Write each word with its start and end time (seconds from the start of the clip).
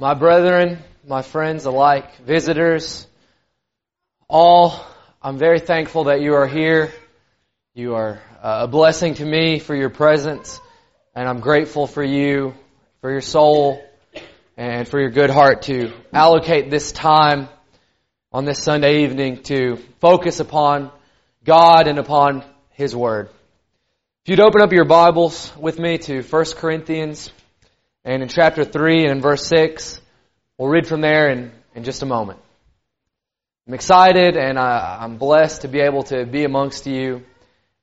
My 0.00 0.14
brethren, 0.14 0.78
my 1.04 1.22
friends 1.22 1.64
alike, 1.64 2.18
visitors, 2.18 3.04
all, 4.28 4.78
I'm 5.20 5.38
very 5.38 5.58
thankful 5.58 6.04
that 6.04 6.20
you 6.20 6.34
are 6.34 6.46
here. 6.46 6.92
You 7.74 7.96
are 7.96 8.22
uh, 8.40 8.60
a 8.62 8.68
blessing 8.68 9.14
to 9.14 9.24
me 9.24 9.58
for 9.58 9.74
your 9.74 9.90
presence, 9.90 10.60
and 11.16 11.28
I'm 11.28 11.40
grateful 11.40 11.88
for 11.88 12.04
you, 12.04 12.54
for 13.00 13.10
your 13.10 13.20
soul, 13.20 13.84
and 14.56 14.86
for 14.86 15.00
your 15.00 15.10
good 15.10 15.30
heart 15.30 15.62
to 15.62 15.92
allocate 16.12 16.70
this 16.70 16.92
time 16.92 17.48
on 18.30 18.44
this 18.44 18.62
Sunday 18.62 19.02
evening 19.02 19.42
to 19.44 19.78
focus 19.98 20.38
upon 20.38 20.92
God 21.42 21.88
and 21.88 21.98
upon 21.98 22.44
His 22.70 22.94
Word. 22.94 23.30
If 24.24 24.30
you'd 24.30 24.38
open 24.38 24.62
up 24.62 24.72
your 24.72 24.84
Bibles 24.84 25.52
with 25.58 25.76
me 25.76 25.98
to 25.98 26.22
1 26.22 26.44
Corinthians 26.54 27.32
and 28.08 28.22
in 28.22 28.30
chapter 28.30 28.64
3 28.64 29.02
and 29.02 29.10
in 29.10 29.20
verse 29.20 29.46
6, 29.48 30.00
we'll 30.56 30.70
read 30.70 30.86
from 30.86 31.02
there 31.02 31.28
in, 31.28 31.52
in 31.74 31.84
just 31.84 32.02
a 32.02 32.06
moment. 32.06 32.40
I'm 33.66 33.74
excited 33.74 34.34
and 34.38 34.58
I, 34.58 35.00
I'm 35.02 35.18
blessed 35.18 35.60
to 35.60 35.68
be 35.68 35.80
able 35.80 36.04
to 36.04 36.24
be 36.24 36.44
amongst 36.44 36.86
you 36.86 37.26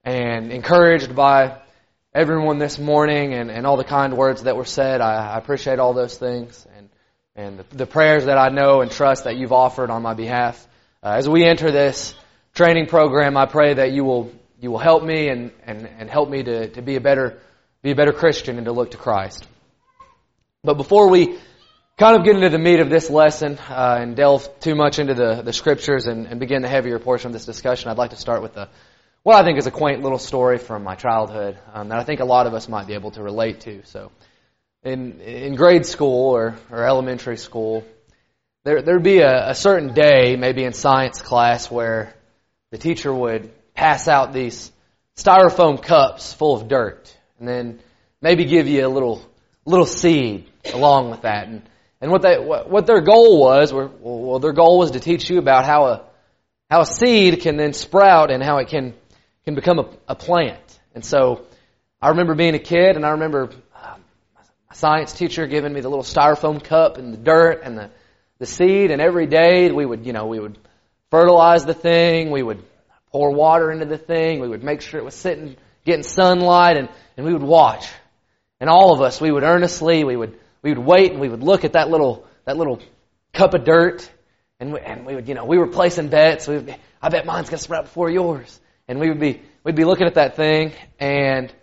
and 0.04 0.52
encouraged 0.52 1.16
by 1.16 1.62
everyone 2.12 2.58
this 2.58 2.80
morning 2.80 3.36
and, 3.36 3.52
and 3.52 3.68
all 3.68 3.78
the 3.78 3.84
kind 3.84 4.18
words 4.18 4.42
that 4.44 4.58
were 4.58 4.66
said. 4.66 5.00
I, 5.00 5.34
I 5.34 5.38
appreciate 5.38 5.78
all 5.78 5.94
those 5.94 6.18
things 6.18 6.66
and, 6.76 6.90
and 7.36 7.60
the, 7.60 7.78
the, 7.78 7.86
prayers 7.86 8.26
that 8.26 8.40
I 8.40 8.50
know 8.50 8.82
and 8.82 8.90
trust 8.90 9.26
that 9.26 9.38
you've 9.38 9.54
offered 9.54 9.92
on 9.92 10.02
my 10.02 10.16
behalf. 10.16 10.68
Uh, 11.04 11.10
as 11.18 11.30
we 11.30 11.46
enter 11.46 11.70
this 11.70 12.16
training 12.56 12.88
program, 12.88 13.38
I 13.38 13.46
pray 13.46 13.76
that 13.76 13.92
you 13.92 14.04
will 14.04 14.32
you 14.60 14.72
will 14.72 14.80
help 14.80 15.04
me 15.04 15.28
and, 15.28 15.52
and, 15.68 15.88
and 16.00 16.10
help 16.10 16.32
me 16.32 16.42
to, 16.42 16.70
to 16.70 16.82
be 16.82 16.96
a 16.96 17.02
better 17.02 17.38
be 17.84 17.92
a 17.92 17.96
better 17.96 18.14
Christian 18.14 18.58
and 18.58 18.66
to 18.66 18.72
look 18.72 18.90
to 18.92 18.98
Christ. 18.98 19.46
But 20.66 20.78
before 20.78 21.10
we 21.10 21.38
kind 21.98 22.18
of 22.18 22.26
get 22.26 22.36
into 22.36 22.50
the 22.50 22.58
meat 22.58 22.80
of 22.80 22.90
this 22.90 23.10
lesson 23.10 23.60
uh, 23.70 23.98
and 24.02 24.16
delve 24.16 24.60
too 24.60 24.76
much 24.76 24.98
into 25.00 25.14
the, 25.14 25.44
the 25.44 25.54
scriptures 25.54 26.08
and, 26.08 26.26
and 26.26 26.40
begin 26.40 26.62
the 26.64 26.68
heavier 26.68 26.98
portion 26.98 27.28
of 27.28 27.34
this 27.34 27.46
discussion, 27.46 27.90
I'd 27.90 27.98
like 27.98 28.10
to 28.10 28.18
start 28.18 28.42
with 28.42 28.58
a, 28.58 28.68
what 29.24 29.36
I 29.36 29.44
think 29.44 29.60
is 29.60 29.68
a 29.68 29.72
quaint 29.72 30.02
little 30.02 30.18
story 30.18 30.58
from 30.58 30.84
my 30.84 30.96
childhood 30.96 31.58
um, 31.74 31.90
that 31.90 32.00
I 32.00 32.04
think 32.04 32.20
a 32.20 32.26
lot 32.26 32.48
of 32.48 32.54
us 32.54 32.68
might 32.68 32.88
be 32.88 32.96
able 32.96 33.12
to 33.12 33.22
relate 33.22 33.62
to. 33.62 33.84
So, 33.86 34.12
in 34.84 35.20
in 35.22 35.56
grade 35.56 35.86
school 35.86 36.32
or, 36.32 36.56
or 36.70 36.84
elementary 36.84 37.38
school, 37.38 37.84
there 38.64 38.84
there'd 38.84 39.02
be 39.02 39.20
a, 39.20 39.50
a 39.50 39.56
certain 39.56 39.94
day, 39.96 40.36
maybe 40.36 40.64
in 40.64 40.74
science 40.74 41.22
class, 41.22 41.72
where 41.72 42.14
the 42.72 42.78
teacher 42.78 43.12
would 43.12 43.52
pass 43.74 44.08
out 44.08 44.32
these 44.32 44.72
styrofoam 45.18 45.82
cups 45.82 46.34
full 46.34 46.56
of 46.56 46.68
dirt, 46.68 47.16
and 47.40 47.48
then 47.48 47.80
maybe 48.22 48.46
give 48.46 48.68
you 48.68 48.86
a 48.86 48.90
little 48.90 49.24
little 49.66 49.88
seed 49.88 50.48
along 50.74 51.12
with 51.12 51.22
that. 51.22 51.48
And 51.48 51.62
and 52.02 52.12
what 52.12 52.22
they 52.22 52.38
what, 52.38 52.70
what 52.70 52.86
their 52.86 53.02
goal 53.02 53.40
was, 53.40 53.74
were, 53.74 53.90
well, 54.00 54.40
their 54.40 54.54
goal 54.54 54.80
was 54.80 54.92
to 54.92 55.00
teach 55.00 55.30
you 55.30 55.40
about 55.40 55.66
how 55.66 55.86
a 55.86 56.04
how 56.70 56.82
a 56.82 56.86
seed 56.86 57.42
can 57.42 57.58
then 57.58 57.74
sprout 57.74 58.32
and 58.32 58.44
how 58.44 58.58
it 58.58 58.68
can 58.68 58.94
can 59.44 59.56
become 59.56 59.80
a, 59.80 59.90
a 60.10 60.16
plant. 60.16 60.80
And 60.94 61.04
so, 61.04 61.46
I 62.02 62.10
remember 62.10 62.36
being 62.36 62.56
a 62.56 62.60
kid, 62.60 62.96
and 62.96 63.06
I 63.06 63.12
remember 63.12 63.50
uh, 63.76 63.96
my 64.36 64.76
science 64.76 65.14
teacher 65.14 65.48
giving 65.48 65.74
me 65.74 65.82
the 65.82 65.90
little 65.90 66.04
styrofoam 66.04 66.64
cup 66.64 66.98
and 66.98 67.14
the 67.14 67.18
dirt 67.18 67.62
and 67.64 67.78
the 67.78 67.90
the 68.40 68.46
seed, 68.46 68.92
and 68.92 69.02
every 69.02 69.28
day 69.28 69.72
we 69.72 69.86
would 69.86 70.06
you 70.06 70.14
know 70.14 70.26
we 70.28 70.40
would 70.40 70.58
fertilize 71.12 71.66
the 71.66 71.74
thing, 71.74 72.32
we 72.32 72.44
would 72.44 72.64
pour 73.16 73.32
water 73.32 73.72
into 73.72 73.86
the 73.86 73.98
thing. 73.98 74.42
We 74.42 74.50
would 74.50 74.62
make 74.62 74.82
sure 74.82 75.00
it 75.00 75.04
was 75.06 75.16
sitting, 75.16 75.56
getting 75.86 76.04
sunlight, 76.04 76.76
and, 76.76 76.90
and 77.16 77.26
we 77.26 77.32
would 77.32 77.42
watch. 77.42 77.88
And 78.60 78.70
all 78.70 78.94
of 78.94 79.00
us, 79.00 79.22
we 79.22 79.32
would 79.32 79.44
earnestly, 79.44 80.04
we 80.04 80.18
would, 80.18 80.38
we 80.66 80.74
would 80.74 80.84
wait 80.84 81.12
and 81.12 81.22
we 81.22 81.30
would 81.30 81.44
look 81.44 81.64
at 81.64 81.74
that 81.74 81.92
little, 81.92 82.26
that 82.46 82.58
little 82.58 82.82
cup 83.34 83.54
of 83.54 83.64
dirt, 83.66 84.12
and 84.60 84.74
we, 84.74 84.80
and 84.80 85.06
we 85.06 85.14
would, 85.14 85.28
you 85.30 85.36
know, 85.36 85.46
we 85.46 85.60
were 85.60 85.68
placing 85.68 86.08
bets. 86.08 86.48
We 86.48 86.56
would 86.56 86.66
be, 86.66 86.76
I 87.00 87.10
bet 87.10 87.28
mine's 87.28 87.50
going 87.50 87.60
to 87.60 87.64
sprout 87.64 87.84
before 87.84 88.10
yours. 88.10 88.60
And 88.88 89.00
we 89.00 89.10
would 89.10 89.20
be, 89.20 89.44
we'd 89.64 89.76
be 89.76 89.84
looking 89.84 90.08
at 90.08 90.16
that 90.16 90.36
thing, 90.36 90.74
and 91.00 91.54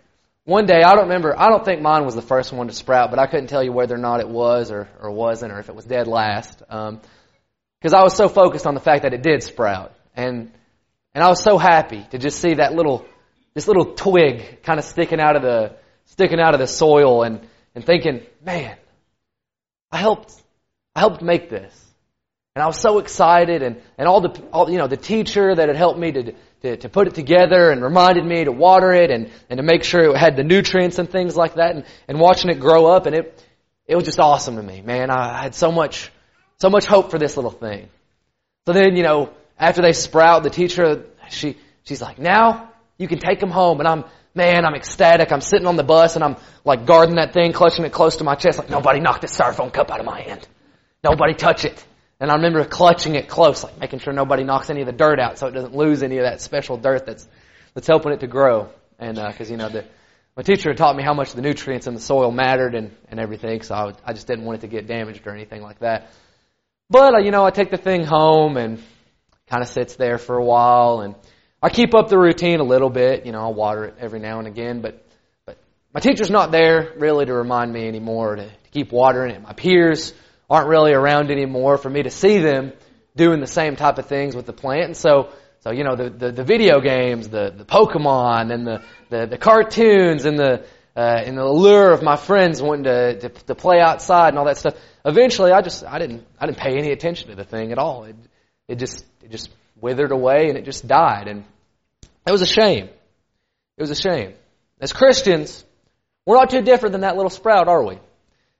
one 0.45 0.65
day, 0.65 0.83
I 0.83 0.95
don't 0.95 1.03
remember, 1.03 1.37
I 1.37 1.49
don't 1.49 1.65
think 1.65 1.81
mine 1.81 2.05
was 2.05 2.15
the 2.15 2.21
first 2.21 2.53
one 2.53 2.67
to 2.67 2.73
sprout, 2.73 3.09
but 3.09 3.19
I 3.19 3.27
couldn't 3.27 3.47
tell 3.47 3.63
you 3.63 3.73
whether 3.73 3.95
or 3.95 3.97
not 3.97 4.21
it 4.21 4.29
was 4.29 4.71
or, 4.71 4.87
or 5.01 5.11
wasn't, 5.11 5.51
or 5.51 5.59
if 5.59 5.67
it 5.67 5.75
was 5.75 5.85
dead 5.85 6.07
last. 6.07 6.63
Um, 6.69 7.01
because 7.79 7.93
I 7.93 8.03
was 8.03 8.15
so 8.15 8.29
focused 8.29 8.65
on 8.65 8.73
the 8.73 8.79
fact 8.79 9.03
that 9.03 9.13
it 9.13 9.21
did 9.21 9.43
sprout. 9.43 9.93
And 10.15 10.51
and 11.13 11.23
I 11.23 11.27
was 11.27 11.43
so 11.43 11.57
happy 11.57 12.05
to 12.11 12.17
just 12.17 12.39
see 12.39 12.55
that 12.55 12.73
little, 12.73 13.05
this 13.53 13.67
little 13.67 13.93
twig 13.93 14.63
kind 14.63 14.79
of 14.79 14.85
sticking 14.85 15.19
out 15.19 15.35
of 15.35 15.41
the, 15.41 15.75
sticking 16.05 16.39
out 16.39 16.53
of 16.53 16.59
the 16.59 16.67
soil 16.67 17.23
and, 17.23 17.45
and 17.75 17.85
thinking, 17.85 18.21
man, 18.43 18.77
I 19.93 19.97
helped, 19.97 20.33
I 20.95 21.01
helped 21.01 21.21
make 21.21 21.49
this. 21.49 21.73
And 22.55 22.63
I 22.63 22.67
was 22.67 22.79
so 22.79 22.97
excited 22.99 23.61
and, 23.61 23.81
and 23.97 24.07
all 24.07 24.21
the, 24.21 24.43
all, 24.51 24.69
you 24.69 24.77
know, 24.77 24.87
the 24.87 24.97
teacher 24.97 25.53
that 25.53 25.67
had 25.67 25.77
helped 25.77 25.99
me 25.99 26.11
to, 26.11 26.33
to, 26.63 26.77
to 26.77 26.89
put 26.89 27.07
it 27.07 27.13
together 27.13 27.69
and 27.69 27.83
reminded 27.83 28.25
me 28.25 28.43
to 28.43 28.51
water 28.51 28.91
it 28.91 29.11
and, 29.11 29.31
and 29.49 29.57
to 29.57 29.63
make 29.63 29.83
sure 29.83 30.11
it 30.11 30.17
had 30.17 30.35
the 30.35 30.43
nutrients 30.43 30.97
and 30.97 31.09
things 31.09 31.35
like 31.35 31.55
that 31.55 31.75
and, 31.75 31.85
and 32.07 32.19
watching 32.19 32.49
it 32.49 32.59
grow 32.59 32.87
up 32.87 33.05
and 33.05 33.15
it, 33.15 33.45
it 33.85 33.95
was 33.95 34.05
just 34.05 34.19
awesome 34.19 34.55
to 34.55 34.63
me, 34.63 34.81
man. 34.81 35.11
I 35.11 35.43
had 35.43 35.55
so 35.55 35.71
much, 35.71 36.11
so 36.57 36.69
much 36.69 36.85
hope 36.85 37.11
for 37.11 37.19
this 37.19 37.35
little 37.37 37.51
thing. 37.51 37.89
So 38.65 38.73
then, 38.73 38.95
you 38.95 39.03
know, 39.03 39.31
after 39.59 39.81
they 39.81 39.93
sprout, 39.93 40.41
the 40.41 40.49
teacher, 40.49 41.05
she, 41.29 41.57
she's 41.83 42.01
like, 42.01 42.17
now 42.17 42.71
you 42.97 43.07
can 43.07 43.19
take 43.19 43.39
them 43.39 43.51
home. 43.51 43.79
And 43.79 43.87
I'm, 43.87 44.05
man, 44.35 44.65
I'm 44.65 44.75
ecstatic. 44.75 45.31
I'm 45.31 45.41
sitting 45.41 45.67
on 45.67 45.75
the 45.75 45.83
bus 45.83 46.15
and 46.15 46.23
I'm 46.23 46.37
like 46.65 46.85
guarding 46.85 47.15
that 47.15 47.33
thing, 47.33 47.53
clutching 47.53 47.85
it 47.85 47.91
close 47.91 48.17
to 48.17 48.23
my 48.23 48.35
chest, 48.35 48.57
like 48.57 48.69
nobody 48.69 48.99
knock 48.99 49.21
this 49.21 49.35
styrofoam 49.35 49.71
cup 49.71 49.91
out 49.91 49.99
of 49.99 50.05
my 50.05 50.21
hand. 50.21 50.47
Nobody 51.03 51.33
touch 51.33 51.65
it. 51.65 51.85
And 52.19 52.31
I 52.31 52.35
remember 52.35 52.63
clutching 52.63 53.15
it 53.15 53.27
close, 53.27 53.63
like 53.63 53.79
making 53.79 53.99
sure 53.99 54.13
nobody 54.13 54.43
knocks 54.43 54.69
any 54.69 54.81
of 54.81 54.87
the 54.87 54.93
dirt 54.93 55.19
out 55.19 55.37
so 55.37 55.47
it 55.47 55.51
doesn't 55.51 55.75
lose 55.75 56.03
any 56.03 56.17
of 56.17 56.23
that 56.23 56.41
special 56.41 56.77
dirt 56.77 57.05
that's, 57.05 57.27
that's 57.73 57.87
helping 57.87 58.13
it 58.13 58.21
to 58.21 58.27
grow. 58.27 58.69
And, 58.97 59.17
uh, 59.17 59.31
cause 59.33 59.51
you 59.51 59.57
know, 59.57 59.69
the, 59.69 59.85
my 60.35 60.43
teacher 60.43 60.69
had 60.69 60.77
taught 60.77 60.95
me 60.95 61.03
how 61.03 61.13
much 61.13 61.33
the 61.33 61.41
nutrients 61.41 61.85
in 61.85 61.93
the 61.93 61.99
soil 61.99 62.31
mattered 62.31 62.75
and, 62.75 62.95
and 63.09 63.19
everything, 63.19 63.61
so 63.61 63.75
I, 63.75 63.85
would, 63.85 63.97
I 64.05 64.13
just 64.13 64.25
didn't 64.25 64.45
want 64.45 64.59
it 64.59 64.61
to 64.61 64.67
get 64.67 64.87
damaged 64.87 65.27
or 65.27 65.31
anything 65.31 65.61
like 65.61 65.79
that. 65.79 66.11
But, 66.89 67.15
uh, 67.15 67.17
you 67.19 67.31
know, 67.31 67.45
I 67.45 67.51
take 67.51 67.71
the 67.71 67.77
thing 67.77 68.03
home 68.03 68.57
and 68.57 68.81
kind 69.47 69.61
of 69.61 69.67
sits 69.67 69.95
there 69.95 70.17
for 70.17 70.37
a 70.37 70.43
while 70.43 71.01
and 71.01 71.15
I 71.63 71.69
keep 71.69 71.95
up 71.95 72.09
the 72.09 72.17
routine 72.17 72.59
a 72.59 72.63
little 72.63 72.89
bit, 72.89 73.25
you 73.25 73.31
know, 73.31 73.39
I'll 73.39 73.53
water 73.53 73.85
it 73.85 73.95
every 73.97 74.19
now 74.19 74.39
and 74.39 74.49
again, 74.49 74.81
but, 74.81 75.01
but 75.45 75.57
my 75.93 76.01
teacher's 76.01 76.29
not 76.29 76.51
there 76.51 76.91
really 76.97 77.25
to 77.25 77.33
remind 77.33 77.71
me 77.71 77.87
anymore 77.87 78.35
to, 78.35 78.45
to 78.45 78.69
keep 78.71 78.91
watering 78.91 79.33
it. 79.33 79.41
My 79.41 79.53
peers 79.53 80.13
aren't 80.49 80.67
really 80.67 80.91
around 80.91 81.31
anymore 81.31 81.77
for 81.77 81.89
me 81.89 82.03
to 82.03 82.09
see 82.09 82.39
them 82.39 82.73
doing 83.15 83.39
the 83.39 83.47
same 83.47 83.77
type 83.77 83.97
of 83.97 84.07
things 84.07 84.35
with 84.35 84.45
the 84.45 84.51
plant. 84.51 84.87
And 84.87 84.97
so, 84.97 85.29
so 85.61 85.71
you 85.71 85.85
know, 85.85 85.95
the, 85.95 86.09
the, 86.09 86.31
the 86.33 86.43
video 86.43 86.81
games, 86.81 87.29
the, 87.29 87.53
the 87.55 87.63
Pokemon 87.63 88.53
and 88.53 88.67
the, 88.67 88.83
the, 89.09 89.27
the 89.27 89.37
cartoons 89.37 90.25
and 90.25 90.37
the, 90.37 90.65
uh, 90.97 91.23
and 91.25 91.37
the 91.37 91.43
allure 91.43 91.93
of 91.93 92.03
my 92.03 92.17
friends 92.17 92.61
wanting 92.61 92.83
to, 92.83 93.19
to, 93.21 93.29
to 93.29 93.55
play 93.55 93.79
outside 93.79 94.29
and 94.29 94.37
all 94.37 94.45
that 94.45 94.57
stuff. 94.57 94.75
Eventually, 95.05 95.53
I 95.53 95.61
just, 95.61 95.85
I 95.85 95.97
didn't, 95.97 96.27
I 96.37 96.45
didn't 96.45 96.57
pay 96.57 96.77
any 96.77 96.91
attention 96.91 97.29
to 97.29 97.35
the 97.35 97.45
thing 97.45 97.71
at 97.71 97.77
all. 97.77 98.03
It, 98.03 98.17
it 98.67 98.79
just 98.79 99.05
it 99.21 99.31
just 99.31 99.49
withered 99.81 100.11
away 100.11 100.47
and 100.49 100.57
it 100.57 100.65
just 100.65 100.87
died. 100.87 101.27
And 101.27 101.43
it 102.25 102.31
was 102.31 102.41
a 102.41 102.47
shame. 102.47 102.89
It 103.77 103.81
was 103.81 103.91
a 103.91 103.95
shame. 103.95 104.33
As 104.79 104.93
Christians, 104.93 105.63
we're 106.25 106.35
not 106.35 106.49
too 106.49 106.61
different 106.61 106.93
than 106.93 107.01
that 107.01 107.15
little 107.15 107.29
sprout, 107.29 107.67
are 107.67 107.83
we? 107.83 107.99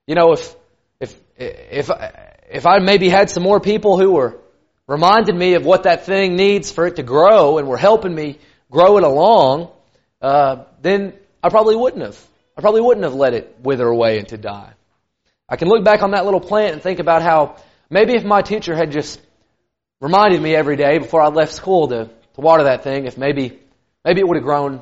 You 0.07 0.15
know, 0.15 0.33
if 0.33 0.55
if 0.99 1.15
if 1.37 1.89
if 2.49 2.65
I 2.65 2.79
maybe 2.79 3.09
had 3.09 3.29
some 3.29 3.43
more 3.43 3.59
people 3.59 3.97
who 3.97 4.11
were 4.11 4.39
reminded 4.87 5.35
me 5.35 5.53
of 5.53 5.65
what 5.65 5.83
that 5.83 6.05
thing 6.05 6.35
needs 6.35 6.71
for 6.71 6.85
it 6.85 6.97
to 6.97 7.03
grow 7.03 7.57
and 7.57 7.67
were 7.67 7.77
helping 7.77 8.13
me 8.13 8.39
grow 8.69 8.97
it 8.97 9.03
along, 9.03 9.69
uh, 10.21 10.63
then 10.81 11.13
I 11.41 11.49
probably 11.49 11.75
wouldn't 11.75 12.03
have. 12.03 12.19
I 12.57 12.61
probably 12.61 12.81
wouldn't 12.81 13.03
have 13.03 13.15
let 13.15 13.33
it 13.33 13.57
wither 13.61 13.87
away 13.87 14.19
and 14.19 14.27
to 14.29 14.37
die. 14.37 14.73
I 15.49 15.55
can 15.55 15.67
look 15.67 15.83
back 15.83 16.03
on 16.03 16.11
that 16.11 16.25
little 16.25 16.39
plant 16.39 16.73
and 16.73 16.81
think 16.81 16.99
about 16.99 17.21
how 17.21 17.57
maybe 17.89 18.13
if 18.15 18.23
my 18.23 18.41
teacher 18.41 18.75
had 18.75 18.91
just 18.91 19.19
reminded 20.01 20.41
me 20.41 20.55
every 20.55 20.75
day 20.75 20.99
before 20.99 21.21
I 21.21 21.29
left 21.29 21.53
school 21.53 21.87
to, 21.89 22.09
to 22.35 22.41
water 22.41 22.63
that 22.63 22.83
thing 22.83 23.05
if 23.05 23.17
maybe, 23.17 23.59
maybe 24.03 24.19
it 24.19 24.27
would 24.27 24.37
have 24.37 24.43
grown 24.43 24.81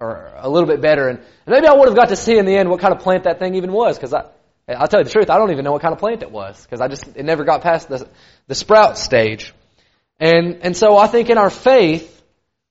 or 0.00 0.32
a 0.36 0.48
little 0.48 0.68
bit 0.68 0.80
better. 0.80 1.08
And, 1.08 1.18
and 1.18 1.54
maybe 1.54 1.66
I 1.66 1.74
would 1.74 1.88
have 1.88 1.96
got 1.96 2.08
to 2.08 2.16
see 2.16 2.36
in 2.36 2.44
the 2.44 2.56
end 2.56 2.68
what 2.68 2.80
kind 2.80 2.92
of 2.92 3.00
plant 3.00 3.24
that 3.24 3.38
thing 3.38 3.54
even 3.54 3.72
was 3.72 3.96
because 3.96 4.12
I, 4.12 4.24
I'll 4.68 4.88
tell 4.88 5.00
you 5.00 5.04
the 5.04 5.10
truth, 5.10 5.30
I 5.30 5.38
don't 5.38 5.52
even 5.52 5.64
know 5.64 5.72
what 5.72 5.82
kind 5.82 5.92
of 5.92 6.00
plant 6.00 6.22
it 6.22 6.30
was 6.30 6.62
because 6.62 6.80
I 6.80 6.88
just, 6.88 7.06
it 7.16 7.24
never 7.24 7.44
got 7.44 7.62
past 7.62 7.88
the, 7.88 8.08
the 8.48 8.54
sprout 8.54 8.98
stage. 8.98 9.52
And, 10.18 10.58
and 10.62 10.76
so 10.76 10.96
I 10.96 11.06
think 11.06 11.30
in 11.30 11.38
our 11.38 11.50
faith, 11.50 12.22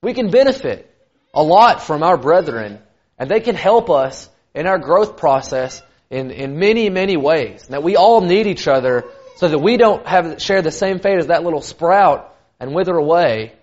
we 0.02 0.14
can 0.14 0.30
benefit 0.30 0.88
a 1.34 1.42
lot 1.42 1.82
from 1.82 2.02
our 2.02 2.16
brethren 2.16 2.80
and 3.18 3.30
they 3.30 3.40
can 3.40 3.54
help 3.54 3.90
us 3.90 4.28
in 4.54 4.66
our 4.66 4.78
growth 4.78 5.16
process 5.16 5.82
in, 6.10 6.30
in 6.30 6.58
many, 6.58 6.90
many 6.90 7.16
ways. 7.16 7.64
And 7.64 7.74
That 7.74 7.82
we 7.82 7.96
all 7.96 8.20
need 8.20 8.46
each 8.46 8.68
other 8.68 9.04
so 9.36 9.48
that 9.48 9.58
we 9.58 9.76
don't 9.76 10.06
have 10.06 10.40
share 10.42 10.60
the 10.60 10.70
same 10.70 10.98
fate 10.98 11.18
as 11.18 11.28
that 11.28 11.42
little 11.42 11.62
sprout 11.62 12.34
and 12.60 12.74
wither 12.74 12.94
away 12.94 13.54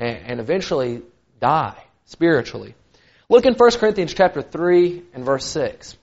and, 0.00 0.18
and 0.26 0.40
eventually 0.40 1.02
die 1.38 1.76
spiritually. 2.06 2.74
Look 3.28 3.46
in 3.46 3.54
1 3.54 3.70
Corinthians 3.72 4.12
chapter 4.12 4.42
3 4.42 5.02
and 5.14 5.24
verse 5.24 5.46
6. 5.46 5.96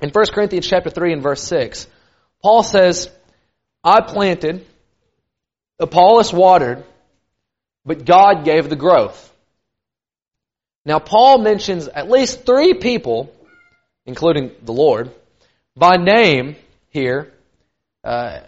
In 0.00 0.10
1 0.10 0.24
Corinthians 0.32 0.66
chapter 0.66 0.88
3 0.88 1.12
and 1.12 1.22
verse 1.22 1.42
6, 1.42 1.86
Paul 2.42 2.62
says, 2.62 3.10
I 3.84 4.00
planted, 4.00 4.64
Apollos 5.78 6.32
watered, 6.32 6.84
but 7.84 8.06
God 8.06 8.44
gave 8.44 8.70
the 8.70 8.76
growth. 8.76 9.22
Now, 10.84 10.98
Paul 10.98 11.38
mentions 11.38 11.88
at 11.88 12.08
least 12.08 12.46
three 12.46 12.74
people, 12.74 13.34
including 14.06 14.52
the 14.62 14.72
Lord, 14.72 15.10
by 15.76 15.96
name 15.96 16.56
here, 16.90 17.32
uh, 18.04 18.40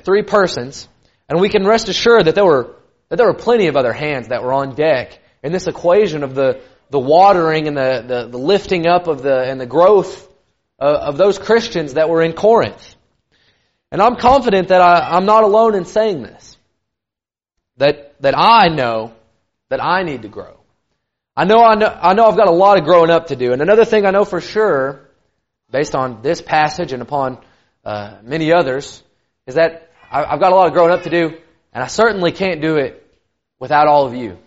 three 0.00 0.22
persons, 0.22 0.86
and 1.28 1.40
we 1.40 1.48
can 1.48 1.66
rest 1.66 1.88
assured 1.88 2.26
that 2.26 2.34
there 2.34 2.44
were 2.44 2.76
that 3.08 3.16
there 3.16 3.26
were 3.26 3.34
plenty 3.34 3.66
of 3.68 3.76
other 3.76 3.92
hands 3.92 4.28
that 4.28 4.42
were 4.42 4.52
on 4.52 4.74
deck 4.74 5.18
in 5.42 5.52
this 5.52 5.66
equation 5.66 6.22
of 6.22 6.34
the 6.34 6.60
the 6.88 6.98
watering 7.00 7.66
and 7.66 7.76
the, 7.76 8.04
the, 8.06 8.28
the 8.28 8.38
lifting 8.38 8.86
up 8.86 9.08
of 9.08 9.22
the 9.22 9.42
and 9.42 9.60
the 9.60 9.66
growth 9.66 10.28
of, 10.78 10.94
of 10.94 11.16
those 11.16 11.38
Christians 11.38 11.94
that 11.94 12.08
were 12.08 12.22
in 12.22 12.32
Corinth. 12.32 12.94
And 13.90 14.00
I'm 14.00 14.16
confident 14.16 14.68
that 14.68 14.80
I, 14.80 15.16
I'm 15.16 15.26
not 15.26 15.44
alone 15.44 15.74
in 15.74 15.84
saying 15.84 16.22
this. 16.22 16.56
That 17.78 18.20
that 18.20 18.34
I 18.36 18.68
know 18.68 19.12
that 19.68 19.82
I 19.82 20.02
need 20.02 20.22
to 20.22 20.28
grow. 20.28 20.56
I 21.36 21.44
know, 21.44 21.62
I 21.62 21.74
know, 21.74 21.86
I 21.86 22.14
know 22.14 22.24
I've 22.24 22.36
got 22.36 22.48
a 22.48 22.52
lot 22.52 22.78
of 22.78 22.84
growing 22.84 23.10
up 23.10 23.26
to 23.26 23.36
do. 23.36 23.52
And 23.52 23.60
another 23.60 23.84
thing 23.84 24.06
I 24.06 24.10
know 24.10 24.24
for 24.24 24.40
sure, 24.40 25.06
based 25.70 25.94
on 25.94 26.22
this 26.22 26.40
passage 26.40 26.94
and 26.94 27.02
upon 27.02 27.38
uh, 27.84 28.16
many 28.22 28.52
others, 28.52 29.02
is 29.46 29.56
that 29.56 29.90
I've 30.10 30.40
got 30.40 30.52
a 30.52 30.54
lot 30.54 30.68
of 30.68 30.72
growing 30.72 30.92
up 30.92 31.02
to 31.02 31.10
do, 31.10 31.36
and 31.76 31.84
I 31.84 31.88
certainly 31.88 32.32
can't 32.32 32.62
do 32.62 32.76
it 32.76 33.06
without 33.60 33.86
all 33.86 34.06
of 34.06 34.14
you. 34.14 34.38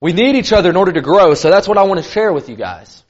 We 0.00 0.12
need 0.12 0.34
each 0.34 0.52
other 0.52 0.70
in 0.70 0.74
order 0.74 0.90
to 0.90 1.00
grow, 1.00 1.34
so 1.34 1.50
that's 1.50 1.68
what 1.68 1.78
I 1.78 1.84
want 1.84 2.02
to 2.02 2.10
share 2.10 2.32
with 2.32 2.48
you 2.48 2.56
guys. 2.56 3.04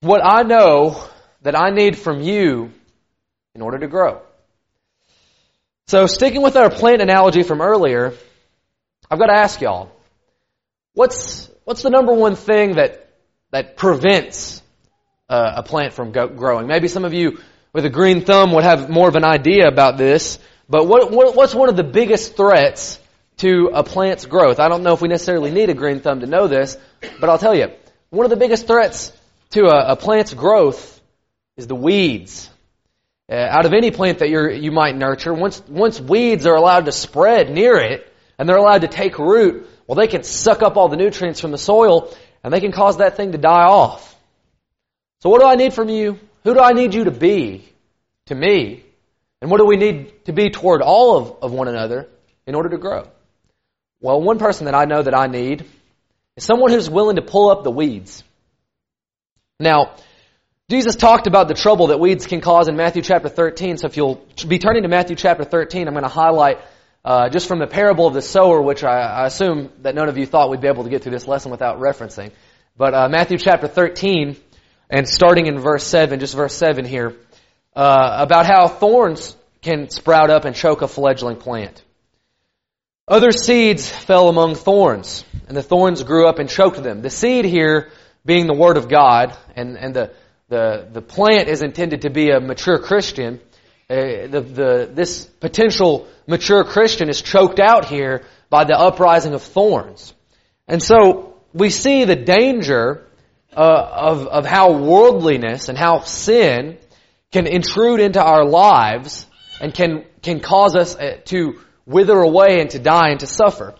What 0.00 0.22
I 0.24 0.42
know 0.42 1.04
that 1.42 1.54
I 1.54 1.68
need 1.68 1.98
from 1.98 2.22
you 2.22 2.72
in 3.54 3.60
order 3.60 3.78
to 3.78 3.88
grow. 3.88 4.22
So 5.86 6.06
sticking 6.06 6.40
with 6.40 6.56
our 6.56 6.70
plant 6.70 7.02
analogy 7.02 7.42
from 7.42 7.60
earlier, 7.60 8.14
I've 9.10 9.18
got 9.18 9.26
to 9.26 9.38
ask 9.38 9.60
y'all, 9.60 9.92
what's, 10.94 11.50
what's 11.64 11.82
the 11.82 11.90
number 11.90 12.14
one 12.14 12.36
thing 12.36 12.76
that, 12.76 13.12
that 13.50 13.76
prevents 13.76 14.62
uh, 15.28 15.56
a 15.56 15.62
plant 15.62 15.92
from 15.92 16.12
go- 16.12 16.28
growing? 16.28 16.68
Maybe 16.68 16.88
some 16.88 17.04
of 17.04 17.12
you 17.12 17.38
with 17.74 17.84
a 17.84 17.90
green 17.90 18.24
thumb 18.24 18.54
would 18.54 18.64
have 18.64 18.88
more 18.88 19.08
of 19.08 19.16
an 19.16 19.24
idea 19.24 19.68
about 19.68 19.98
this, 19.98 20.38
but 20.70 20.86
what, 20.86 21.10
what, 21.10 21.34
what's 21.34 21.54
one 21.54 21.68
of 21.68 21.76
the 21.76 21.84
biggest 21.84 22.36
threats 22.36 22.98
to 23.38 23.70
a 23.74 23.82
plant's 23.82 24.24
growth? 24.24 24.60
I 24.60 24.68
don't 24.68 24.84
know 24.84 24.94
if 24.94 25.02
we 25.02 25.08
necessarily 25.08 25.50
need 25.50 25.68
a 25.68 25.74
green 25.74 26.00
thumb 26.00 26.20
to 26.20 26.26
know 26.26 26.46
this, 26.46 26.78
but 27.20 27.28
I'll 27.28 27.38
tell 27.38 27.54
you, 27.54 27.68
one 28.10 28.24
of 28.24 28.30
the 28.30 28.36
biggest 28.36 28.66
threats 28.66 29.12
to 29.50 29.66
a, 29.66 29.92
a 29.92 29.96
plant's 29.96 30.32
growth 30.32 31.00
is 31.56 31.66
the 31.66 31.74
weeds. 31.74 32.48
Uh, 33.30 33.34
out 33.34 33.66
of 33.66 33.72
any 33.72 33.90
plant 33.90 34.20
that 34.20 34.28
you 34.28 34.50
you 34.50 34.72
might 34.72 34.96
nurture, 34.96 35.34
once, 35.34 35.62
once 35.68 36.00
weeds 36.00 36.46
are 36.46 36.54
allowed 36.54 36.86
to 36.86 36.92
spread 36.92 37.50
near 37.50 37.76
it, 37.76 38.12
and 38.38 38.48
they're 38.48 38.56
allowed 38.56 38.80
to 38.80 38.88
take 38.88 39.18
root, 39.18 39.68
well, 39.86 39.96
they 39.96 40.06
can 40.06 40.22
suck 40.22 40.62
up 40.62 40.76
all 40.76 40.88
the 40.88 40.96
nutrients 40.96 41.40
from 41.40 41.50
the 41.50 41.58
soil 41.58 42.14
and 42.42 42.52
they 42.52 42.60
can 42.60 42.72
cause 42.72 42.98
that 42.98 43.16
thing 43.16 43.32
to 43.32 43.38
die 43.38 43.64
off. 43.64 44.16
So 45.20 45.30
what 45.30 45.40
do 45.40 45.46
I 45.46 45.56
need 45.56 45.74
from 45.74 45.88
you? 45.88 46.18
Who 46.44 46.54
do 46.54 46.60
I 46.60 46.72
need 46.72 46.94
you 46.94 47.04
to 47.04 47.10
be 47.10 47.68
to 48.26 48.34
me? 48.34 48.84
And 49.40 49.50
what 49.50 49.58
do 49.58 49.66
we 49.66 49.76
need 49.76 50.24
to 50.26 50.32
be 50.32 50.50
toward 50.50 50.82
all 50.82 51.16
of, 51.16 51.36
of 51.42 51.52
one 51.52 51.68
another 51.68 52.08
in 52.46 52.54
order 52.54 52.68
to 52.70 52.78
grow? 52.78 53.08
Well, 54.00 54.20
one 54.20 54.38
person 54.38 54.66
that 54.66 54.74
I 54.74 54.84
know 54.84 55.02
that 55.02 55.14
I 55.14 55.26
need 55.26 55.64
is 56.36 56.44
someone 56.44 56.70
who's 56.70 56.88
willing 56.88 57.16
to 57.16 57.22
pull 57.22 57.50
up 57.50 57.64
the 57.64 57.70
weeds. 57.70 58.22
Now, 59.58 59.94
Jesus 60.70 60.94
talked 60.96 61.26
about 61.26 61.48
the 61.48 61.54
trouble 61.54 61.88
that 61.88 61.98
weeds 61.98 62.26
can 62.26 62.40
cause 62.40 62.68
in 62.68 62.76
Matthew 62.76 63.02
chapter 63.02 63.28
13. 63.28 63.76
So 63.76 63.86
if 63.86 63.96
you'll 63.96 64.24
be 64.46 64.58
turning 64.58 64.84
to 64.84 64.88
Matthew 64.88 65.16
chapter 65.16 65.44
13, 65.44 65.88
I'm 65.88 65.94
going 65.94 66.04
to 66.04 66.08
highlight 66.08 66.58
uh, 67.04 67.28
just 67.28 67.48
from 67.48 67.58
the 67.58 67.66
parable 67.66 68.06
of 68.06 68.14
the 68.14 68.22
sower, 68.22 68.60
which 68.60 68.84
I, 68.84 69.00
I, 69.00 69.26
assume 69.26 69.70
that 69.80 69.94
none 69.94 70.08
of 70.08 70.18
you 70.18 70.26
thought 70.26 70.50
we'd 70.50 70.60
be 70.60 70.68
able 70.68 70.84
to 70.84 70.90
get 70.90 71.02
through 71.02 71.12
this 71.12 71.26
lesson 71.26 71.50
without 71.50 71.80
referencing. 71.80 72.30
But 72.76 72.94
uh, 72.94 73.08
Matthew 73.08 73.38
chapter 73.38 73.68
13, 73.68 74.36
and 74.90 75.08
starting 75.08 75.46
in 75.46 75.58
verse 75.58 75.82
7, 75.84 76.20
just 76.20 76.34
verse 76.34 76.54
7 76.54 76.84
here, 76.84 77.16
uh, 77.80 78.16
about 78.18 78.44
how 78.44 78.68
thorns 78.68 79.34
can 79.62 79.88
sprout 79.88 80.28
up 80.28 80.44
and 80.44 80.54
choke 80.54 80.82
a 80.82 80.88
fledgling 80.88 81.36
plant. 81.36 81.82
Other 83.08 83.32
seeds 83.32 83.88
fell 83.88 84.28
among 84.28 84.54
thorns, 84.54 85.24
and 85.48 85.56
the 85.56 85.62
thorns 85.62 86.02
grew 86.02 86.28
up 86.28 86.38
and 86.38 86.46
choked 86.50 86.82
them. 86.82 87.00
The 87.00 87.08
seed 87.08 87.46
here 87.46 87.90
being 88.22 88.46
the 88.46 88.54
Word 88.54 88.76
of 88.76 88.90
God, 88.90 89.34
and, 89.56 89.78
and 89.78 89.94
the, 89.94 90.12
the, 90.48 90.88
the 90.92 91.00
plant 91.00 91.48
is 91.48 91.62
intended 91.62 92.02
to 92.02 92.10
be 92.10 92.30
a 92.30 92.38
mature 92.38 92.78
Christian. 92.78 93.40
Uh, 93.88 94.26
the, 94.26 94.40
the, 94.42 94.90
this 94.92 95.24
potential 95.24 96.06
mature 96.26 96.64
Christian 96.64 97.08
is 97.08 97.22
choked 97.22 97.60
out 97.60 97.86
here 97.86 98.26
by 98.50 98.64
the 98.64 98.78
uprising 98.78 99.32
of 99.32 99.40
thorns. 99.40 100.12
And 100.68 100.82
so 100.82 101.40
we 101.54 101.70
see 101.70 102.04
the 102.04 102.14
danger 102.14 103.06
uh, 103.56 103.88
of, 103.90 104.26
of 104.26 104.44
how 104.44 104.72
worldliness 104.72 105.70
and 105.70 105.78
how 105.78 106.00
sin 106.00 106.76
can 107.32 107.46
intrude 107.46 108.00
into 108.00 108.22
our 108.22 108.44
lives 108.44 109.26
and 109.60 109.72
can, 109.72 110.04
can 110.22 110.40
cause 110.40 110.74
us 110.74 110.96
uh, 110.96 111.18
to 111.26 111.60
wither 111.86 112.18
away 112.18 112.60
and 112.60 112.70
to 112.70 112.78
die 112.78 113.10
and 113.10 113.20
to 113.20 113.26
suffer. 113.26 113.74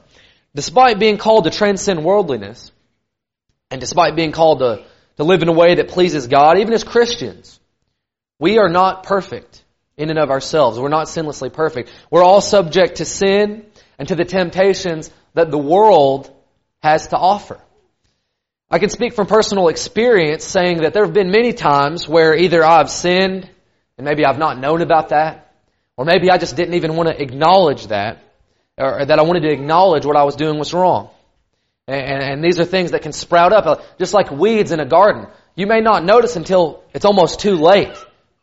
Despite 0.55 0.99
being 0.99 1.19
called 1.19 1.45
to 1.45 1.51
transcend 1.51 2.05
worldliness, 2.05 2.73
and 3.71 3.81
despite 3.81 4.17
being 4.17 4.33
called 4.33 4.61
to, 4.61 4.85
to 5.17 5.25
live 5.25 5.43
in 5.43 5.49
a 5.49 5.53
way 5.53 5.77
that 5.77 5.89
pleases 5.89 6.27
God, 6.27 6.59
even 6.59 6.73
as 6.73 6.85
Christians, 6.85 7.61
we 8.39 8.59
are 8.59 8.69
not 8.69 9.05
perfect 9.05 9.63
in 9.97 10.11
and 10.11 10.19
of 10.19 10.31
ourselves. 10.31 10.79
We're 10.79 10.89
not 10.89 11.07
sinlessly 11.07 11.53
perfect. 11.53 11.91
We're 12.11 12.25
all 12.25 12.41
subject 12.41 12.97
to 12.97 13.05
sin 13.05 13.67
and 13.99 14.09
to 14.09 14.15
the 14.15 14.25
temptations 14.25 15.11
that 15.35 15.51
the 15.51 15.59
world 15.59 16.35
has 16.83 17.09
to 17.09 17.19
offer. 17.19 17.61
I 18.71 18.79
can 18.79 18.89
speak 18.89 19.15
from 19.15 19.27
personal 19.27 19.69
experience 19.69 20.45
saying 20.45 20.83
that 20.83 20.95
there 20.95 21.05
have 21.05 21.13
been 21.13 21.31
many 21.31 21.53
times 21.53 22.09
where 22.09 22.37
either 22.37 22.65
I've 22.65 22.89
sinned 22.89 23.51
and 23.99 24.05
maybe 24.05 24.25
I've 24.25 24.39
not 24.39 24.59
known 24.59 24.81
about 24.81 25.09
that, 25.09 25.53
or 25.97 26.05
maybe 26.05 26.31
I 26.31 26.39
just 26.39 26.55
didn't 26.57 26.75
even 26.75 26.95
want 26.95 27.09
to 27.09 27.21
acknowledge 27.21 27.89
that, 27.89 28.23
or 28.79 29.05
that 29.05 29.19
I 29.19 29.23
wanted 29.23 29.41
to 29.41 29.51
acknowledge 29.51 30.07
what 30.07 30.17
I 30.17 30.23
was 30.23 30.37
doing 30.37 30.59
was 30.59 30.73
wrong. 30.73 31.11
And, 31.89 32.23
and, 32.23 32.45
these 32.45 32.61
are 32.61 32.65
things 32.65 32.93
that 32.93 33.03
can 33.03 33.13
sprout 33.13 33.53
up, 33.53 33.67
uh, 33.67 33.83
just 33.99 34.15
like 34.15 34.31
weeds 34.31 34.71
in 34.71 34.79
a 34.79 34.87
garden. 34.87 35.27
You 35.57 35.67
may 35.67 35.81
not 35.81 36.05
notice 36.05 36.37
until 36.37 36.85
it's 36.95 37.05
almost 37.05 37.41
too 37.41 37.57
late 37.57 37.97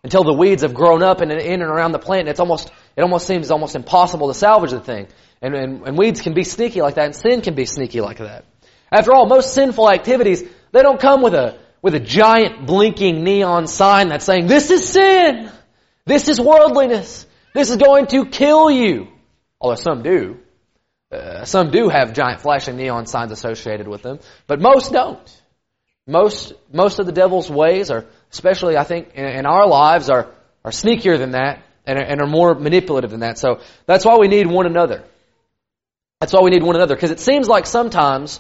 until 0.04 0.24
the 0.24 0.34
weeds 0.34 0.64
have 0.64 0.74
grown 0.74 1.02
up 1.02 1.22
and 1.22 1.32
in 1.32 1.62
and 1.62 1.72
around 1.72 1.94
the 1.94 2.00
plant. 2.00 2.22
And 2.22 2.30
it's 2.30 2.42
almost, 2.42 2.70
it 2.98 3.02
almost 3.02 3.26
seems 3.26 3.50
almost 3.50 3.76
impossible 3.76 4.28
to 4.28 4.34
salvage 4.34 4.72
the 4.72 4.82
thing. 4.82 5.08
And, 5.42 5.56
and, 5.56 5.88
and 5.88 5.98
weeds 5.98 6.22
can 6.22 6.34
be 6.34 6.44
sneaky 6.44 6.82
like 6.82 6.96
that, 6.96 7.06
and 7.06 7.16
sin 7.16 7.42
can 7.42 7.56
be 7.56 7.66
sneaky 7.66 8.02
like 8.02 8.18
that. 8.18 8.44
After 8.92 9.14
all, 9.14 9.26
most 9.26 9.54
sinful 9.54 9.90
activities, 9.90 10.44
they 10.72 10.82
don't 10.82 11.00
come 11.00 11.22
with 11.22 11.34
a, 11.34 11.58
with 11.82 11.96
a 11.96 12.00
giant 12.00 12.66
blinking 12.66 13.24
neon 13.24 13.68
sign 13.68 14.10
that's 14.10 14.26
saying, 14.26 14.48
this 14.48 14.72
is 14.72 14.88
sin! 14.88 15.52
This 16.06 16.30
is 16.30 16.40
worldliness! 16.40 17.26
This 17.54 17.70
is 17.70 17.78
going 17.78 18.08
to 18.08 18.26
kill 18.26 18.72
you! 18.72 19.08
Although 19.60 19.76
some 19.76 20.04
do. 20.04 20.38
Uh, 21.12 21.46
some 21.46 21.72
do 21.72 21.90
have 21.90 22.14
giant 22.14 22.42
flashing 22.42 22.78
neon 22.78 23.06
signs 23.06 23.32
associated 23.32 23.88
with 23.88 24.02
them, 24.02 24.20
but 24.46 24.60
most 24.60 24.92
don't. 24.92 25.42
Most, 26.06 26.54
most 26.72 27.00
of 27.00 27.06
the 27.06 27.12
devil's 27.12 27.50
ways 27.50 27.92
are 27.92 28.06
especially 28.32 28.78
I 28.78 28.84
think 28.84 29.14
in, 29.16 29.26
in 29.26 29.46
our 29.46 29.68
lives, 29.68 30.10
are, 30.10 30.32
are 30.64 30.72
sneakier 30.72 31.18
than 31.18 31.32
that 31.32 31.64
and, 31.86 31.98
and 31.98 32.22
are 32.22 32.28
more 32.28 32.56
manipulative 32.56 33.12
than 33.12 33.22
that. 33.22 33.38
So 33.38 33.62
that's 33.86 34.06
why 34.06 34.18
we 34.18 34.28
need 34.28 34.48
one 34.48 34.66
another. 34.66 35.04
That's 36.20 36.34
why 36.34 36.42
we 36.42 36.50
need 36.50 36.64
one 36.64 36.76
another. 36.76 36.96
Because 36.96 37.12
it 37.12 37.20
seems 37.20 37.48
like 37.48 37.66
sometimes 37.66 38.40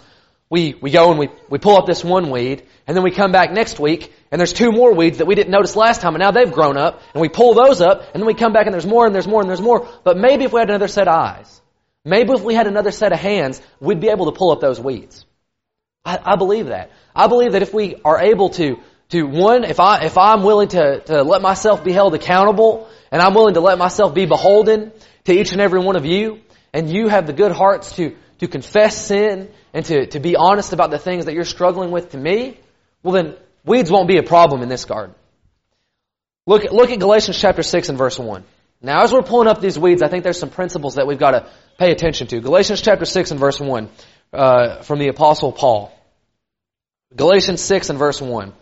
we, 0.49 0.75
we 0.81 0.91
go 0.91 1.09
and 1.09 1.19
we, 1.19 1.29
we 1.49 1.57
pull 1.57 1.77
up 1.77 1.85
this 1.85 2.03
one 2.03 2.29
weed, 2.29 2.63
and 2.87 2.95
then 2.95 3.03
we 3.03 3.11
come 3.11 3.31
back 3.31 3.51
next 3.51 3.79
week, 3.79 4.13
and 4.31 4.39
there's 4.39 4.53
two 4.53 4.71
more 4.71 4.93
weeds 4.93 5.17
that 5.17 5.27
we 5.27 5.35
didn't 5.35 5.51
notice 5.51 5.75
last 5.75 6.01
time, 6.01 6.15
and 6.15 6.21
now 6.21 6.31
they've 6.31 6.51
grown 6.51 6.77
up, 6.77 7.01
and 7.13 7.21
we 7.21 7.29
pull 7.29 7.53
those 7.53 7.81
up, 7.81 8.01
and 8.13 8.21
then 8.21 8.25
we 8.25 8.33
come 8.33 8.53
back 8.53 8.65
and 8.65 8.73
there's 8.73 8.85
more 8.85 9.05
and 9.05 9.13
there's 9.13 9.27
more 9.27 9.41
and 9.41 9.49
there's 9.49 9.61
more. 9.61 9.87
But 10.03 10.17
maybe 10.17 10.45
if 10.45 10.53
we 10.53 10.59
had 10.59 10.69
another 10.69 10.87
set 10.87 11.07
of 11.07 11.15
eyes, 11.15 11.61
maybe 12.05 12.31
if 12.31 12.41
we 12.41 12.53
had 12.53 12.67
another 12.67 12.91
set 12.91 13.11
of 13.11 13.19
hands, 13.19 13.61
we'd 13.79 13.99
be 13.99 14.09
able 14.09 14.31
to 14.31 14.37
pull 14.37 14.51
up 14.51 14.61
those 14.61 14.79
weeds. 14.79 15.25
I, 16.05 16.19
I 16.23 16.35
believe 16.37 16.67
that. 16.67 16.91
I 17.13 17.27
believe 17.27 17.51
that 17.51 17.61
if 17.61 17.73
we 17.73 17.95
are 18.05 18.19
able 18.19 18.49
to 18.51 18.77
to 19.09 19.23
one, 19.23 19.63
if 19.63 19.79
I, 19.79 20.03
if 20.03 20.17
I'm 20.17 20.43
willing 20.43 20.67
to, 20.69 20.99
to 20.99 21.23
let 21.23 21.41
myself 21.41 21.83
be 21.83 21.93
held 21.93 22.13
accountable 22.13 22.89
and 23.09 23.21
I'm 23.21 23.33
willing 23.33 23.53
to 23.53 23.61
let 23.61 23.77
myself 23.77 24.13
be 24.13 24.25
beholden 24.25 24.91
to 25.25 25.33
each 25.33 25.53
and 25.53 25.61
every 25.61 25.79
one 25.79 25.95
of 25.95 26.05
you 26.05 26.41
and 26.73 26.91
you 26.91 27.07
have 27.07 27.25
the 27.25 27.33
good 27.33 27.53
hearts 27.53 27.95
to, 27.95 28.15
to 28.39 28.47
confess 28.47 29.07
sin 29.07 29.49
and 29.73 29.85
to, 29.85 30.05
to 30.07 30.19
be 30.19 30.35
honest 30.35 30.73
about 30.73 30.91
the 30.91 30.99
things 30.99 31.25
that 31.25 31.33
you're 31.33 31.45
struggling 31.45 31.91
with 31.91 32.11
to 32.11 32.17
me, 32.17 32.59
well 33.03 33.13
then 33.13 33.35
weeds 33.65 33.91
won't 33.91 34.07
be 34.07 34.17
a 34.17 34.23
problem 34.23 34.61
in 34.61 34.69
this 34.69 34.85
garden. 34.85 35.15
Look, 36.45 36.63
look 36.71 36.91
at 36.91 36.99
Galatians 36.99 37.39
chapter 37.39 37.63
6 37.63 37.89
and 37.89 37.97
verse 37.97 38.17
1. 38.17 38.43
Now 38.81 39.03
as 39.03 39.11
we're 39.11 39.23
pulling 39.23 39.47
up 39.47 39.59
these 39.59 39.77
weeds, 39.77 40.01
I 40.01 40.07
think 40.07 40.23
there's 40.23 40.39
some 40.39 40.49
principles 40.49 40.95
that 40.95 41.07
we've 41.07 41.19
got 41.19 41.31
to 41.31 41.49
pay 41.77 41.91
attention 41.91 42.27
to. 42.27 42.39
Galatians 42.39 42.81
chapter 42.81 43.05
6 43.05 43.31
and 43.31 43.39
verse 43.39 43.59
1, 43.59 43.89
uh, 44.33 44.81
from 44.81 44.99
the 44.99 45.07
apostle 45.07 45.51
Paul. 45.51 45.93
Galatians 47.15 47.61
6 47.61 47.89
and 47.89 47.99
verse 47.99 48.21
1. 48.21 48.53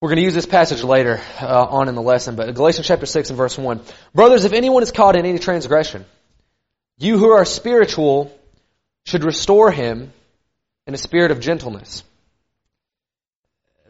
We're 0.00 0.10
going 0.10 0.18
to 0.18 0.24
use 0.24 0.34
this 0.34 0.46
passage 0.46 0.84
later 0.84 1.20
uh, 1.40 1.66
on 1.70 1.88
in 1.88 1.94
the 1.94 2.02
lesson, 2.02 2.36
but 2.36 2.54
Galatians 2.54 2.86
chapter 2.86 3.06
6 3.06 3.30
and 3.30 3.36
verse 3.36 3.56
1. 3.56 3.80
Brothers, 4.14 4.44
if 4.44 4.52
anyone 4.52 4.82
is 4.82 4.92
caught 4.92 5.16
in 5.16 5.24
any 5.24 5.38
transgression, 5.38 6.04
you 6.98 7.18
who 7.18 7.30
are 7.30 7.44
spiritual 7.46 8.35
should 9.06 9.24
restore 9.24 9.70
him 9.70 10.12
in 10.86 10.92
a 10.92 10.98
spirit 10.98 11.30
of 11.30 11.40
gentleness. 11.40 12.04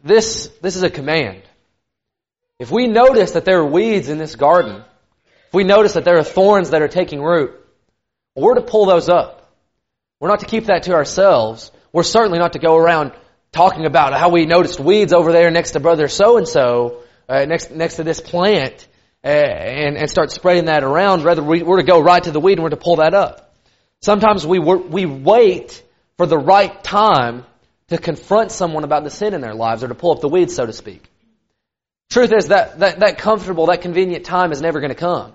This, 0.03 0.47
this 0.61 0.75
is 0.75 0.83
a 0.83 0.89
command. 0.89 1.41
If 2.59 2.71
we 2.71 2.87
notice 2.87 3.31
that 3.31 3.43
there 3.43 3.59
are 3.59 3.65
weeds 3.65 4.09
in 4.09 4.19
this 4.19 4.35
garden, 4.35 4.83
if 5.47 5.53
we 5.53 5.63
notice 5.63 5.93
that 5.93 6.05
there 6.05 6.17
are 6.17 6.23
thorns 6.23 6.69
that 6.69 6.81
are 6.81 6.87
taking 6.87 7.21
root, 7.21 7.53
we're 8.35 8.55
to 8.55 8.61
pull 8.61 8.85
those 8.85 9.09
up. 9.09 9.51
We're 10.19 10.29
not 10.29 10.41
to 10.41 10.45
keep 10.45 10.65
that 10.65 10.83
to 10.83 10.93
ourselves. 10.93 11.71
We're 11.91 12.03
certainly 12.03 12.37
not 12.37 12.53
to 12.53 12.59
go 12.59 12.75
around 12.75 13.11
talking 13.51 13.85
about 13.85 14.13
how 14.13 14.29
we 14.29 14.45
noticed 14.45 14.79
weeds 14.79 15.13
over 15.13 15.31
there 15.31 15.49
next 15.49 15.71
to 15.71 15.79
brother 15.79 16.07
so 16.07 16.37
and 16.37 16.47
so, 16.47 17.01
next 17.29 17.71
next 17.71 17.95
to 17.95 18.03
this 18.03 18.21
plant, 18.21 18.87
uh, 19.23 19.27
and 19.27 19.97
and 19.97 20.09
start 20.09 20.31
spreading 20.31 20.65
that 20.65 20.83
around. 20.83 21.23
Rather, 21.23 21.43
we, 21.43 21.63
we're 21.63 21.77
to 21.77 21.83
go 21.83 21.99
right 21.99 22.23
to 22.23 22.31
the 22.31 22.39
weed 22.39 22.53
and 22.53 22.63
we're 22.63 22.69
to 22.69 22.77
pull 22.77 22.97
that 22.97 23.13
up. 23.13 23.46
Sometimes 24.01 24.45
we 24.45 24.59
we 24.59 25.05
wait 25.05 25.83
for 26.17 26.25
the 26.25 26.37
right 26.37 26.83
time 26.83 27.45
to 27.87 27.97
confront 27.97 28.51
someone 28.51 28.83
about 28.83 29.03
the 29.03 29.09
sin 29.09 29.33
in 29.33 29.41
their 29.41 29.53
lives 29.53 29.83
or 29.83 29.87
to 29.87 29.95
pull 29.95 30.11
up 30.11 30.21
the 30.21 30.29
weeds, 30.29 30.55
so 30.55 30.65
to 30.65 30.73
speak. 30.73 31.09
Truth 32.09 32.33
is 32.33 32.47
that 32.49 32.79
that, 32.79 32.99
that 32.99 33.17
comfortable, 33.17 33.67
that 33.67 33.81
convenient 33.81 34.25
time 34.25 34.51
is 34.51 34.61
never 34.61 34.79
going 34.79 34.89
to 34.89 34.95
come 34.95 35.33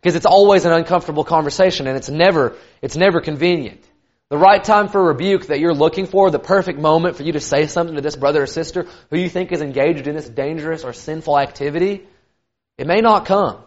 because 0.00 0.16
it's 0.16 0.26
always 0.26 0.64
an 0.64 0.72
uncomfortable 0.72 1.24
conversation 1.24 1.86
and 1.86 1.96
it's 1.96 2.08
never 2.08 2.56
it's 2.82 2.96
never 2.96 3.20
convenient. 3.20 3.84
The 4.30 4.38
right 4.38 4.62
time 4.62 4.88
for 4.88 5.02
rebuke 5.02 5.46
that 5.46 5.58
you're 5.58 5.72
looking 5.72 6.06
for, 6.06 6.30
the 6.30 6.38
perfect 6.38 6.78
moment 6.78 7.16
for 7.16 7.22
you 7.22 7.32
to 7.32 7.40
say 7.40 7.66
something 7.66 7.96
to 7.96 8.02
this 8.02 8.14
brother 8.14 8.42
or 8.42 8.46
sister 8.46 8.86
who 9.10 9.18
you 9.18 9.30
think 9.30 9.52
is 9.52 9.62
engaged 9.62 10.06
in 10.06 10.14
this 10.14 10.28
dangerous 10.28 10.84
or 10.84 10.92
sinful 10.92 11.38
activity, 11.38 12.06
it 12.76 12.86
may 12.86 13.00
not 13.00 13.24
come. 13.24 13.62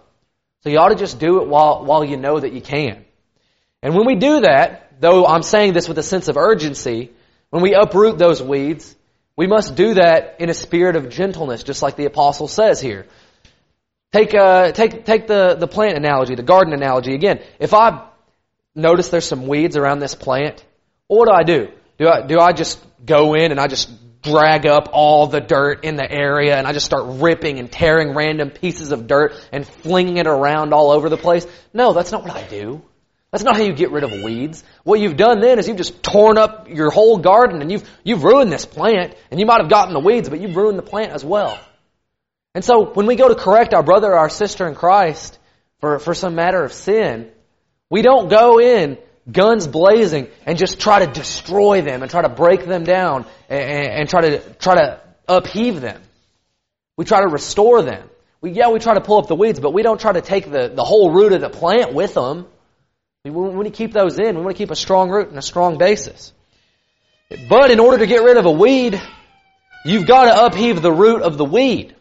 So 0.63 0.69
you 0.69 0.77
ought 0.77 0.89
to 0.89 0.95
just 0.95 1.19
do 1.19 1.41
it 1.41 1.47
while, 1.47 1.83
while 1.83 2.05
you 2.05 2.15
know 2.15 2.39
that 2.39 2.53
you 2.53 2.61
can. 2.61 3.03
And 3.81 3.95
when 3.95 4.05
we 4.05 4.15
do 4.15 4.41
that, 4.41 4.99
though 4.99 5.25
I'm 5.25 5.43
saying 5.43 5.73
this 5.73 5.87
with 5.87 5.97
a 5.97 6.03
sense 6.03 6.27
of 6.27 6.37
urgency, 6.37 7.11
when 7.49 7.63
we 7.63 7.73
uproot 7.73 8.17
those 8.17 8.41
weeds, 8.41 8.95
we 9.35 9.47
must 9.47 9.75
do 9.75 9.95
that 9.95 10.37
in 10.39 10.49
a 10.49 10.53
spirit 10.53 10.95
of 10.95 11.09
gentleness, 11.09 11.63
just 11.63 11.81
like 11.81 11.95
the 11.95 12.05
apostle 12.05 12.47
says 12.47 12.79
here. 12.79 13.07
Take, 14.11 14.35
uh, 14.35 14.71
take, 14.71 15.05
take 15.05 15.27
the, 15.27 15.55
the 15.55 15.67
plant 15.67 15.97
analogy, 15.97 16.35
the 16.35 16.43
garden 16.43 16.73
analogy 16.73 17.15
again. 17.15 17.41
If 17.59 17.73
I 17.73 18.07
notice 18.75 19.09
there's 19.09 19.25
some 19.25 19.47
weeds 19.47 19.77
around 19.77 19.99
this 19.99 20.15
plant, 20.15 20.63
what 21.07 21.27
do 21.27 21.31
I 21.33 21.43
do? 21.43 21.71
Do 21.97 22.07
I, 22.07 22.21
do 22.21 22.39
I 22.39 22.51
just 22.51 22.79
go 23.05 23.33
in 23.33 23.51
and 23.51 23.59
I 23.59 23.67
just 23.67 23.89
drag 24.21 24.67
up 24.67 24.89
all 24.91 25.27
the 25.27 25.39
dirt 25.39 25.83
in 25.83 25.95
the 25.95 26.09
area 26.09 26.57
and 26.57 26.67
I 26.67 26.73
just 26.73 26.85
start 26.85 27.21
ripping 27.21 27.57
and 27.57 27.71
tearing 27.71 28.13
random 28.13 28.49
pieces 28.49 28.91
of 28.91 29.07
dirt 29.07 29.33
and 29.51 29.65
flinging 29.65 30.17
it 30.17 30.27
around 30.27 30.73
all 30.73 30.91
over 30.91 31.09
the 31.09 31.17
place? 31.17 31.47
No, 31.73 31.93
that's 31.93 32.11
not 32.11 32.23
what 32.23 32.31
I 32.31 32.47
do. 32.47 32.83
That's 33.31 33.45
not 33.45 33.55
how 33.55 33.63
you 33.63 33.73
get 33.73 33.91
rid 33.91 34.03
of 34.03 34.11
weeds. 34.23 34.61
What 34.83 34.99
you've 34.99 35.15
done 35.15 35.39
then 35.39 35.57
is 35.57 35.67
you've 35.67 35.77
just 35.77 36.03
torn 36.03 36.37
up 36.37 36.67
your 36.69 36.91
whole 36.91 37.17
garden 37.17 37.61
and 37.61 37.71
you've, 37.71 37.89
you've 38.03 38.23
ruined 38.23 38.51
this 38.51 38.65
plant 38.65 39.15
and 39.29 39.39
you 39.39 39.45
might 39.45 39.61
have 39.61 39.69
gotten 39.69 39.93
the 39.93 40.01
weeds, 40.01 40.27
but 40.27 40.41
you've 40.41 40.55
ruined 40.55 40.77
the 40.77 40.83
plant 40.83 41.13
as 41.13 41.23
well. 41.23 41.57
And 42.53 42.65
so 42.65 42.91
when 42.93 43.05
we 43.05 43.15
go 43.15 43.29
to 43.29 43.35
correct 43.35 43.73
our 43.73 43.83
brother 43.83 44.09
or 44.09 44.17
our 44.17 44.29
sister 44.29 44.67
in 44.67 44.75
Christ 44.75 45.39
for, 45.79 45.99
for 45.99 46.13
some 46.13 46.35
matter 46.35 46.61
of 46.61 46.73
sin, 46.73 47.31
we 47.89 48.01
don't 48.01 48.29
go 48.29 48.59
in 48.59 48.97
guns 49.31 49.65
blazing 49.65 50.27
and 50.45 50.57
just 50.57 50.81
try 50.81 51.05
to 51.05 51.11
destroy 51.11 51.81
them 51.81 52.01
and 52.01 52.11
try 52.11 52.21
to 52.21 52.29
break 52.29 52.65
them 52.65 52.83
down 52.83 53.25
and, 53.49 53.87
and, 53.87 54.09
try 54.09 54.21
to 54.21 54.39
try 54.55 54.75
to 54.75 54.99
upheave 55.29 55.79
them. 55.79 56.01
We 56.97 57.05
try 57.05 57.21
to 57.21 57.27
restore 57.27 57.81
them. 57.81 58.09
We, 58.41 58.51
yeah, 58.51 58.69
we 58.69 58.79
try 58.79 58.95
to 58.95 59.01
pull 59.01 59.19
up 59.19 59.27
the 59.27 59.35
weeds, 59.35 59.59
but 59.59 59.73
we 59.73 59.83
don't 59.83 60.01
try 60.01 60.11
to 60.11 60.21
take 60.21 60.51
the, 60.51 60.69
the 60.73 60.83
whole 60.83 61.13
root 61.13 61.31
of 61.31 61.39
the 61.39 61.49
plant 61.49 61.93
with 61.93 62.13
them. 62.13 62.47
We 63.23 63.29
want 63.29 63.65
to 63.65 63.71
keep 63.71 63.93
those 63.93 64.17
in. 64.17 64.35
We 64.35 64.41
want 64.41 64.55
to 64.55 64.57
keep 64.57 64.71
a 64.71 64.75
strong 64.75 65.11
root 65.11 65.29
and 65.29 65.37
a 65.37 65.43
strong 65.43 65.77
basis. 65.77 66.33
But 67.47 67.69
in 67.69 67.79
order 67.79 67.99
to 67.99 68.07
get 68.07 68.23
rid 68.23 68.37
of 68.37 68.45
a 68.45 68.51
weed, 68.51 68.99
you've 69.85 70.07
got 70.07 70.25
to 70.25 70.45
upheave 70.45 70.81
the 70.81 70.91
root 70.91 71.21
of 71.21 71.37
the 71.37 71.45
weed. 71.45 71.95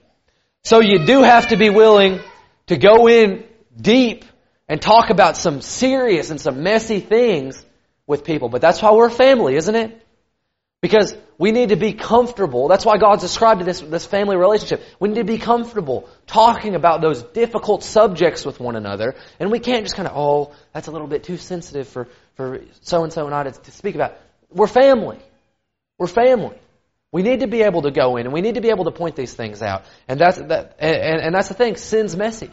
So 0.65 0.81
you 0.81 1.05
do 1.05 1.23
have 1.23 1.49
to 1.49 1.59
be 1.59 1.69
willing 1.69 2.21
to 2.69 2.79
go 2.79 3.07
in 3.07 3.45
deep 3.79 4.25
and 4.67 4.81
talk 4.81 5.11
about 5.11 5.37
some 5.37 5.61
serious 5.61 6.31
and 6.31 6.41
some 6.41 6.63
messy 6.63 7.01
things 7.01 7.63
with 8.07 8.25
people. 8.25 8.49
But 8.49 8.63
that's 8.63 8.81
why 8.81 8.93
we're 8.93 9.09
a 9.09 9.11
family, 9.11 9.57
isn't 9.57 9.75
it? 9.75 10.03
Because 10.81 11.15
we 11.37 11.53
need 11.53 11.71
to 11.71 11.77
be 11.77 11.93
comfortable. 11.93 12.69
That's 12.69 12.87
why 12.87 12.97
God's 12.97 13.23
described 13.23 13.63
this, 13.65 13.81
this 13.81 14.07
family 14.07 14.37
relationship. 14.37 14.83
We 14.99 15.09
need 15.09 15.17
to 15.17 15.25
be 15.25 15.39
comfortable 15.39 16.09
talking 16.27 16.75
about 16.75 17.01
those 17.03 17.23
difficult 17.23 17.83
subjects 17.85 18.47
with 18.47 18.61
one 18.61 18.77
another. 18.77 19.15
And 19.39 19.51
we 19.51 19.59
can't 19.59 19.85
just 19.85 19.95
kind 19.95 20.09
of, 20.09 20.17
oh, 20.17 20.55
that's 20.73 20.89
a 20.89 20.91
little 20.91 21.07
bit 21.07 21.25
too 21.25 21.37
sensitive 21.37 21.87
for, 21.89 22.09
for 22.35 22.63
so 22.81 23.05
and 23.05 23.13
so 23.13 23.27
and 23.27 23.35
I 23.35 23.43
to, 23.45 23.53
to 23.53 23.71
speak 23.71 23.95
about. 23.95 24.17
We're 24.51 24.67
family. 24.67 25.19
We're 25.99 26.07
family. 26.07 26.59
We 27.13 27.23
need 27.23 27.41
to 27.41 27.47
be 27.47 27.63
able 27.63 27.83
to 27.83 27.91
go 27.91 28.17
in 28.17 28.25
and 28.25 28.33
we 28.33 28.41
need 28.41 28.55
to 28.55 28.61
be 28.61 28.71
able 28.71 28.85
to 28.85 28.93
point 28.93 29.17
these 29.17 29.35
things 29.35 29.61
out. 29.61 29.85
And 30.09 30.19
that's, 30.19 30.39
that, 30.39 30.77
and, 30.79 31.21
and 31.21 31.35
that's 31.35 31.49
the 31.49 31.55
thing. 31.55 31.77
Sin's 31.77 32.17
messy. 32.17 32.51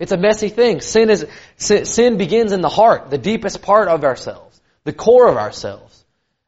It's 0.00 0.12
a 0.12 0.16
messy 0.16 0.48
thing. 0.48 0.80
Sin 0.80 1.10
is, 1.10 1.26
sin 1.56 2.16
begins 2.16 2.52
in 2.52 2.62
the 2.62 2.70
heart, 2.70 3.10
the 3.10 3.18
deepest 3.18 3.60
part 3.62 3.88
of 3.88 4.02
ourselves, 4.02 4.60
the 4.84 4.94
core 4.94 5.28
of 5.28 5.36
ourselves. 5.36 5.99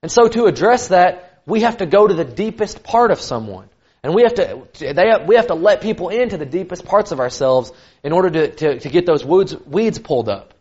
And 0.02 0.10
so 0.10 0.26
to 0.28 0.46
address 0.46 0.88
that, 0.88 1.40
we 1.46 1.60
have 1.60 1.78
to 1.78 1.86
go 1.86 2.06
to 2.06 2.14
the 2.14 2.24
deepest 2.24 2.82
part 2.82 3.10
of 3.10 3.20
someone. 3.20 3.68
And 4.02 4.14
we 4.14 4.22
have 4.22 4.34
to, 4.34 4.66
they 4.80 5.08
have, 5.08 5.28
we 5.28 5.36
have 5.36 5.46
to 5.46 5.54
let 5.54 5.80
people 5.80 6.08
into 6.08 6.36
the 6.36 6.46
deepest 6.46 6.84
parts 6.84 7.12
of 7.12 7.20
ourselves 7.20 7.72
in 8.02 8.12
order 8.12 8.30
to, 8.30 8.50
to, 8.50 8.78
to 8.80 8.88
get 8.88 9.06
those 9.06 9.24
weeds, 9.24 9.56
weeds 9.56 9.98
pulled 9.98 10.28
up. 10.28 10.54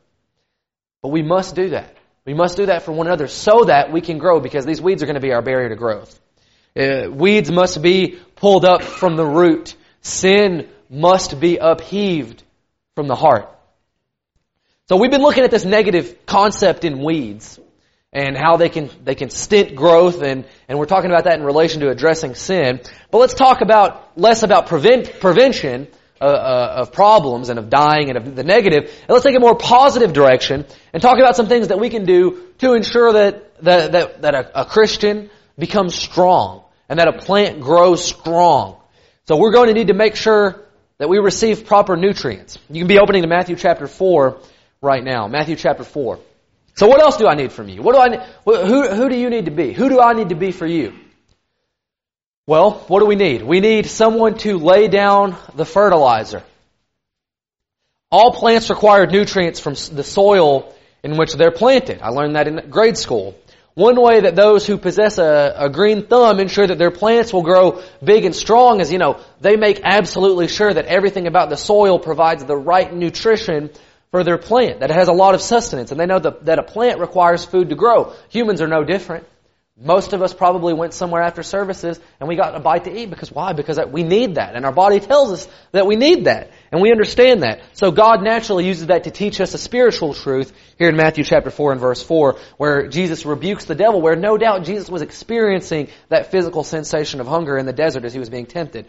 But 1.02 1.10
we 1.10 1.24
must 1.24 1.56
do 1.56 1.70
that. 1.70 1.98
We 2.24 2.36
must 2.36 2.56
do 2.56 2.68
that 2.68 2.84
for 2.84 2.92
one 2.92 3.08
another 3.08 3.28
so 3.28 3.64
that 3.64 3.92
we 3.92 4.02
can 4.02 4.20
grow 4.20 4.40
because 4.40 4.64
these 4.64 4.80
weeds 4.80 5.02
are 5.02 5.08
going 5.08 5.16
to 5.16 5.22
be 5.22 5.34
our 5.34 5.42
barrier 5.42 5.70
to 5.70 5.76
growth. 5.76 6.20
Uh, 6.80 7.10
weeds 7.10 7.52
must 7.52 7.82
be 7.82 8.20
pulled 8.36 8.64
up 8.64 8.84
from 8.84 9.16
the 9.16 9.26
root. 9.26 9.76
Sin 10.02 10.70
must 10.88 11.40
be 11.40 11.58
upheaved 11.58 12.44
from 12.94 13.08
the 13.08 13.16
heart. 13.16 13.50
So 14.88 14.98
we've 14.98 15.10
been 15.10 15.22
looking 15.22 15.44
at 15.44 15.52
this 15.52 15.66
negative 15.66 16.28
concept 16.28 16.86
in 16.86 17.04
weeds 17.04 17.60
and 18.14 18.36
how 18.36 18.58
they 18.58 18.70
can 18.70 18.90
they 19.04 19.16
can 19.16 19.30
stint 19.30 19.76
growth 19.76 20.22
and 20.22 20.46
and 20.68 20.78
we're 20.78 20.86
talking 20.86 21.10
about 21.10 21.24
that 21.24 21.40
in 21.40 21.46
relation 21.46 21.82
to 21.82 21.90
addressing 21.90 22.36
sin. 22.36 22.82
But 23.10 23.20
let's 23.20 23.34
talk 23.34 23.62
about 23.62 24.18
less 24.18 24.44
about 24.44 24.68
prevent 24.68 25.20
prevention 25.20 25.88
uh, 26.20 26.26
uh, 26.26 26.74
of 26.80 26.92
problems 26.92 27.50
and 27.50 27.58
of 27.58 27.70
dying 27.70 28.10
and 28.10 28.18
of 28.18 28.36
the 28.36 28.44
negative, 28.44 28.84
and 28.84 29.10
let's 29.10 29.24
take 29.24 29.36
a 29.36 29.40
more 29.40 29.56
positive 29.56 30.14
direction 30.14 30.66
and 30.94 31.02
talk 31.02 31.18
about 31.18 31.36
some 31.36 31.48
things 31.48 31.70
that 31.70 31.80
we 31.80 31.90
can 31.90 32.06
do 32.06 32.48
to 32.60 32.74
ensure 32.74 33.14
that 33.14 33.64
that 33.64 33.92
that, 33.94 34.22
that 34.22 34.36
a, 34.36 34.62
a 34.62 34.66
Christian 34.66 35.30
becomes 35.58 35.96
strong 35.96 36.64
and 36.90 37.00
that 37.00 37.08
a 37.08 37.14
plant 37.14 37.62
grows 37.62 38.04
strong. 38.04 38.78
So 39.28 39.38
we're 39.38 39.54
going 39.54 39.68
to 39.68 39.74
need 39.74 39.88
to 39.88 39.94
make 39.94 40.16
sure 40.16 40.66
that 40.98 41.08
we 41.08 41.20
receive 41.20 41.66
proper 41.66 41.96
nutrients. 41.96 42.60
You 42.70 42.82
can 42.82 42.88
be 42.88 43.00
opening 43.00 43.22
to 43.22 43.28
Matthew 43.28 43.56
chapter 43.56 43.88
4 43.88 44.40
right 44.82 45.04
now. 45.04 45.28
Matthew 45.28 45.56
chapter 45.56 45.84
4. 45.84 46.20
So 46.82 46.88
what 46.88 47.00
else 47.00 47.18
do 47.18 47.28
I 47.28 47.36
need 47.36 47.52
from 47.52 47.70
you? 47.70 47.84
What 47.84 47.94
do 47.94 48.02
I 48.02 48.08
need, 48.08 48.22
who, 48.44 48.88
who 48.88 49.08
do 49.08 49.16
you 49.16 49.30
need 49.30 49.46
to 49.46 49.52
be? 49.52 49.72
Who 49.72 49.88
do 49.88 50.00
I 50.02 50.14
need 50.14 50.30
to 50.30 50.36
be 50.36 50.52
for 50.52 50.66
you? 50.66 50.96
Well, 52.48 52.72
what 52.88 53.02
do 53.02 53.06
we 53.06 53.16
need? 53.16 53.44
We 53.44 53.60
need 53.60 53.86
someone 53.86 54.40
to 54.40 54.58
lay 54.58 54.88
down 54.88 55.36
the 55.54 55.64
fertilizer. 55.64 56.42
All 58.10 58.34
plants 58.34 58.72
require 58.72 59.06
nutrients 59.06 59.60
from 59.60 59.76
the 59.96 60.04
soil 60.04 60.74
in 61.04 61.18
which 61.18 61.36
they're 61.36 61.52
planted. 61.52 62.02
I 62.02 62.10
learned 62.10 62.36
that 62.36 62.48
in 62.48 62.72
grade 62.72 62.98
school. 62.98 63.38
One 63.76 64.02
way 64.02 64.22
that 64.22 64.36
those 64.36 64.66
who 64.66 64.80
possess 64.80 65.20
a, 65.20 65.54
a, 65.58 65.70
green 65.70 66.08
thumb 66.08 66.40
ensure 66.40 66.66
that 66.66 66.80
their 66.80 66.90
plants 66.90 67.32
will 67.32 67.44
grow 67.44 67.84
big 68.04 68.26
and 68.26 68.36
strong 68.36 68.82
is, 68.82 68.92
you 68.92 68.98
know, 68.98 69.20
they 69.40 69.56
make 69.56 69.82
absolutely 69.84 70.48
sure 70.48 70.74
that 70.74 70.86
everything 70.86 71.28
about 71.28 71.52
the 71.52 71.58
soil 71.58 72.00
provides 72.00 72.44
the 72.44 72.58
right 72.58 72.92
nutrition 72.92 73.70
for 74.12 74.24
their 74.24 74.38
plant, 74.38 74.82
that 74.82 74.92
it 74.92 74.96
has 74.96 75.08
a 75.08 75.14
lot 75.14 75.36
of 75.36 75.42
sustenance, 75.42 75.92
and 75.92 76.00
they 76.00 76.06
know 76.06 76.20
that, 76.20 76.60
a 76.60 76.64
plant 76.64 77.00
requires 77.00 77.46
food 77.46 77.70
to 77.70 77.76
grow. 77.76 78.14
Humans 78.30 78.62
are 78.62 78.68
no 78.68 78.84
different. 78.84 79.26
Most 79.84 80.14
of 80.14 80.22
us 80.22 80.34
probably 80.34 80.74
went 80.74 80.94
somewhere 80.94 81.24
after 81.24 81.42
services 81.42 82.00
and 82.20 82.30
we 82.30 82.36
got 82.36 82.54
a 82.54 82.60
bite 82.60 82.84
to 82.84 82.96
eat 82.96 83.10
because 83.10 83.32
why? 83.32 83.54
Because 83.54 83.80
we 83.90 84.04
need 84.04 84.36
that. 84.36 84.56
And 84.56 84.64
our 84.64 84.72
body 84.72 85.00
tells 85.00 85.32
us 85.32 85.48
that 85.72 85.88
we 85.88 85.96
need 85.96 86.26
that. 86.26 86.52
And 86.72 86.82
we 86.82 86.92
understand 86.92 87.42
that. 87.42 87.62
So 87.74 87.90
God 87.90 88.22
naturally 88.22 88.68
uses 88.68 88.88
that 88.88 89.06
to 89.06 89.12
teach 89.12 89.42
us 89.42 89.56
a 89.56 89.58
spiritual 89.58 90.14
truth 90.14 90.54
here 90.78 90.90
in 90.90 90.96
Matthew 90.96 91.24
chapter 91.24 91.50
4 91.50 91.72
and 91.72 91.82
verse 91.82 92.04
4 92.04 92.38
where 92.58 92.90
Jesus 92.90 93.26
rebukes 93.26 93.66
the 93.66 93.74
devil 93.74 94.02
where 94.02 94.16
no 94.16 94.38
doubt 94.38 94.66
Jesus 94.66 94.88
was 94.88 95.02
experiencing 95.02 95.88
that 96.10 96.30
physical 96.30 96.64
sensation 96.64 97.20
of 97.20 97.28
hunger 97.28 97.58
in 97.58 97.66
the 97.66 97.74
desert 97.74 98.06
as 98.06 98.14
he 98.14 98.20
was 98.20 98.30
being 98.30 98.46
tempted. 98.46 98.86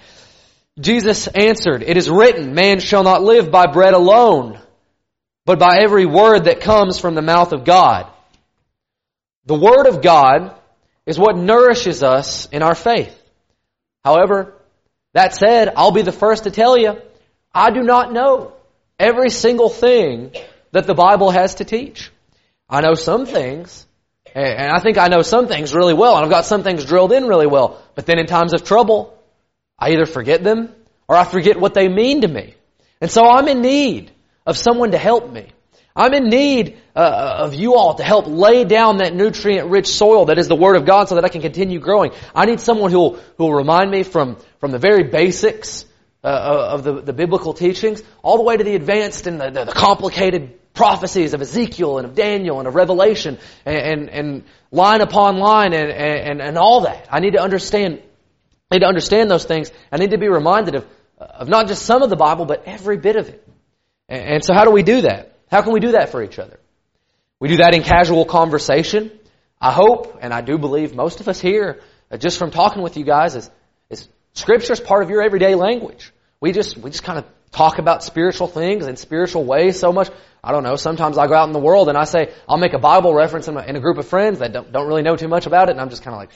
Jesus 0.79 1.27
answered, 1.29 1.83
It 1.83 1.97
is 1.97 2.11
written, 2.11 2.55
man 2.55 2.81
shall 2.81 3.05
not 3.05 3.23
live 3.23 3.51
by 3.51 3.67
bread 3.67 3.95
alone, 3.95 4.61
but 5.45 5.59
by 5.59 5.79
every 5.81 6.07
word 6.07 6.45
that 6.45 6.61
comes 6.61 6.99
from 6.99 7.15
the 7.15 7.23
mouth 7.23 7.53
of 7.53 7.65
God. 7.65 8.07
The 9.47 9.59
Word 9.59 9.87
of 9.87 10.03
God 10.03 10.57
is 11.05 11.19
what 11.19 11.37
nourishes 11.37 12.03
us 12.03 12.47
in 12.53 12.63
our 12.63 12.77
faith. 12.77 13.19
However, 14.05 14.55
That 15.15 15.35
said, 15.35 15.73
I'll 15.77 15.93
be 15.93 16.03
the 16.03 16.13
first 16.13 16.45
to 16.45 16.51
tell 16.51 16.77
you, 16.77 16.97
I 17.55 17.71
do 17.71 17.83
not 17.83 18.13
know 18.13 18.55
every 18.99 19.31
single 19.31 19.69
thing 19.69 20.33
that 20.71 20.87
the 20.87 20.95
Bible 20.95 21.31
has 21.31 21.57
to 21.57 21.65
teach. 21.65 22.11
I 22.69 22.81
know 22.81 22.95
some 22.95 23.27
things, 23.27 23.87
and 24.35 24.73
I 24.73 24.79
think 24.79 24.97
I 24.97 25.09
know 25.09 25.21
some 25.21 25.49
things 25.49 25.75
really 25.75 25.93
well, 25.93 26.17
and 26.17 26.25
I've 26.25 26.31
got 26.31 26.47
some 26.47 26.63
things 26.63 26.87
drilled 26.87 27.13
in 27.13 27.27
really 27.27 27.47
well. 27.47 27.83
But 27.95 28.07
then 28.07 28.19
in 28.19 28.27
times 28.27 28.55
of 28.55 28.65
trouble, 28.65 29.19
I 29.79 29.91
either 29.91 30.07
forget 30.07 30.43
them 30.43 30.75
or 31.09 31.17
I 31.17 31.25
forget 31.25 31.61
what 31.61 31.75
they 31.75 31.89
mean 31.89 32.23
to 32.23 32.29
me. 32.29 32.55
And 33.03 33.11
so 33.11 33.25
I'm 33.25 33.49
in 33.49 33.61
need 33.61 34.13
of 34.47 34.57
someone 34.57 34.93
to 34.93 34.99
help 34.99 35.31
me. 35.31 35.49
I'm 35.95 36.15
in 36.15 36.29
need 36.29 36.79
uh, 36.97 37.37
of 37.41 37.55
you 37.55 37.75
all 37.75 37.95
to 37.95 38.03
help 38.03 38.27
lay 38.27 38.65
down 38.65 38.99
that 38.99 39.15
nutrient-rich 39.15 39.87
soil 39.87 40.27
that 40.27 40.39
is 40.39 40.49
the 40.49 40.57
Word 40.57 40.77
of 40.77 40.87
God 40.87 41.09
so 41.09 41.17
that 41.17 41.25
I 41.25 41.29
can 41.29 41.43
continue 41.43 41.81
growing. 41.81 42.13
I 42.35 42.47
need 42.47 42.61
someone 42.61 42.91
who 42.91 42.99
will, 42.99 43.17
who 43.37 43.45
will 43.45 43.55
remind 43.55 43.91
me 43.91 44.03
from, 44.03 44.39
from 44.59 44.71
the 44.71 44.79
very 44.79 45.05
basics 45.05 45.85
uh, 46.25 46.29
of 46.71 46.85
the, 46.85 47.03
the 47.03 47.13
biblical 47.13 47.53
teachings 47.53 48.03
all 48.23 48.39
the 48.39 48.43
way 48.43 48.57
to 48.57 48.65
the 48.65 48.75
advanced 48.75 49.27
and 49.27 49.41
the, 49.41 49.51
the, 49.51 49.65
the 49.67 49.73
complicated 49.73 50.59
prophecies 50.73 51.35
of 51.35 51.43
Ezekiel 51.43 51.99
and 51.99 52.07
of 52.07 52.15
Daniel 52.15 52.59
and 52.59 52.67
of 52.67 52.75
Revelation 52.75 53.39
and, 53.67 53.77
and, 53.77 54.09
and 54.09 54.45
line 54.71 55.03
upon 55.03 55.37
line 55.37 55.75
and, 55.75 55.91
and, 55.91 56.41
and 56.41 56.57
all 56.57 56.83
that. 56.83 57.07
I 57.11 57.21
need 57.21 57.33
to 57.33 57.43
understand, 57.43 58.01
I 58.71 58.77
need 58.77 58.81
to 58.81 58.87
understand 58.87 59.31
those 59.31 59.45
things. 59.45 59.71
I 59.91 59.99
need 59.99 60.13
to 60.13 60.19
be 60.19 60.29
reminded 60.29 60.77
of, 60.77 60.87
of 61.19 61.49
not 61.49 61.69
just 61.69 61.85
some 61.85 62.03
of 62.03 62.09
the 62.09 62.17
Bible, 62.17 62.47
but 62.47 62.63
every 62.65 62.97
bit 62.97 63.17
of 63.17 63.29
it. 63.29 63.47
And, 64.09 64.23
and 64.23 64.45
so 64.45 64.55
how 64.55 64.65
do 64.65 64.71
we 64.71 64.83
do 64.83 65.03
that? 65.03 65.39
How 65.51 65.63
can 65.63 65.73
we 65.73 65.81
do 65.81 65.93
that 65.93 66.11
for 66.11 66.23
each 66.23 66.39
other? 66.39 66.59
We 67.41 67.49
do 67.49 67.57
that 67.57 67.75
in 67.75 67.83
casual 67.83 68.25
conversation. 68.25 69.11
I 69.61 69.73
hope, 69.73 70.19
and 70.21 70.33
I 70.33 70.41
do 70.41 70.59
believe 70.59 70.95
most 70.95 71.21
of 71.21 71.29
us 71.29 71.41
here, 71.41 71.81
uh, 72.11 72.17
just 72.17 72.39
from 72.39 72.51
talking 72.51 72.83
with 72.83 72.97
you 72.97 73.05
guys, 73.05 73.37
is, 73.37 73.51
is 73.91 74.09
Scripture 74.35 74.73
is 74.73 74.81
part 74.81 75.03
of 75.03 75.11
your 75.11 75.23
everyday 75.23 75.55
language. 75.55 76.13
We 76.41 76.53
just, 76.53 76.77
we 76.77 76.91
just 76.91 77.05
kind 77.05 77.19
of 77.19 77.25
talk 77.53 77.79
about 77.79 78.03
spiritual 78.03 78.49
things 78.49 78.87
in 78.87 78.97
spiritual 78.97 79.45
ways 79.45 79.79
so 79.79 79.93
much. 79.93 80.11
I 80.43 80.53
don't 80.53 80.65
know, 80.65 80.77
sometimes 80.77 81.19
I 81.19 81.27
go 81.27 81.35
out 81.35 81.47
in 81.47 81.53
the 81.53 81.61
world 81.61 81.89
and 81.89 81.97
I 81.97 82.05
say, 82.05 82.33
I'll 82.49 82.59
make 82.59 82.73
a 82.73 82.79
Bible 82.79 83.15
reference 83.15 83.47
in, 83.47 83.57
a, 83.57 83.63
in 83.63 83.77
a 83.77 83.81
group 83.81 83.99
of 83.99 84.09
friends 84.09 84.41
that 84.41 84.53
don't, 84.53 84.73
don't 84.73 84.89
really 84.89 85.03
know 85.03 85.17
too 85.17 85.29
much 85.29 85.47
about 85.47 85.69
it, 85.69 85.73
and 85.73 85.81
I'm 85.81 85.91
just 85.91 86.03
kind 86.03 86.15
of 86.15 86.21
like, 86.21 86.31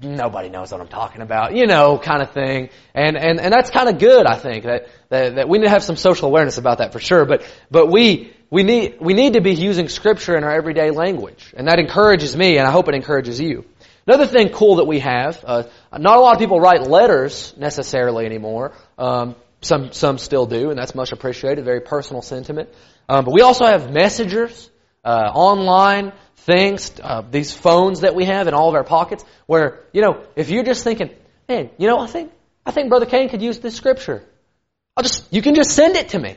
nobody 0.00 0.48
knows 0.48 0.70
what 0.70 0.80
I'm 0.80 0.88
talking 0.88 1.22
about, 1.22 1.56
you 1.56 1.66
know, 1.66 1.98
kind 1.98 2.22
of 2.22 2.30
thing. 2.30 2.70
And, 2.94 3.16
and, 3.16 3.40
and 3.40 3.52
that's 3.52 3.70
kind 3.70 3.88
of 3.88 3.98
good, 3.98 4.26
I 4.26 4.36
think, 4.36 4.64
that, 4.64 4.86
that, 5.08 5.36
that 5.36 5.48
we 5.48 5.58
need 5.58 5.64
to 5.64 5.70
have 5.70 5.82
some 5.82 5.96
social 5.96 6.28
awareness 6.28 6.58
about 6.58 6.78
that 6.78 6.92
for 6.92 7.00
sure. 7.00 7.24
But, 7.24 7.42
but 7.70 7.90
we, 7.90 8.32
we 8.50 8.62
need, 8.62 8.98
we 9.00 9.14
need 9.14 9.34
to 9.34 9.40
be 9.40 9.54
using 9.54 9.88
scripture 9.88 10.36
in 10.36 10.44
our 10.44 10.52
everyday 10.52 10.90
language. 10.90 11.52
And 11.56 11.68
that 11.68 11.78
encourages 11.78 12.36
me, 12.36 12.58
and 12.58 12.66
I 12.66 12.70
hope 12.70 12.88
it 12.88 12.94
encourages 12.94 13.40
you. 13.40 13.64
Another 14.06 14.26
thing 14.26 14.48
cool 14.50 14.76
that 14.76 14.86
we 14.86 15.00
have, 15.00 15.44
uh, 15.46 15.64
not 15.92 16.16
a 16.16 16.20
lot 16.20 16.32
of 16.32 16.38
people 16.38 16.60
write 16.60 16.86
letters 16.86 17.54
necessarily 17.58 18.24
anymore. 18.24 18.72
Um, 18.96 19.36
some, 19.60 19.92
some 19.92 20.18
still 20.18 20.46
do, 20.46 20.70
and 20.70 20.78
that's 20.78 20.94
much 20.94 21.12
appreciated, 21.12 21.64
very 21.64 21.80
personal 21.80 22.22
sentiment. 22.22 22.70
Um, 23.08 23.24
but 23.24 23.34
we 23.34 23.42
also 23.42 23.66
have 23.66 23.92
messengers, 23.92 24.70
uh, 25.04 25.30
online, 25.34 26.12
things, 26.36 26.92
uh, 27.02 27.22
these 27.30 27.52
phones 27.52 28.00
that 28.00 28.14
we 28.14 28.24
have 28.24 28.48
in 28.48 28.54
all 28.54 28.68
of 28.70 28.74
our 28.74 28.84
pockets, 28.84 29.24
where, 29.46 29.80
you 29.92 30.00
know, 30.00 30.24
if 30.36 30.48
you're 30.48 30.64
just 30.64 30.84
thinking, 30.84 31.10
man, 31.48 31.70
you 31.76 31.86
know, 31.86 31.98
I 31.98 32.06
think, 32.06 32.32
I 32.64 32.70
think 32.70 32.88
Brother 32.88 33.06
Kane 33.06 33.28
could 33.28 33.42
use 33.42 33.58
this 33.58 33.74
scripture. 33.74 34.22
I'll 34.98 35.04
just, 35.04 35.32
you 35.32 35.42
can 35.42 35.54
just 35.54 35.70
send 35.70 35.94
it 35.94 36.08
to 36.08 36.18
me. 36.18 36.36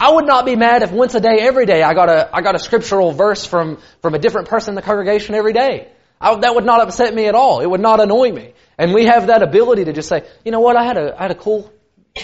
I 0.00 0.10
would 0.10 0.26
not 0.26 0.44
be 0.44 0.56
mad 0.56 0.82
if 0.82 0.90
once 0.90 1.14
a 1.14 1.20
day, 1.20 1.38
every 1.42 1.64
day, 1.64 1.80
I 1.80 1.94
got 1.94 2.08
a, 2.08 2.28
I 2.34 2.40
got 2.40 2.56
a 2.56 2.58
scriptural 2.58 3.12
verse 3.12 3.46
from, 3.46 3.78
from 4.02 4.14
a 4.14 4.18
different 4.18 4.48
person 4.48 4.70
in 4.70 4.74
the 4.74 4.82
congregation 4.82 5.36
every 5.36 5.52
day. 5.52 5.86
I, 6.20 6.34
that 6.34 6.56
would 6.56 6.64
not 6.64 6.80
upset 6.80 7.14
me 7.14 7.26
at 7.26 7.36
all. 7.36 7.60
It 7.60 7.70
would 7.70 7.80
not 7.80 8.00
annoy 8.00 8.32
me. 8.32 8.52
And 8.76 8.92
we 8.92 9.06
have 9.06 9.28
that 9.28 9.44
ability 9.44 9.84
to 9.84 9.92
just 9.92 10.08
say, 10.08 10.26
you 10.44 10.50
know 10.50 10.58
what, 10.58 10.74
I 10.74 10.82
had 10.82 10.96
a, 10.96 11.16
I 11.16 11.22
had 11.22 11.30
a 11.30 11.36
cool 11.36 11.72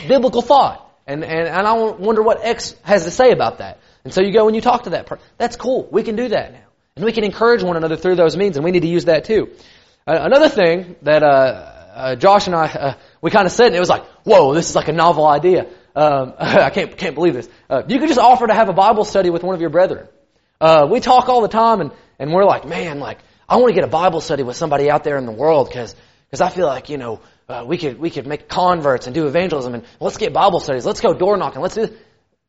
biblical 0.09 0.43
thought. 0.43 0.83
And, 1.07 1.23
and, 1.23 1.47
and 1.47 1.67
I 1.69 1.75
wonder 1.75 2.21
what 2.21 2.45
X 2.45 2.75
has 2.83 3.05
to 3.05 3.13
say 3.13 3.31
about 3.31 3.59
that. 3.59 3.79
And 4.03 4.13
so 4.13 4.23
you 4.23 4.33
go 4.33 4.49
and 4.49 4.57
you 4.57 4.63
talk 4.63 4.85
to 4.85 4.91
that 4.91 5.07
person. 5.07 5.25
That's 5.39 5.55
cool. 5.55 5.89
We 5.93 6.03
can 6.03 6.17
do 6.17 6.27
that 6.27 6.53
now. 6.53 6.67
And 6.97 7.05
we 7.05 7.13
can 7.13 7.23
encourage 7.23 7.63
one 7.63 7.77
another 7.77 7.97
through 7.97 8.17
those 8.17 8.37
means, 8.37 8.57
and 8.57 8.65
we 8.65 8.73
need 8.73 8.83
to 8.83 8.89
use 8.89 9.05
that 9.05 9.25
too. 9.25 9.51
Uh, 10.05 10.19
another 10.21 10.49
thing 10.49 10.97
that 11.03 11.23
uh, 11.23 11.27
uh, 11.95 12.17
Josh 12.17 12.49
and 12.49 12.57
I, 12.57 12.67
uh, 12.67 12.95
we 13.27 13.33
kind 13.33 13.45
of 13.45 13.51
said, 13.51 13.67
and 13.67 13.75
it 13.75 13.81
was 13.81 13.89
like, 13.89 14.05
whoa, 14.23 14.55
this 14.55 14.71
is 14.71 14.77
like 14.77 14.87
a 14.87 14.93
novel 14.93 15.27
idea. 15.27 15.67
Um, 15.97 16.35
I 16.39 16.71
can't, 16.71 16.97
can't 16.97 17.17
believe 17.17 17.35
this. 17.35 17.49
Uh, 17.69 17.83
you 17.89 17.99
could 17.99 18.07
just 18.07 18.21
offer 18.21 18.47
to 18.47 18.55
have 18.55 18.69
a 18.69 18.73
Bible 18.73 19.05
study 19.05 19.31
with 19.31 19.43
one 19.43 19.57
of 19.57 19.61
your 19.61 19.71
brethren. 19.71 20.07
Uh, 20.61 20.87
we 20.89 21.01
talk 21.01 21.29
all 21.29 21.41
the 21.41 21.49
time, 21.49 21.81
and, 21.81 21.91
and 22.21 22.33
we're 22.33 22.45
like, 22.45 22.69
man, 22.69 23.01
like, 23.01 23.19
I 23.49 23.57
want 23.57 23.71
to 23.71 23.75
get 23.75 23.83
a 23.83 23.91
Bible 23.91 24.21
study 24.21 24.45
with 24.45 24.55
somebody 24.55 24.93
out 24.93 25.03
there 25.03 25.17
in 25.17 25.27
the 25.27 25.33
world, 25.33 25.67
because 25.67 25.97
because 26.27 26.41
I 26.41 26.51
feel 26.51 26.67
like, 26.67 26.89
you 26.89 26.99
know, 26.99 27.21
uh, 27.49 27.65
we 27.67 27.79
could 27.79 27.99
we 27.99 28.11
could 28.11 28.29
make 28.29 28.49
converts 28.49 29.07
and 29.07 29.15
do 29.15 29.27
evangelism 29.27 29.75
and 29.75 29.85
let's 29.99 30.19
get 30.19 30.33
Bible 30.33 30.61
studies. 30.61 30.87
Let's 30.87 31.01
go 31.01 31.13
door 31.13 31.37
knocking. 31.37 31.63
Let's 31.63 31.75
do. 31.75 31.89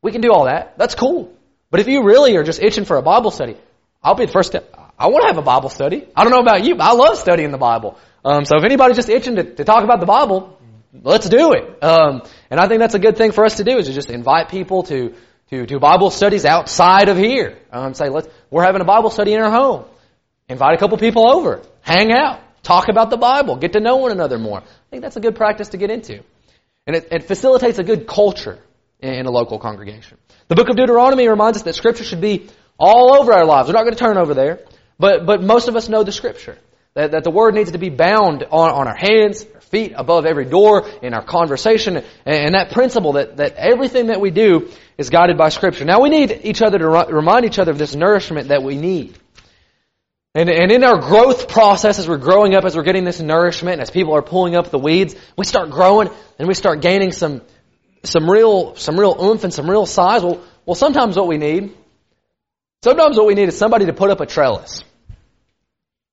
We 0.02 0.12
can 0.12 0.20
do 0.20 0.32
all 0.32 0.44
that. 0.44 0.78
That's 0.78 0.94
cool. 0.94 1.32
But 1.70 1.80
if 1.80 1.88
you 1.88 2.04
really 2.04 2.36
are 2.36 2.44
just 2.44 2.62
itching 2.62 2.84
for 2.84 2.96
a 2.96 3.02
Bible 3.02 3.30
study, 3.30 3.56
I'll 4.02 4.14
be 4.14 4.26
the 4.26 4.32
first 4.32 4.52
to, 4.52 4.64
I 4.98 5.08
want 5.08 5.22
to 5.22 5.28
have 5.28 5.38
a 5.38 5.42
Bible 5.42 5.68
study. 5.68 6.06
I 6.16 6.24
don't 6.24 6.32
know 6.32 6.40
about 6.40 6.64
you, 6.64 6.76
but 6.76 6.84
I 6.84 6.92
love 6.92 7.18
studying 7.18 7.50
the 7.50 7.58
Bible. 7.58 7.98
Um, 8.24 8.44
so 8.44 8.56
if 8.56 8.64
anybody's 8.64 8.96
just 8.96 9.08
itching 9.08 9.36
to, 9.36 9.44
to, 9.44 9.64
talk 9.64 9.84
about 9.84 10.00
the 10.00 10.06
Bible, 10.06 10.57
let's 10.92 11.28
do 11.28 11.52
it. 11.52 11.82
Um, 11.82 12.22
and 12.50 12.60
I 12.60 12.68
think 12.68 12.80
that's 12.80 12.94
a 12.94 12.98
good 12.98 13.16
thing 13.16 13.32
for 13.32 13.44
us 13.44 13.56
to 13.56 13.64
do 13.64 13.78
is 13.78 13.86
to 13.86 13.92
just 13.92 14.10
invite 14.10 14.48
people 14.48 14.84
to, 14.84 15.14
to, 15.50 15.66
to 15.66 15.78
Bible 15.78 16.10
studies 16.10 16.44
outside 16.44 17.08
of 17.08 17.16
here. 17.16 17.58
Um, 17.70 17.94
say, 17.94 18.08
let's, 18.08 18.28
we're 18.50 18.64
having 18.64 18.80
a 18.80 18.84
Bible 18.84 19.10
study 19.10 19.34
in 19.34 19.40
our 19.40 19.50
home. 19.50 19.84
Invite 20.48 20.74
a 20.74 20.78
couple 20.78 20.96
people 20.98 21.30
over. 21.30 21.62
Hang 21.82 22.12
out. 22.12 22.40
Talk 22.62 22.88
about 22.88 23.10
the 23.10 23.16
Bible. 23.16 23.56
Get 23.56 23.72
to 23.74 23.80
know 23.80 23.96
one 23.96 24.12
another 24.12 24.38
more. 24.38 24.58
I 24.58 24.90
think 24.90 25.02
that's 25.02 25.16
a 25.16 25.20
good 25.20 25.36
practice 25.36 25.68
to 25.68 25.76
get 25.76 25.90
into. 25.90 26.22
And 26.86 26.96
it, 26.96 27.08
it 27.10 27.24
facilitates 27.24 27.78
a 27.78 27.84
good 27.84 28.06
culture 28.06 28.58
in, 29.00 29.12
in 29.12 29.26
a 29.26 29.30
local 29.30 29.58
congregation. 29.58 30.18
The 30.48 30.54
book 30.54 30.68
of 30.68 30.76
Deuteronomy 30.76 31.28
reminds 31.28 31.58
us 31.58 31.64
that 31.64 31.74
Scripture 31.74 32.04
should 32.04 32.22
be 32.22 32.48
all 32.78 33.14
over 33.20 33.32
our 33.32 33.44
lives. 33.44 33.68
We're 33.68 33.74
not 33.74 33.82
going 33.82 33.94
to 33.94 33.98
turn 33.98 34.16
over 34.16 34.34
there. 34.34 34.60
But, 34.98 35.26
but 35.26 35.42
most 35.42 35.68
of 35.68 35.76
us 35.76 35.88
know 35.88 36.02
the 36.02 36.12
scripture. 36.12 36.58
That, 36.98 37.12
that 37.12 37.22
the 37.22 37.30
word 37.30 37.54
needs 37.54 37.70
to 37.70 37.78
be 37.78 37.90
bound 37.90 38.42
on, 38.50 38.70
on 38.72 38.88
our 38.88 38.96
hands, 38.96 39.46
our 39.54 39.60
feet, 39.60 39.92
above 39.94 40.26
every 40.26 40.46
door, 40.46 40.84
in 41.00 41.14
our 41.14 41.24
conversation, 41.24 41.96
and, 41.96 42.06
and 42.26 42.54
that 42.56 42.72
principle 42.72 43.12
that, 43.12 43.36
that 43.36 43.54
everything 43.54 44.08
that 44.08 44.20
we 44.20 44.32
do 44.32 44.68
is 44.96 45.08
guided 45.08 45.38
by 45.38 45.50
scripture. 45.50 45.84
Now 45.84 46.00
we 46.00 46.08
need 46.08 46.40
each 46.42 46.60
other 46.60 46.76
to 46.76 46.88
remind 46.88 47.44
each 47.44 47.60
other 47.60 47.70
of 47.70 47.78
this 47.78 47.94
nourishment 47.94 48.48
that 48.48 48.64
we 48.64 48.76
need. 48.76 49.16
And, 50.34 50.50
and 50.50 50.72
in 50.72 50.82
our 50.82 50.98
growth 50.98 51.46
process, 51.46 52.00
as 52.00 52.08
we're 52.08 52.18
growing 52.18 52.56
up, 52.56 52.64
as 52.64 52.74
we're 52.74 52.82
getting 52.82 53.04
this 53.04 53.20
nourishment, 53.20 53.80
as 53.80 53.92
people 53.92 54.16
are 54.16 54.22
pulling 54.22 54.56
up 54.56 54.72
the 54.72 54.78
weeds, 54.80 55.14
we 55.36 55.44
start 55.44 55.70
growing 55.70 56.10
and 56.40 56.48
we 56.48 56.54
start 56.54 56.80
gaining 56.80 57.12
some, 57.12 57.42
some 58.02 58.28
real, 58.28 58.74
some 58.74 58.98
real 58.98 59.16
oomph 59.22 59.44
and 59.44 59.54
some 59.54 59.70
real 59.70 59.86
size. 59.86 60.24
Well, 60.24 60.42
well, 60.66 60.74
sometimes 60.74 61.16
what 61.16 61.28
we 61.28 61.38
need 61.38 61.76
Sometimes 62.82 63.16
what 63.16 63.26
we 63.26 63.34
need 63.34 63.48
is 63.48 63.58
somebody 63.58 63.86
to 63.86 63.92
put 63.92 64.10
up 64.10 64.20
a 64.20 64.26
trellis. 64.26 64.84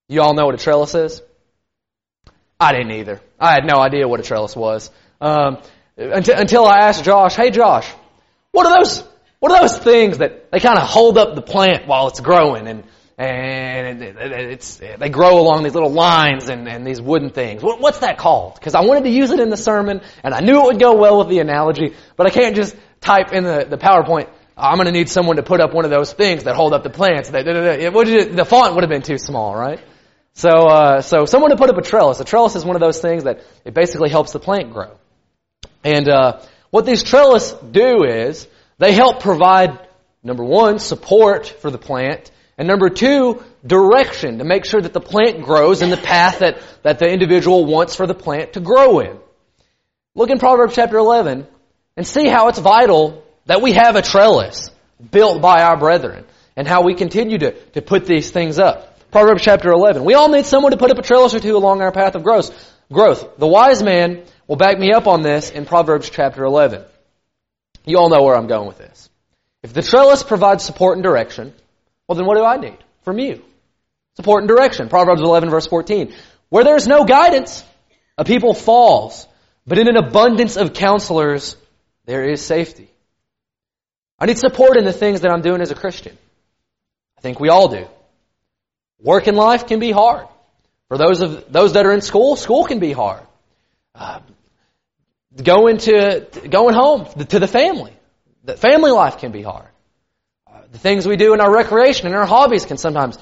You 0.07 0.21
all 0.21 0.33
know 0.33 0.45
what 0.45 0.55
a 0.55 0.59
trellis 0.59 0.93
is? 0.93 1.21
I 2.59 2.71
didn't 2.73 2.91
either. 2.91 3.21
I 3.39 3.53
had 3.53 3.65
no 3.65 3.79
idea 3.79 4.07
what 4.07 4.19
a 4.19 4.23
trellis 4.23 4.55
was. 4.55 4.91
Um, 5.19 5.57
until, 5.97 6.37
until 6.37 6.65
I 6.65 6.79
asked 6.79 7.03
Josh, 7.03 7.35
hey 7.35 7.51
Josh, 7.51 7.91
what 8.51 8.65
are 8.65 8.77
those, 8.77 9.03
what 9.39 9.51
are 9.51 9.61
those 9.61 9.77
things 9.77 10.19
that 10.19 10.51
they 10.51 10.59
kind 10.59 10.77
of 10.77 10.83
hold 10.83 11.17
up 11.17 11.35
the 11.35 11.41
plant 11.41 11.87
while 11.87 12.07
it's 12.07 12.19
growing 12.19 12.67
and, 12.67 12.83
and 13.17 14.03
it's, 14.03 14.77
they 14.77 15.09
grow 15.09 15.39
along 15.39 15.63
these 15.63 15.73
little 15.73 15.91
lines 15.91 16.49
and, 16.49 16.67
and 16.67 16.85
these 16.85 17.01
wooden 17.01 17.29
things. 17.29 17.63
What, 17.63 17.79
what's 17.79 17.99
that 17.99 18.17
called? 18.17 18.55
Because 18.55 18.75
I 18.75 18.81
wanted 18.81 19.05
to 19.05 19.09
use 19.09 19.31
it 19.31 19.39
in 19.39 19.49
the 19.49 19.57
sermon 19.57 20.01
and 20.23 20.33
I 20.33 20.41
knew 20.41 20.61
it 20.61 20.65
would 20.65 20.79
go 20.79 20.95
well 20.95 21.17
with 21.17 21.29
the 21.29 21.39
analogy, 21.39 21.95
but 22.15 22.27
I 22.27 22.29
can't 22.29 22.55
just 22.55 22.75
type 23.01 23.33
in 23.33 23.43
the, 23.43 23.65
the 23.69 23.77
PowerPoint, 23.77 24.29
I'm 24.57 24.75
going 24.75 24.85
to 24.85 24.91
need 24.91 25.09
someone 25.09 25.35
to 25.35 25.43
put 25.43 25.59
up 25.59 25.73
one 25.73 25.83
of 25.83 25.91
those 25.91 26.13
things 26.13 26.43
that 26.43 26.55
hold 26.55 26.73
up 26.73 26.83
the 26.83 26.89
plants. 26.89 27.29
That, 27.29 27.45
the 27.45 28.45
font 28.45 28.75
would 28.75 28.83
have 28.83 28.89
been 28.89 29.01
too 29.01 29.17
small, 29.17 29.55
right? 29.55 29.79
So, 30.35 30.49
uh, 30.49 31.01
so 31.01 31.25
someone 31.25 31.51
to 31.51 31.57
put 31.57 31.69
up 31.69 31.77
a 31.77 31.81
trellis. 31.81 32.19
A 32.19 32.25
trellis 32.25 32.55
is 32.55 32.65
one 32.65 32.75
of 32.75 32.81
those 32.81 32.99
things 32.99 33.23
that 33.23 33.41
it 33.63 33.73
basically 33.73 34.09
helps 34.09 34.33
the 34.33 34.39
plant 34.39 34.73
grow. 34.73 34.91
And 35.83 36.09
uh, 36.09 36.41
what 36.71 36.85
these 36.85 37.03
trellis 37.03 37.53
do 37.53 38.03
is 38.03 38.45
they 38.77 38.93
help 38.93 39.21
provide 39.21 39.79
number 40.23 40.43
one 40.43 40.79
support 40.79 41.47
for 41.47 41.71
the 41.71 41.77
plant, 41.77 42.31
and 42.57 42.67
number 42.67 42.89
two 42.89 43.43
direction 43.65 44.39
to 44.39 44.43
make 44.43 44.65
sure 44.65 44.81
that 44.81 44.91
the 44.91 44.99
plant 44.99 45.41
grows 45.41 45.81
in 45.81 45.89
the 45.89 45.97
path 45.97 46.39
that 46.39 46.61
that 46.83 46.99
the 46.99 47.07
individual 47.07 47.65
wants 47.65 47.95
for 47.95 48.05
the 48.05 48.13
plant 48.13 48.53
to 48.53 48.59
grow 48.59 48.99
in. 48.99 49.17
Look 50.15 50.29
in 50.29 50.39
Proverbs 50.39 50.75
chapter 50.75 50.97
11 50.97 51.47
and 51.95 52.07
see 52.07 52.27
how 52.27 52.49
it's 52.49 52.59
vital 52.59 53.23
that 53.45 53.61
we 53.61 53.73
have 53.73 53.95
a 53.95 54.01
trellis 54.01 54.69
built 55.11 55.41
by 55.41 55.61
our 55.63 55.77
brethren 55.77 56.25
and 56.55 56.67
how 56.67 56.83
we 56.83 56.93
continue 56.93 57.37
to, 57.37 57.51
to 57.71 57.81
put 57.81 58.05
these 58.05 58.31
things 58.31 58.59
up. 58.59 58.94
Proverbs 59.15 59.43
chapter 59.43 59.71
11. 59.71 60.03
We 60.03 60.13
all 60.13 60.27
need 60.27 60.45
someone 60.45 60.73
to 60.73 60.77
put 60.77 60.91
up 60.91 60.97
a 60.97 61.01
trellis 61.01 61.33
or 61.33 61.39
two 61.39 61.55
along 61.55 61.81
our 61.81 61.93
path 61.93 62.15
of 62.15 62.23
growth. 62.23 62.51
Growth. 62.91 63.37
The 63.37 63.47
wise 63.47 63.81
man 63.81 64.25
will 64.45 64.57
back 64.57 64.77
me 64.77 64.91
up 64.91 65.07
on 65.07 65.21
this 65.21 65.51
in 65.51 65.65
Proverbs 65.65 66.09
chapter 66.09 66.43
11. 66.43 66.83
You 67.85 67.97
all 67.97 68.09
know 68.09 68.23
where 68.23 68.35
I'm 68.35 68.47
going 68.47 68.67
with 68.67 68.77
this. 68.77 69.09
If 69.63 69.71
the 69.71 69.83
trellis 69.83 70.21
provides 70.21 70.65
support 70.65 70.97
and 70.97 71.03
direction, 71.03 71.53
well 72.09 72.17
then 72.17 72.25
what 72.25 72.35
do 72.35 72.43
I 72.43 72.57
need 72.57 72.77
from 73.03 73.17
you? 73.17 73.41
Support 74.17 74.41
and 74.41 74.49
direction. 74.49 74.89
Proverbs 74.89 75.21
11 75.21 75.49
verse 75.49 75.67
14. 75.67 76.13
Where 76.49 76.65
there 76.65 76.75
is 76.75 76.85
no 76.85 77.05
guidance, 77.05 77.63
a 78.17 78.25
people 78.25 78.53
falls. 78.53 79.27
But 79.65 79.79
in 79.79 79.87
an 79.87 79.95
abundance 79.95 80.57
of 80.57 80.73
counselors, 80.73 81.55
there 82.03 82.29
is 82.29 82.45
safety. 82.45 82.89
I 84.19 84.25
need 84.25 84.39
support 84.39 84.75
in 84.75 84.83
the 84.83 84.91
things 84.91 85.21
that 85.21 85.31
I'm 85.31 85.41
doing 85.41 85.61
as 85.61 85.71
a 85.71 85.75
Christian. 85.75 86.17
I 87.17 87.21
think 87.21 87.39
we 87.39 87.47
all 87.47 87.69
do. 87.69 87.87
Work 89.01 89.27
in 89.27 89.35
life 89.35 89.67
can 89.67 89.79
be 89.79 89.91
hard. 89.91 90.27
For 90.87 90.97
those 90.97 91.21
of 91.21 91.51
those 91.51 91.73
that 91.73 91.85
are 91.85 91.93
in 91.93 92.01
school, 92.01 92.35
school 92.35 92.65
can 92.65 92.79
be 92.79 92.91
hard. 92.91 93.23
Uh, 93.93 94.19
going 95.41 95.77
to 95.79 96.27
going 96.49 96.75
home 96.75 97.05
to 97.05 97.39
the 97.39 97.47
family, 97.47 97.93
the 98.43 98.55
family 98.55 98.91
life 98.91 99.17
can 99.17 99.31
be 99.31 99.41
hard. 99.41 99.67
Uh, 100.47 100.61
the 100.71 100.77
things 100.77 101.07
we 101.07 101.17
do 101.17 101.33
in 101.33 101.41
our 101.41 101.51
recreation 101.51 102.07
and 102.07 102.15
our 102.15 102.25
hobbies 102.25 102.65
can 102.65 102.77
sometimes 102.77 103.17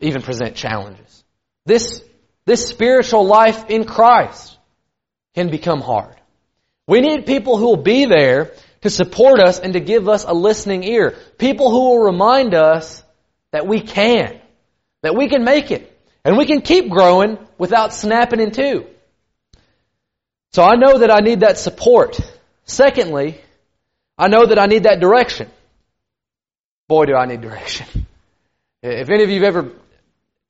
even 0.00 0.22
present 0.22 0.56
challenges. 0.56 1.24
This 1.64 2.02
this 2.44 2.68
spiritual 2.68 3.24
life 3.24 3.70
in 3.70 3.84
Christ 3.84 4.58
can 5.34 5.50
become 5.50 5.80
hard. 5.80 6.14
We 6.86 7.00
need 7.00 7.26
people 7.26 7.56
who 7.56 7.66
will 7.66 7.82
be 7.82 8.04
there 8.04 8.52
to 8.82 8.90
support 8.90 9.40
us 9.40 9.58
and 9.58 9.72
to 9.72 9.80
give 9.80 10.08
us 10.08 10.24
a 10.24 10.34
listening 10.34 10.84
ear. 10.84 11.16
People 11.38 11.70
who 11.70 11.80
will 11.88 12.04
remind 12.04 12.54
us 12.54 13.02
that 13.52 13.66
we 13.66 13.80
can, 13.80 14.40
that 15.04 15.14
we 15.14 15.28
can 15.28 15.44
make 15.44 15.70
it, 15.70 15.94
and 16.24 16.38
we 16.38 16.46
can 16.46 16.62
keep 16.62 16.88
growing 16.88 17.38
without 17.58 17.92
snapping 17.92 18.40
in 18.40 18.52
two. 18.52 18.86
So 20.54 20.62
I 20.62 20.76
know 20.76 20.96
that 20.98 21.10
I 21.10 21.18
need 21.18 21.40
that 21.40 21.58
support. 21.58 22.18
Secondly, 22.64 23.38
I 24.16 24.28
know 24.28 24.46
that 24.46 24.58
I 24.58 24.64
need 24.64 24.84
that 24.84 25.00
direction. 25.00 25.50
Boy, 26.88 27.04
do 27.04 27.14
I 27.14 27.26
need 27.26 27.42
direction. 27.42 27.86
If 28.86 29.08
any 29.08 29.22
of 29.22 29.30
you 29.30 29.42
have 29.42 29.56
ever 29.56 29.72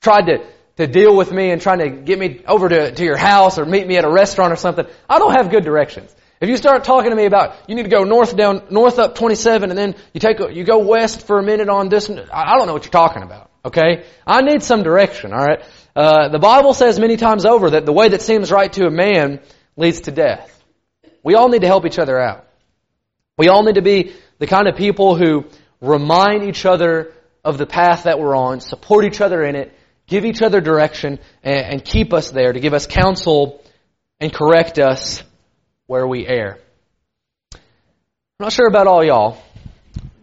tried 0.02 0.26
to, 0.26 0.44
to 0.78 0.88
deal 0.88 1.16
with 1.16 1.30
me 1.30 1.52
and 1.52 1.62
trying 1.62 1.78
to 1.78 1.88
get 1.88 2.18
me 2.18 2.42
over 2.48 2.68
to, 2.68 2.90
to 2.90 3.04
your 3.04 3.16
house 3.16 3.58
or 3.58 3.64
meet 3.64 3.86
me 3.86 3.96
at 3.96 4.04
a 4.04 4.10
restaurant 4.10 4.52
or 4.52 4.56
something, 4.56 4.86
I 5.08 5.20
don't 5.20 5.36
have 5.36 5.52
good 5.52 5.62
directions. 5.62 6.12
If 6.40 6.48
you 6.48 6.56
start 6.56 6.82
talking 6.82 7.10
to 7.10 7.16
me 7.16 7.26
about 7.26 7.54
you 7.68 7.76
need 7.76 7.84
to 7.84 7.88
go 7.90 8.02
north 8.02 8.36
down 8.36 8.64
north 8.70 8.98
up 8.98 9.14
27 9.14 9.70
and 9.70 9.78
then 9.78 9.94
you 10.12 10.18
take 10.18 10.40
you 10.40 10.64
go 10.64 10.78
west 10.78 11.28
for 11.28 11.38
a 11.38 11.44
minute 11.44 11.68
on 11.68 11.88
this, 11.90 12.10
I 12.10 12.58
don't 12.58 12.66
know 12.66 12.72
what 12.72 12.84
you're 12.84 12.90
talking 12.90 13.22
about. 13.22 13.52
Okay, 13.64 14.04
I 14.26 14.42
need 14.42 14.62
some 14.62 14.82
direction. 14.82 15.32
All 15.32 15.44
right, 15.44 15.62
uh, 15.96 16.28
the 16.28 16.38
Bible 16.38 16.74
says 16.74 16.98
many 17.00 17.16
times 17.16 17.46
over 17.46 17.70
that 17.70 17.86
the 17.86 17.92
way 17.92 18.08
that 18.08 18.20
seems 18.20 18.50
right 18.52 18.72
to 18.74 18.86
a 18.86 18.90
man 18.90 19.40
leads 19.76 20.02
to 20.02 20.10
death. 20.10 20.50
We 21.22 21.34
all 21.34 21.48
need 21.48 21.62
to 21.62 21.66
help 21.66 21.86
each 21.86 21.98
other 21.98 22.18
out. 22.18 22.46
We 23.38 23.48
all 23.48 23.62
need 23.62 23.76
to 23.76 23.82
be 23.82 24.14
the 24.38 24.46
kind 24.46 24.68
of 24.68 24.76
people 24.76 25.16
who 25.16 25.46
remind 25.80 26.44
each 26.44 26.66
other 26.66 27.12
of 27.44 27.58
the 27.58 27.66
path 27.66 28.04
that 28.04 28.18
we're 28.18 28.36
on, 28.36 28.60
support 28.60 29.04
each 29.04 29.20
other 29.20 29.42
in 29.42 29.56
it, 29.56 29.72
give 30.06 30.24
each 30.24 30.42
other 30.42 30.60
direction, 30.60 31.18
and, 31.42 31.66
and 31.66 31.84
keep 31.84 32.12
us 32.12 32.30
there 32.30 32.52
to 32.52 32.60
give 32.60 32.74
us 32.74 32.86
counsel 32.86 33.62
and 34.20 34.32
correct 34.32 34.78
us 34.78 35.22
where 35.86 36.06
we 36.06 36.26
err. 36.26 36.58
I'm 37.54 37.60
not 38.46 38.52
sure 38.52 38.68
about 38.68 38.86
all 38.86 39.04
y'all, 39.04 39.42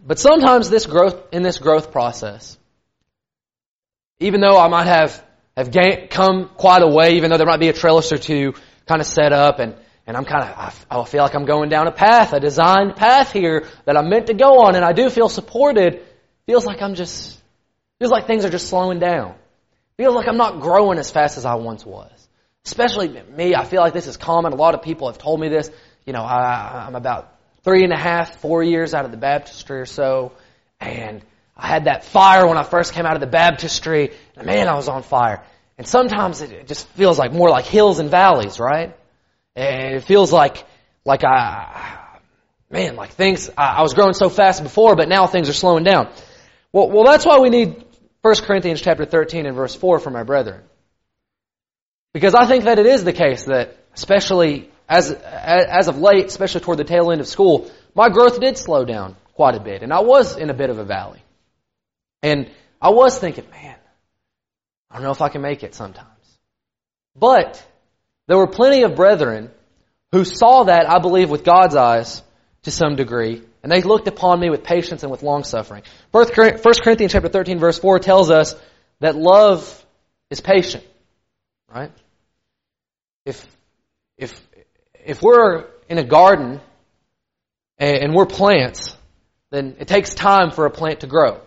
but 0.06 0.18
sometimes 0.18 0.70
this 0.70 0.86
growth, 0.86 1.16
in 1.32 1.42
this 1.42 1.58
growth 1.58 1.92
process, 1.92 2.56
even 4.22 4.40
though 4.40 4.58
I 4.58 4.68
might 4.68 4.86
have, 4.86 5.22
have 5.56 5.70
gained, 5.70 6.10
come 6.10 6.48
quite 6.48 6.82
a 6.82 6.88
way, 6.88 7.16
even 7.16 7.30
though 7.30 7.36
there 7.36 7.46
might 7.46 7.60
be 7.60 7.68
a 7.68 7.72
trellis 7.72 8.12
or 8.12 8.18
two 8.18 8.54
kind 8.86 9.00
of 9.00 9.06
set 9.06 9.32
up 9.32 9.58
and, 9.58 9.74
and 10.06 10.16
I'm 10.16 10.24
kind 10.24 10.44
of, 10.44 10.86
I 10.90 11.04
feel 11.04 11.22
like 11.22 11.34
I'm 11.34 11.44
going 11.44 11.68
down 11.68 11.86
a 11.86 11.92
path, 11.92 12.32
a 12.32 12.40
designed 12.40 12.96
path 12.96 13.32
here 13.32 13.66
that 13.84 13.96
I'm 13.96 14.08
meant 14.08 14.26
to 14.26 14.34
go 14.34 14.62
on 14.64 14.74
and 14.74 14.84
I 14.84 14.92
do 14.92 15.10
feel 15.10 15.28
supported, 15.28 16.02
feels 16.46 16.64
like 16.64 16.82
I'm 16.82 16.94
just, 16.94 17.38
feels 17.98 18.10
like 18.10 18.26
things 18.26 18.44
are 18.44 18.50
just 18.50 18.68
slowing 18.68 18.98
down. 18.98 19.34
Feels 19.96 20.14
like 20.14 20.26
I'm 20.26 20.38
not 20.38 20.60
growing 20.60 20.98
as 20.98 21.10
fast 21.10 21.38
as 21.38 21.44
I 21.44 21.54
once 21.54 21.84
was. 21.84 22.10
Especially 22.64 23.08
me, 23.08 23.54
I 23.54 23.64
feel 23.64 23.80
like 23.80 23.92
this 23.92 24.06
is 24.06 24.16
common. 24.16 24.52
A 24.52 24.56
lot 24.56 24.74
of 24.74 24.82
people 24.82 25.08
have 25.08 25.18
told 25.18 25.40
me 25.40 25.48
this. 25.48 25.70
You 26.06 26.12
know, 26.12 26.22
I, 26.22 26.84
I'm 26.86 26.94
about 26.94 27.36
three 27.62 27.84
and 27.84 27.92
a 27.92 27.96
half, 27.96 28.40
four 28.40 28.62
years 28.62 28.94
out 28.94 29.04
of 29.04 29.10
the 29.10 29.16
baptistry 29.16 29.80
or 29.80 29.86
so, 29.86 30.32
and 30.80 31.22
I 31.62 31.68
had 31.68 31.84
that 31.84 32.04
fire 32.04 32.44
when 32.48 32.58
I 32.58 32.64
first 32.64 32.92
came 32.92 33.06
out 33.06 33.14
of 33.14 33.20
the 33.20 33.28
baptistry, 33.28 34.10
man, 34.36 34.66
I 34.66 34.74
was 34.74 34.88
on 34.88 35.04
fire. 35.04 35.44
And 35.78 35.86
sometimes 35.86 36.42
it 36.42 36.66
just 36.66 36.88
feels 36.88 37.20
like 37.20 37.32
more 37.32 37.50
like 37.50 37.66
hills 37.66 38.00
and 38.00 38.10
valleys, 38.10 38.58
right? 38.58 38.96
And 39.54 39.94
it 39.94 40.02
feels 40.02 40.32
like, 40.32 40.66
like 41.04 41.22
I, 41.22 42.18
man, 42.68 42.96
like 42.96 43.10
things, 43.10 43.48
I, 43.56 43.80
was 43.82 43.94
growing 43.94 44.14
so 44.14 44.28
fast 44.28 44.64
before, 44.64 44.96
but 44.96 45.08
now 45.08 45.28
things 45.28 45.48
are 45.48 45.52
slowing 45.52 45.84
down. 45.84 46.08
Well, 46.72 46.90
well, 46.90 47.04
that's 47.04 47.24
why 47.24 47.38
we 47.38 47.48
need 47.48 47.84
1 48.22 48.34
Corinthians 48.44 48.80
chapter 48.82 49.04
13 49.04 49.46
and 49.46 49.54
verse 49.54 49.76
4 49.76 50.00
for 50.00 50.10
my 50.10 50.24
brethren. 50.24 50.62
Because 52.12 52.34
I 52.34 52.46
think 52.46 52.64
that 52.64 52.80
it 52.80 52.86
is 52.86 53.04
the 53.04 53.12
case 53.12 53.44
that, 53.44 53.76
especially 53.94 54.68
as, 54.88 55.12
as 55.12 55.86
of 55.86 55.98
late, 55.98 56.26
especially 56.26 56.62
toward 56.62 56.78
the 56.78 56.84
tail 56.84 57.12
end 57.12 57.20
of 57.20 57.28
school, 57.28 57.70
my 57.94 58.08
growth 58.08 58.40
did 58.40 58.58
slow 58.58 58.84
down 58.84 59.14
quite 59.34 59.54
a 59.54 59.60
bit. 59.60 59.82
And 59.84 59.92
I 59.92 60.00
was 60.00 60.36
in 60.36 60.50
a 60.50 60.54
bit 60.54 60.68
of 60.68 60.78
a 60.78 60.84
valley. 60.84 61.21
And 62.22 62.50
I 62.80 62.90
was 62.90 63.18
thinking, 63.18 63.44
man, 63.50 63.76
I 64.90 64.96
don't 64.96 65.04
know 65.04 65.10
if 65.10 65.22
I 65.22 65.28
can 65.28 65.42
make 65.42 65.62
it 65.62 65.74
sometimes. 65.74 66.08
But 67.16 67.64
there 68.28 68.38
were 68.38 68.46
plenty 68.46 68.84
of 68.84 68.94
brethren 68.94 69.50
who 70.12 70.24
saw 70.24 70.64
that, 70.64 70.88
I 70.88 70.98
believe, 70.98 71.30
with 71.30 71.44
God's 71.44 71.74
eyes 71.74 72.22
to 72.62 72.70
some 72.70 72.96
degree, 72.96 73.42
and 73.62 73.72
they 73.72 73.82
looked 73.82 74.08
upon 74.08 74.38
me 74.38 74.50
with 74.50 74.62
patience 74.62 75.02
and 75.02 75.10
with 75.10 75.22
long 75.22 75.44
suffering. 75.44 75.82
1 76.10 76.26
Corinthians 76.32 77.12
chapter 77.12 77.28
13 77.28 77.58
verse 77.58 77.78
4 77.78 77.98
tells 77.98 78.30
us 78.30 78.54
that 79.00 79.16
love 79.16 79.84
is 80.30 80.40
patient. 80.40 80.84
Right? 81.72 81.90
If, 83.24 83.46
if, 84.16 84.40
if 85.04 85.22
we're 85.22 85.64
in 85.88 85.98
a 85.98 86.04
garden 86.04 86.60
and 87.78 88.14
we're 88.14 88.26
plants, 88.26 88.96
then 89.50 89.76
it 89.78 89.88
takes 89.88 90.14
time 90.14 90.50
for 90.50 90.66
a 90.66 90.70
plant 90.70 91.00
to 91.00 91.06
grow. 91.06 91.40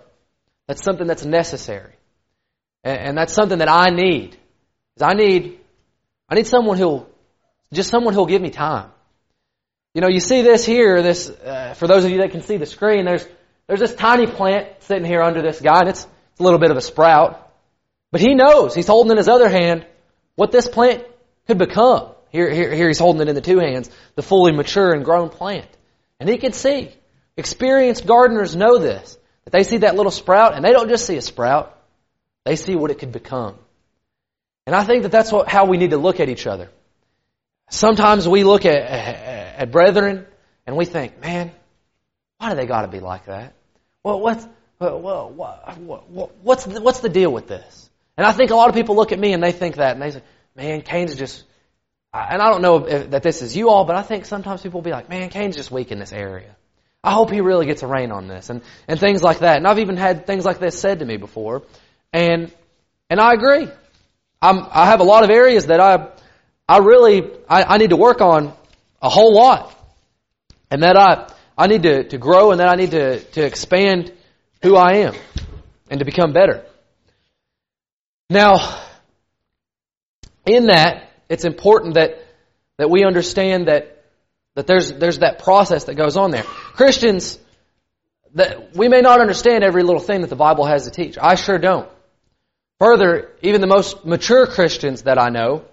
That's 0.68 0.84
something 0.84 1.08
that's 1.08 1.26
necessary. 1.26 1.94
And 2.84 3.18
that's 3.18 3.34
something 3.34 3.60
that 3.60 3.70
I 3.70 3.90
need. 3.90 4.38
I 5.02 5.14
need, 5.14 5.60
I 6.30 6.36
need 6.36 6.48
someone 6.48 6.78
who'll, 6.78 7.10
just 7.74 7.90
someone 7.90 8.14
who'll 8.14 8.26
give 8.26 8.42
me 8.42 8.52
time. 8.52 8.92
You 9.94 10.02
know, 10.02 10.08
you 10.08 10.20
see 10.20 10.42
this 10.42 10.66
here, 10.66 11.02
this, 11.02 11.30
uh, 11.30 11.74
for 11.78 11.88
those 11.88 12.06
of 12.06 12.12
you 12.12 12.20
that 12.20 12.32
can 12.32 12.42
see 12.42 12.58
the 12.58 12.66
screen, 12.66 13.06
there's, 13.06 13.26
there's 13.68 13.80
this 13.80 13.96
tiny 13.96 14.28
plant 14.28 14.68
sitting 14.82 15.06
here 15.06 15.22
under 15.22 15.42
this 15.42 15.60
guy, 15.62 15.80
and 15.80 15.90
it's, 15.90 16.04
it's 16.32 16.40
a 16.40 16.44
little 16.44 16.60
bit 16.60 16.72
of 16.72 16.78
a 16.78 16.82
sprout. 16.82 17.42
But 18.12 18.22
he 18.22 18.34
knows, 18.36 18.76
he's 18.76 18.88
holding 18.88 19.12
in 19.12 19.18
his 19.18 19.28
other 19.28 19.50
hand 19.50 19.86
what 20.36 20.52
this 20.52 20.68
plant 20.68 21.04
could 21.48 21.58
become. 21.58 22.12
Here, 22.30 22.50
here, 22.50 22.74
here 22.74 22.88
he's 22.88 23.00
holding 23.00 23.22
it 23.22 23.30
in 23.30 23.36
the 23.36 23.42
two 23.42 23.60
hands, 23.60 23.90
the 24.16 24.22
fully 24.22 24.52
mature 24.52 24.92
and 24.92 25.06
grown 25.06 25.30
plant. 25.30 25.70
And 26.20 26.30
he 26.30 26.38
can 26.38 26.52
see. 26.52 26.92
Experienced 27.38 28.06
gardeners 28.06 28.56
know 28.56 28.78
this. 28.78 29.18
That 29.46 29.52
they 29.52 29.64
see 29.64 29.78
that 29.78 29.96
little 29.96 30.12
sprout, 30.12 30.56
and 30.56 30.66
they 30.66 30.72
don't 30.72 30.90
just 30.90 31.06
see 31.06 31.18
a 31.18 31.22
sprout. 31.22 31.78
They 32.46 32.56
see 32.56 32.76
what 32.76 32.92
it 32.92 33.00
could 33.00 33.12
become. 33.12 33.56
And 34.66 34.76
I 34.76 34.84
think 34.84 35.04
that 35.04 35.12
that's 35.12 35.32
what, 35.32 35.48
how 35.48 35.66
we 35.66 35.78
need 35.78 35.92
to 35.92 35.98
look 35.98 36.20
at 36.20 36.30
each 36.30 36.48
other. 36.48 36.70
Sometimes 37.70 38.28
we 38.28 38.44
look 38.44 38.66
at, 38.66 38.76
at, 38.76 39.72
brethren, 39.72 40.26
and 40.66 40.76
we 40.76 40.86
think, 40.86 41.20
man, 41.22 41.52
why 42.38 42.50
do 42.50 42.56
they 42.56 42.66
got 42.66 42.82
to 42.82 42.88
be 42.88 43.00
like 43.00 43.26
that? 43.26 43.54
Well, 44.04 44.20
what's, 44.20 44.48
well, 44.80 45.30
what, 45.30 46.36
what's, 46.42 46.66
the, 46.66 46.82
what's 46.82 47.00
the 47.00 47.10
deal 47.10 47.32
with 47.32 47.48
this? 47.48 47.90
And 48.18 48.26
I 48.26 48.32
think 48.32 48.52
a 48.52 48.56
lot 48.56 48.70
of 48.70 48.76
people 48.76 48.96
look 48.96 49.12
at 49.12 49.20
me 49.20 49.34
and 49.34 49.44
they 49.44 49.52
think 49.52 49.76
that, 49.76 49.94
and 49.94 50.02
they 50.02 50.12
say, 50.12 50.22
man, 50.56 50.82
Kane's 50.82 51.16
just, 51.16 51.44
and 52.14 52.42
I 52.42 52.50
don't 52.50 52.62
know 52.62 52.86
if, 52.86 53.10
that 53.12 53.24
this 53.24 53.42
is 53.42 53.56
you 53.56 53.70
all, 53.70 53.86
but 53.86 53.96
I 53.96 54.04
think 54.04 54.26
sometimes 54.26 54.62
people 54.62 54.80
will 54.80 54.86
be 54.86 54.92
like, 54.92 55.10
man, 55.10 55.30
Kane's 55.30 55.56
just 55.56 55.72
weak 55.72 55.92
in 55.92 56.00
this 56.00 56.14
area. 56.14 56.56
I 57.06 57.12
hope 57.12 57.30
he 57.32 57.42
really 57.42 57.66
gets 57.68 57.84
a 57.84 57.88
rain 57.88 58.12
on 58.12 58.28
this, 58.28 58.50
and, 58.50 58.62
and 58.88 59.00
things 59.00 59.22
like 59.22 59.40
that. 59.40 59.58
And 59.58 59.68
I've 59.68 59.80
even 59.80 59.96
had 59.96 60.26
things 60.26 60.44
like 60.44 60.60
this 60.60 60.80
said 60.80 61.00
to 61.00 61.06
me 61.06 61.18
before, 61.18 61.64
and, 62.12 62.52
and 63.10 63.20
I 63.20 63.34
agree. 63.34 63.68
I'm, 64.42 64.66
I 64.72 64.88
have 64.88 65.00
a 65.00 65.04
lot 65.04 65.24
of 65.24 65.30
areas 65.30 65.68
that 65.68 65.80
I, 65.80 66.10
I 66.68 66.80
really, 66.80 67.32
I, 67.48 67.64
I 67.64 67.78
need 67.78 67.92
to 67.92 67.96
work 67.96 68.22
on 68.22 68.54
a 69.02 69.10
whole 69.10 69.34
lot. 69.34 69.72
And 70.72 70.84
that 70.84 70.98
I, 70.98 71.32
I 71.58 71.68
need 71.68 71.84
to, 71.84 72.04
to 72.10 72.18
grow 72.18 72.52
and 72.52 72.60
that 72.60 72.68
I 72.68 72.76
need 72.76 72.92
to, 72.92 73.20
to 73.20 73.46
expand 73.46 74.12
who 74.62 74.76
I 74.76 74.98
am 74.98 75.16
and 75.90 76.00
to 76.00 76.06
become 76.06 76.34
better. 76.34 76.66
Now, 78.30 78.80
in 80.46 80.68
that, 80.68 81.12
it's 81.30 81.46
important 81.46 81.94
that, 81.94 82.20
that 82.78 82.90
we 82.90 83.06
understand 83.06 83.68
that, 83.68 83.95
that 84.56 84.68
there's, 84.68 84.94
there's 84.94 85.20
that 85.20 85.40
process 85.40 85.86
that 85.86 85.96
goes 85.96 86.18
on 86.18 86.32
there. 86.32 86.44
Christians, 86.44 87.38
that 88.34 88.76
we 88.76 88.88
may 88.88 89.02
not 89.02 89.22
understand 89.22 89.64
every 89.64 89.84
little 89.84 90.02
thing 90.02 90.22
that 90.22 90.30
the 90.30 90.36
Bible 90.36 90.66
has 90.66 90.86
to 90.86 90.92
teach. 90.92 91.18
I 91.22 91.36
sure 91.36 91.58
don't. 91.58 91.90
Further, 92.80 93.32
even 93.42 93.62
the 93.62 93.68
most 93.68 94.06
mature 94.06 94.48
Christians 94.48 95.04
that 95.04 95.18
I 95.18 95.30
know, 95.30 95.64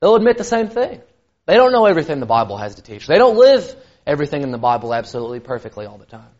they'll 0.00 0.16
admit 0.16 0.38
the 0.38 0.44
same 0.44 0.68
thing. 0.68 1.00
They 1.46 1.54
don't 1.54 1.72
know 1.72 1.86
everything 1.86 2.20
the 2.20 2.26
Bible 2.26 2.56
has 2.56 2.76
to 2.76 2.82
teach. 2.82 3.06
They 3.06 3.16
don't 3.16 3.36
live 3.36 3.74
everything 4.06 4.42
in 4.42 4.50
the 4.50 4.58
Bible 4.58 4.92
absolutely 4.92 5.40
perfectly 5.40 5.86
all 5.86 5.98
the 5.98 6.06
time. 6.06 6.30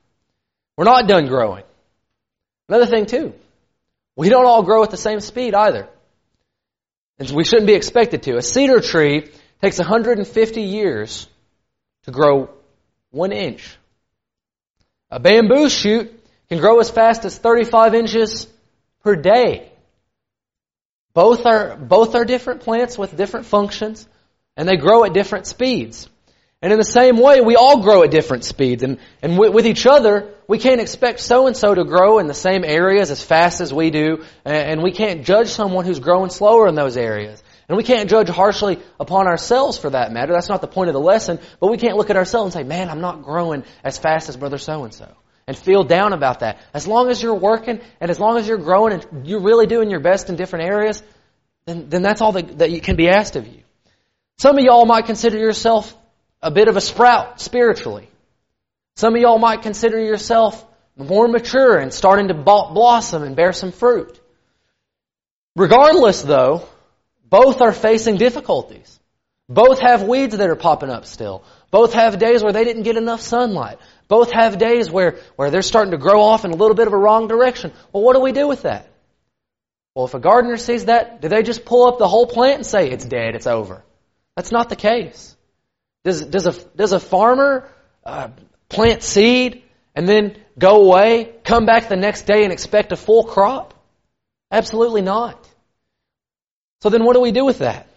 We're 0.77 0.85
not 0.85 1.07
done 1.07 1.27
growing. 1.27 1.65
Another 2.69 2.87
thing 2.87 3.07
too, 3.07 3.33
we 4.17 4.29
don't 4.29 4.45
all 4.45 4.63
grow 4.63 4.83
at 4.83 4.91
the 4.91 4.97
same 4.97 5.21
speed 5.21 5.55
either. 5.55 5.89
And 7.19 7.31
we 7.31 7.45
shouldn't 7.45 7.67
be 7.67 7.75
expected 7.75 8.23
to. 8.25 8.37
A 8.37 8.43
cedar 8.43 8.81
tree 8.81 9.31
takes 9.63 9.79
150 9.79 10.61
years 10.63 11.27
to 12.09 12.13
grow 12.13 12.49
one 13.11 13.33
inch. 13.33 13.77
A 15.11 15.21
bamboo 15.21 15.69
shoot 15.69 16.11
can 16.49 16.59
grow 16.59 16.81
as 16.81 16.91
fast 16.91 17.27
as 17.27 17.37
35 17.37 17.95
inches 17.95 18.47
per 19.05 19.15
day. 19.15 19.71
Both 21.13 21.45
are, 21.45 21.77
both 21.77 22.15
are 22.15 22.25
different 22.25 22.63
plants 22.63 22.97
with 22.97 23.15
different 23.15 23.45
functions, 23.45 24.09
and 24.57 24.67
they 24.67 24.77
grow 24.77 25.05
at 25.05 25.13
different 25.13 25.47
speeds. 25.47 26.09
And 26.63 26.73
in 26.73 26.79
the 26.79 26.85
same 26.85 27.19
way, 27.19 27.43
we 27.43 27.57
all 27.57 27.83
grow 27.83 28.03
at 28.05 28.11
different 28.11 28.45
speeds. 28.45 28.83
And, 28.83 28.99
and 29.21 29.39
with, 29.39 29.67
each 29.67 29.87
other, 29.87 30.33
we 30.49 30.59
can't 30.59 30.81
expect 30.81 31.21
so-and-so 31.21 31.75
to 31.75 31.85
grow 31.85 32.21
in 32.21 32.27
the 32.27 32.35
same 32.35 32.65
areas 32.65 33.11
as 33.11 33.23
fast 33.23 33.61
as 33.61 33.73
we 33.73 33.91
do. 33.91 34.25
And, 34.47 34.71
and 34.71 34.83
we 34.83 34.93
can't 34.93 35.27
judge 35.27 35.49
someone 35.49 35.85
who's 35.85 36.01
growing 36.01 36.31
slower 36.31 36.69
in 36.69 36.75
those 36.75 36.97
areas. 36.97 37.43
And 37.69 37.77
we 37.77 37.85
can't 37.85 38.09
judge 38.09 38.29
harshly 38.29 38.79
upon 38.99 39.27
ourselves 39.27 39.77
for 39.77 39.91
that 39.91 40.11
matter. 40.11 40.33
That's 40.33 40.49
not 40.49 40.63
the 40.63 40.67
point 40.69 40.89
of 40.89 40.95
the 40.95 41.01
lesson. 41.01 41.39
But 41.61 41.71
we 41.71 41.77
can't 41.77 41.97
look 41.97 42.09
at 42.09 42.17
ourselves 42.17 42.55
and 42.55 42.63
say, 42.63 42.67
man, 42.67 42.89
I'm 42.89 43.03
not 43.03 43.23
growing 43.23 43.65
as 43.85 43.99
fast 43.99 44.31
as 44.31 44.37
brother 44.37 44.57
so-and-so. 44.57 45.07
And 45.47 45.57
feel 45.57 45.85
down 45.85 46.13
about 46.13 46.41
that. 46.41 46.59
As 46.73 46.87
long 46.87 47.11
as 47.11 47.23
you're 47.23 47.35
working 47.35 47.81
and 48.01 48.11
as 48.11 48.19
long 48.19 48.39
as 48.39 48.49
you're 48.49 48.59
growing 48.59 48.95
and 48.95 49.27
you're 49.27 49.41
really 49.41 49.67
doing 49.67 49.91
your 49.91 50.01
best 50.01 50.31
in 50.31 50.37
different 50.37 50.67
areas, 50.67 51.03
then, 51.67 51.89
then 51.91 52.03
that's 52.03 52.23
all 52.23 52.33
that, 52.33 52.59
that 52.59 52.83
can 52.83 52.97
be 52.97 53.09
asked 53.09 53.37
of 53.37 53.47
you. 53.47 53.63
Some 54.39 54.57
of 54.57 54.65
y'all 54.65 54.87
might 54.87 55.07
consider 55.07 55.37
yourself 55.39 55.95
a 56.41 56.51
bit 56.51 56.69
of 56.69 56.77
a 56.77 56.81
sprout 56.81 57.41
spiritually. 57.41 58.09
Some 58.97 59.15
of 59.15 59.21
y'all 59.21 59.39
might 59.39 59.63
consider 59.63 59.99
yourself 59.99 60.65
more 60.97 61.29
mature 61.29 61.77
and 61.77 61.93
starting 61.93 62.29
to 62.29 62.35
blossom 62.35 63.23
and 63.23 63.37
bear 63.37 63.53
some 63.53 63.73
fruit. 63.73 64.19
Regardless 65.55 66.23
though, 66.23 66.67
both 67.29 67.61
are 67.61 67.73
facing 67.73 68.17
difficulties. 68.17 68.99
Both 69.49 69.81
have 69.81 70.03
weeds 70.03 70.37
that 70.37 70.51
are 70.51 70.57
popping 70.57 70.91
up 70.91 71.07
still. 71.07 71.43
Both 71.71 71.95
have 71.95 72.19
days 72.19 72.43
where 72.43 72.53
they 72.53 72.65
didn't 72.65 72.83
get 72.83 72.97
enough 72.97 73.21
sunlight. 73.21 73.79
Both 74.07 74.31
have 74.33 74.59
days 74.59 74.91
where, 74.91 75.19
where 75.37 75.51
they're 75.51 75.63
starting 75.63 75.93
to 75.93 75.99
grow 75.99 76.21
off 76.21 76.45
in 76.45 76.51
a 76.51 76.57
little 76.57 76.75
bit 76.75 76.87
of 76.87 76.93
a 76.93 76.99
wrong 76.99 77.29
direction. 77.29 77.73
Well, 77.93 78.03
what 78.03 78.15
do 78.15 78.21
we 78.21 78.33
do 78.33 78.47
with 78.47 78.63
that? 78.63 78.91
Well, 79.95 80.05
if 80.05 80.15
a 80.15 80.21
gardener 80.21 80.59
sees 80.59 80.85
that, 80.85 81.23
do 81.23 81.29
they 81.29 81.43
just 81.43 81.65
pull 81.65 81.87
up 81.87 81.99
the 81.99 82.09
whole 82.09 82.27
plant 82.27 82.57
and 82.57 82.67
say, 82.67 82.91
it's 82.91 83.05
dead, 83.05 83.35
it's 83.35 83.47
over? 83.47 83.83
That's 84.37 84.53
not 84.53 84.69
the 84.69 84.77
case. 84.77 85.35
Does, 86.05 86.25
does, 86.25 86.47
a, 86.47 86.53
does 86.77 86.93
a 86.93 87.01
farmer 87.01 87.69
uh, 88.05 88.29
plant 88.69 89.03
seed 89.03 89.65
and 89.95 90.07
then 90.07 90.37
go 90.59 90.83
away, 90.83 91.33
come 91.43 91.67
back 91.67 91.89
the 91.89 91.97
next 91.97 92.27
day 92.27 92.45
and 92.45 92.53
expect 92.53 92.93
a 92.93 92.97
full 92.97 93.25
crop? 93.25 93.75
Absolutely 94.51 95.03
not. 95.03 95.48
So 96.81 96.91
then 96.91 97.05
what 97.05 97.15
do 97.15 97.21
we 97.21 97.33
do 97.33 97.45
with 97.45 97.59
that? 97.59 97.89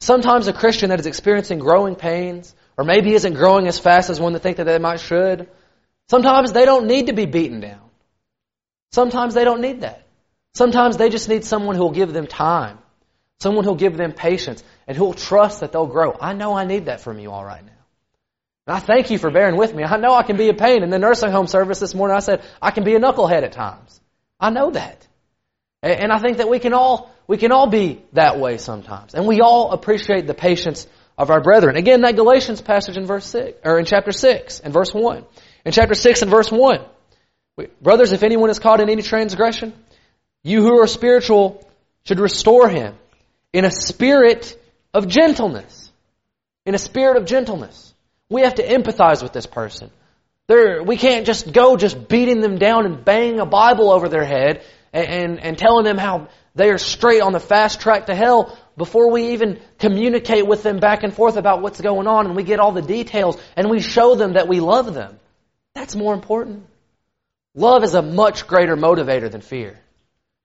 Sometimes 0.00 0.46
a 0.46 0.52
Christian 0.52 0.90
that 0.90 1.00
is 1.00 1.06
experiencing 1.06 1.58
growing 1.58 1.94
pains, 1.94 2.54
or 2.76 2.84
maybe 2.84 3.14
isn't 3.14 3.34
growing 3.34 3.66
as 3.66 3.78
fast 3.78 4.10
as 4.10 4.20
one 4.20 4.34
to 4.34 4.38
think 4.38 4.58
that 4.58 4.64
they 4.64 4.78
might 4.78 5.00
should, 5.00 5.48
sometimes 6.08 6.52
they 6.52 6.64
don't 6.64 6.86
need 6.86 7.06
to 7.06 7.12
be 7.12 7.26
beaten 7.26 7.60
down. 7.60 7.80
Sometimes 8.92 9.34
they 9.34 9.44
don't 9.44 9.60
need 9.60 9.80
that. 9.80 10.06
Sometimes 10.54 10.96
they 10.96 11.10
just 11.10 11.28
need 11.28 11.44
someone 11.44 11.76
who 11.76 11.82
will 11.82 11.90
give 11.90 12.12
them 12.12 12.26
time. 12.26 12.78
Someone 13.38 13.64
who'll 13.64 13.74
give 13.74 13.96
them 13.96 14.12
patience 14.12 14.62
and 14.86 14.96
who'll 14.96 15.12
trust 15.12 15.60
that 15.60 15.72
they'll 15.72 15.86
grow. 15.86 16.16
I 16.18 16.32
know 16.32 16.54
I 16.54 16.64
need 16.64 16.86
that 16.86 17.02
from 17.02 17.18
you 17.18 17.30
all 17.30 17.44
right 17.44 17.64
now. 17.64 17.72
And 18.66 18.76
I 18.76 18.80
thank 18.80 19.10
you 19.10 19.18
for 19.18 19.30
bearing 19.30 19.56
with 19.56 19.74
me. 19.74 19.84
I 19.84 19.96
know 19.98 20.14
I 20.14 20.22
can 20.22 20.36
be 20.36 20.48
a 20.48 20.54
pain. 20.54 20.82
In 20.82 20.90
the 20.90 20.98
nursing 20.98 21.30
home 21.30 21.46
service 21.46 21.78
this 21.78 21.94
morning, 21.94 22.16
I 22.16 22.20
said, 22.20 22.42
I 22.60 22.70
can 22.70 22.84
be 22.84 22.94
a 22.94 22.98
knucklehead 23.00 23.42
at 23.42 23.52
times. 23.52 24.00
I 24.40 24.50
know 24.50 24.70
that. 24.70 25.05
And 25.92 26.12
I 26.12 26.18
think 26.18 26.38
that 26.38 26.48
we 26.48 26.58
can 26.58 26.72
all, 26.72 27.10
we 27.26 27.36
can 27.36 27.52
all 27.52 27.68
be 27.68 28.02
that 28.12 28.38
way 28.38 28.58
sometimes. 28.58 29.14
And 29.14 29.26
we 29.26 29.40
all 29.40 29.72
appreciate 29.72 30.26
the 30.26 30.34
patience 30.34 30.86
of 31.18 31.30
our 31.30 31.40
brethren. 31.40 31.76
Again, 31.76 32.02
that 32.02 32.16
Galatians 32.16 32.60
passage 32.60 32.96
in 32.96 33.06
verse 33.06 33.26
6, 33.26 33.58
or 33.64 33.78
in 33.78 33.84
chapter 33.84 34.12
6 34.12 34.60
and 34.60 34.72
verse 34.72 34.92
1. 34.92 35.24
In 35.64 35.72
chapter 35.72 35.94
6 35.94 36.22
and 36.22 36.30
verse 36.30 36.50
1. 36.50 36.80
Brothers, 37.80 38.12
if 38.12 38.22
anyone 38.22 38.50
is 38.50 38.58
caught 38.58 38.80
in 38.80 38.90
any 38.90 39.02
transgression, 39.02 39.72
you 40.42 40.62
who 40.62 40.80
are 40.80 40.86
spiritual 40.86 41.66
should 42.04 42.20
restore 42.20 42.68
him 42.68 42.94
in 43.52 43.64
a 43.64 43.70
spirit 43.70 44.60
of 44.92 45.08
gentleness. 45.08 45.90
In 46.66 46.74
a 46.74 46.78
spirit 46.78 47.16
of 47.16 47.24
gentleness. 47.24 47.94
We 48.28 48.42
have 48.42 48.56
to 48.56 48.66
empathize 48.66 49.22
with 49.22 49.32
this 49.32 49.46
person. 49.46 49.90
There, 50.48 50.82
we 50.82 50.96
can't 50.96 51.26
just 51.26 51.52
go 51.52 51.76
just 51.76 52.08
beating 52.08 52.40
them 52.40 52.58
down 52.58 52.86
and 52.86 53.04
banging 53.04 53.40
a 53.40 53.46
Bible 53.46 53.90
over 53.90 54.08
their 54.08 54.24
head 54.24 54.64
and, 54.92 55.06
and, 55.06 55.40
and 55.40 55.58
telling 55.58 55.84
them 55.84 55.98
how 55.98 56.28
they 56.54 56.70
are 56.70 56.78
straight 56.78 57.20
on 57.20 57.32
the 57.32 57.40
fast 57.40 57.80
track 57.80 58.06
to 58.06 58.14
hell 58.14 58.58
before 58.76 59.10
we 59.10 59.32
even 59.32 59.60
communicate 59.78 60.46
with 60.46 60.62
them 60.62 60.78
back 60.78 61.02
and 61.02 61.12
forth 61.12 61.36
about 61.36 61.62
what's 61.62 61.80
going 61.80 62.06
on 62.06 62.26
and 62.26 62.36
we 62.36 62.42
get 62.42 62.60
all 62.60 62.72
the 62.72 62.82
details 62.82 63.36
and 63.56 63.70
we 63.70 63.80
show 63.80 64.14
them 64.14 64.34
that 64.34 64.48
we 64.48 64.60
love 64.60 64.94
them. 64.94 65.18
That's 65.74 65.94
more 65.94 66.14
important. 66.14 66.66
Love 67.54 67.84
is 67.84 67.94
a 67.94 68.02
much 68.02 68.46
greater 68.46 68.76
motivator 68.76 69.30
than 69.30 69.40
fear. 69.40 69.78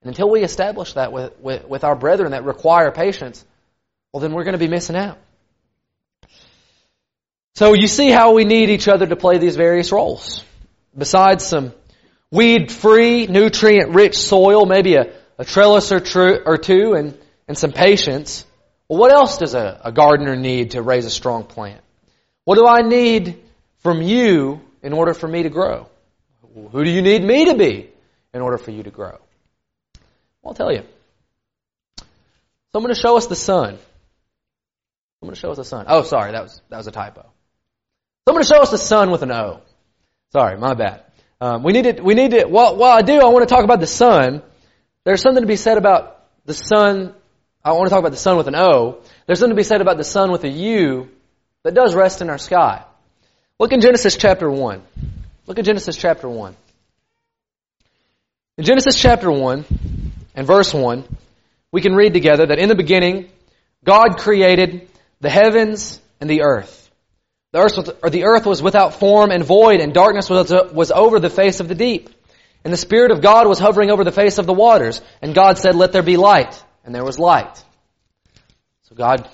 And 0.01 0.09
until 0.09 0.29
we 0.29 0.43
establish 0.43 0.93
that 0.93 1.11
with, 1.11 1.37
with, 1.39 1.67
with 1.67 1.83
our 1.83 1.95
brethren 1.95 2.31
that 2.31 2.43
require 2.43 2.91
patience, 2.91 3.43
well, 4.11 4.21
then 4.21 4.33
we're 4.33 4.43
going 4.43 4.53
to 4.53 4.59
be 4.59 4.67
missing 4.67 4.95
out. 4.95 5.17
So 7.55 7.73
you 7.73 7.87
see 7.87 8.09
how 8.09 8.33
we 8.33 8.45
need 8.45 8.69
each 8.69 8.87
other 8.87 9.05
to 9.05 9.15
play 9.15 9.37
these 9.37 9.55
various 9.55 9.91
roles. 9.91 10.43
Besides 10.97 11.45
some 11.45 11.73
weed-free, 12.31 13.27
nutrient-rich 13.27 14.17
soil, 14.17 14.65
maybe 14.65 14.95
a, 14.95 15.13
a 15.37 15.45
trellis 15.45 15.91
or, 15.91 15.99
tr- 15.99 16.41
or 16.45 16.57
two, 16.57 16.93
and, 16.93 17.17
and 17.47 17.57
some 17.57 17.71
patience. 17.71 18.45
Well, 18.87 18.99
what 18.99 19.11
else 19.11 19.37
does 19.37 19.53
a, 19.53 19.81
a 19.83 19.91
gardener 19.91 20.35
need 20.35 20.71
to 20.71 20.81
raise 20.81 21.05
a 21.05 21.09
strong 21.09 21.43
plant? 21.43 21.81
What 22.45 22.55
do 22.55 22.65
I 22.67 22.81
need 22.81 23.41
from 23.79 24.01
you 24.01 24.61
in 24.81 24.93
order 24.93 25.13
for 25.13 25.27
me 25.27 25.43
to 25.43 25.49
grow? 25.49 25.87
Who 26.71 26.83
do 26.83 26.89
you 26.89 27.01
need 27.01 27.23
me 27.23 27.45
to 27.45 27.55
be 27.55 27.89
in 28.33 28.41
order 28.41 28.57
for 28.57 28.71
you 28.71 28.83
to 28.83 28.91
grow? 28.91 29.19
I'll 30.45 30.53
tell 30.53 30.71
you. 30.71 30.83
So 31.97 32.05
I'm 32.75 32.83
going 32.83 32.93
to 32.93 32.99
show 32.99 33.17
us 33.17 33.27
the 33.27 33.35
sun. 33.35 33.77
I'm 35.21 35.27
going 35.27 35.35
to 35.35 35.39
show 35.39 35.51
us 35.51 35.57
the 35.57 35.65
sun. 35.65 35.85
Oh, 35.87 36.03
sorry, 36.03 36.31
that 36.31 36.43
was 36.43 36.61
that 36.69 36.77
was 36.77 36.87
a 36.87 36.91
typo. 36.91 37.21
So 37.21 37.27
I'm 38.27 38.33
going 38.33 38.43
to 38.43 38.49
show 38.49 38.61
us 38.61 38.71
the 38.71 38.77
sun 38.77 39.11
with 39.11 39.21
an 39.21 39.31
O. 39.31 39.61
Sorry, 40.31 40.57
my 40.57 40.73
bad. 40.73 41.03
Um, 41.41 41.63
we 41.63 41.73
need 41.73 41.83
to 41.97 42.03
we 42.03 42.13
need 42.13 42.31
to. 42.31 42.45
While, 42.45 42.75
while 42.77 42.95
I 42.95 43.01
do, 43.01 43.19
I 43.19 43.25
want 43.25 43.47
to 43.47 43.53
talk 43.53 43.63
about 43.63 43.79
the 43.79 43.87
sun. 43.87 44.43
There's 45.03 45.21
something 45.21 45.41
to 45.41 45.47
be 45.47 45.55
said 45.55 45.77
about 45.79 46.23
the 46.45 46.53
sun. 46.53 47.15
I 47.65 47.73
want 47.73 47.87
to 47.87 47.89
talk 47.89 47.99
about 47.99 48.11
the 48.11 48.17
sun 48.17 48.37
with 48.37 48.47
an 48.47 48.55
O. 48.55 49.01
There's 49.25 49.39
something 49.39 49.55
to 49.55 49.59
be 49.59 49.63
said 49.63 49.81
about 49.81 49.97
the 49.97 50.03
sun 50.03 50.31
with 50.31 50.43
a 50.43 50.49
U 50.49 51.09
that 51.63 51.73
does 51.73 51.95
rest 51.95 52.21
in 52.21 52.29
our 52.29 52.37
sky. 52.37 52.85
Look 53.59 53.71
in 53.71 53.81
Genesis 53.81 54.15
chapter 54.15 54.49
one. 54.49 54.83
Look 55.47 55.57
at 55.57 55.65
Genesis 55.65 55.97
chapter 55.97 56.29
one. 56.29 56.55
In 58.57 58.63
Genesis 58.63 58.95
chapter 58.95 59.31
one 59.31 59.65
and 60.35 60.45
verse 60.47 60.73
1, 60.73 61.03
we 61.71 61.81
can 61.81 61.95
read 61.95 62.13
together 62.13 62.45
that 62.45 62.59
in 62.59 62.69
the 62.69 62.75
beginning, 62.75 63.29
God 63.83 64.17
created 64.17 64.87
the 65.19 65.29
heavens 65.29 65.99
and 66.19 66.29
the 66.29 66.43
earth. 66.43 66.80
The 67.51 67.59
earth, 67.59 67.77
was, 67.77 67.91
or 68.01 68.09
the 68.09 68.23
earth 68.23 68.45
was 68.45 68.61
without 68.61 68.99
form 68.99 69.31
and 69.31 69.43
void, 69.43 69.81
and 69.81 69.93
darkness 69.93 70.29
was, 70.29 70.51
was 70.51 70.91
over 70.91 71.19
the 71.19 71.29
face 71.29 71.59
of 71.59 71.67
the 71.67 71.75
deep. 71.75 72.09
And 72.63 72.71
the 72.71 72.77
Spirit 72.77 73.11
of 73.11 73.21
God 73.21 73.47
was 73.47 73.59
hovering 73.59 73.91
over 73.91 74.03
the 74.03 74.11
face 74.11 74.37
of 74.37 74.45
the 74.45 74.53
waters. 74.53 75.01
And 75.21 75.33
God 75.33 75.57
said, 75.57 75.75
let 75.75 75.91
there 75.91 76.03
be 76.03 76.15
light. 76.15 76.63
And 76.85 76.93
there 76.95 77.03
was 77.03 77.19
light. 77.19 77.61
So 78.83 78.95
God, 78.95 79.27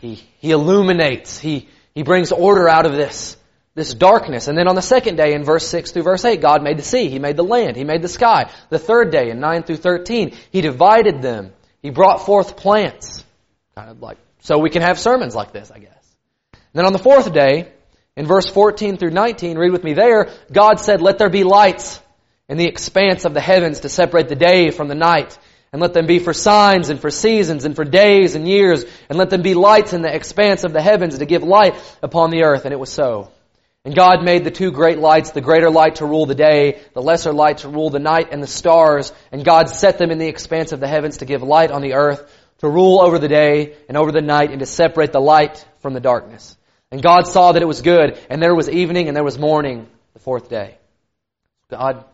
He, 0.00 0.22
He 0.38 0.50
illuminates. 0.50 1.38
He, 1.38 1.68
He 1.94 2.02
brings 2.02 2.32
order 2.32 2.68
out 2.68 2.86
of 2.86 2.92
this 2.92 3.36
this 3.76 3.92
darkness. 3.92 4.48
And 4.48 4.58
then 4.58 4.68
on 4.68 4.74
the 4.74 4.82
second 4.82 5.16
day 5.16 5.34
in 5.34 5.44
verse 5.44 5.68
6 5.68 5.92
through 5.92 6.02
verse 6.02 6.24
8, 6.24 6.40
God 6.40 6.62
made 6.62 6.78
the 6.78 6.82
sea. 6.82 7.08
He 7.08 7.18
made 7.18 7.36
the 7.36 7.44
land. 7.44 7.76
He 7.76 7.84
made 7.84 8.02
the 8.02 8.08
sky. 8.08 8.50
The 8.70 8.78
third 8.78 9.12
day 9.12 9.30
in 9.30 9.38
9 9.38 9.62
through 9.62 9.76
13, 9.76 10.34
He 10.50 10.62
divided 10.62 11.22
them. 11.22 11.52
He 11.82 11.90
brought 11.90 12.24
forth 12.24 12.56
plants. 12.56 13.22
Kind 13.76 13.90
of 13.90 14.00
like, 14.00 14.16
so 14.40 14.58
we 14.58 14.70
can 14.70 14.80
have 14.80 14.98
sermons 14.98 15.34
like 15.34 15.52
this, 15.52 15.70
I 15.70 15.78
guess. 15.78 15.95
Then 16.76 16.84
on 16.84 16.92
the 16.92 16.98
fourth 16.98 17.32
day, 17.32 17.68
in 18.16 18.26
verse 18.26 18.50
14 18.50 18.98
through 18.98 19.12
19, 19.12 19.56
read 19.56 19.72
with 19.72 19.82
me 19.82 19.94
there, 19.94 20.28
God 20.52 20.78
said, 20.78 21.00
let 21.00 21.16
there 21.16 21.30
be 21.30 21.42
lights 21.42 21.98
in 22.50 22.58
the 22.58 22.66
expanse 22.66 23.24
of 23.24 23.32
the 23.32 23.40
heavens 23.40 23.80
to 23.80 23.88
separate 23.88 24.28
the 24.28 24.36
day 24.36 24.70
from 24.70 24.88
the 24.88 24.94
night. 24.94 25.38
And 25.72 25.80
let 25.80 25.94
them 25.94 26.04
be 26.04 26.18
for 26.18 26.34
signs 26.34 26.90
and 26.90 27.00
for 27.00 27.10
seasons 27.10 27.64
and 27.64 27.74
for 27.74 27.84
days 27.84 28.34
and 28.34 28.46
years. 28.46 28.84
And 29.08 29.16
let 29.16 29.30
them 29.30 29.40
be 29.40 29.54
lights 29.54 29.94
in 29.94 30.02
the 30.02 30.14
expanse 30.14 30.64
of 30.64 30.74
the 30.74 30.82
heavens 30.82 31.18
to 31.18 31.24
give 31.24 31.42
light 31.42 31.74
upon 32.02 32.30
the 32.30 32.44
earth. 32.44 32.66
And 32.66 32.74
it 32.74 32.78
was 32.78 32.92
so. 32.92 33.30
And 33.86 33.96
God 33.96 34.22
made 34.22 34.44
the 34.44 34.50
two 34.50 34.70
great 34.70 34.98
lights, 34.98 35.30
the 35.30 35.40
greater 35.40 35.70
light 35.70 35.96
to 35.96 36.04
rule 36.04 36.26
the 36.26 36.34
day, 36.34 36.82
the 36.92 37.00
lesser 37.00 37.32
light 37.32 37.58
to 37.58 37.70
rule 37.70 37.88
the 37.88 38.00
night 38.00 38.28
and 38.32 38.42
the 38.42 38.46
stars. 38.46 39.14
And 39.32 39.46
God 39.46 39.70
set 39.70 39.96
them 39.96 40.10
in 40.10 40.18
the 40.18 40.28
expanse 40.28 40.72
of 40.72 40.80
the 40.80 40.88
heavens 40.88 41.18
to 41.18 41.24
give 41.24 41.42
light 41.42 41.70
on 41.70 41.80
the 41.80 41.94
earth, 41.94 42.30
to 42.58 42.68
rule 42.68 43.00
over 43.00 43.18
the 43.18 43.28
day 43.28 43.76
and 43.88 43.96
over 43.96 44.12
the 44.12 44.20
night, 44.20 44.50
and 44.50 44.60
to 44.60 44.66
separate 44.66 45.12
the 45.12 45.20
light 45.20 45.64
from 45.80 45.94
the 45.94 46.00
darkness. 46.00 46.54
And 46.90 47.02
God 47.02 47.26
saw 47.26 47.52
that 47.52 47.62
it 47.62 47.66
was 47.66 47.82
good, 47.82 48.18
and 48.30 48.42
there 48.42 48.54
was 48.54 48.68
evening 48.68 49.08
and 49.08 49.16
there 49.16 49.24
was 49.24 49.38
morning 49.38 49.88
the 50.14 50.20
fourth 50.20 50.48
day. 50.48 50.78
God 51.68 52.04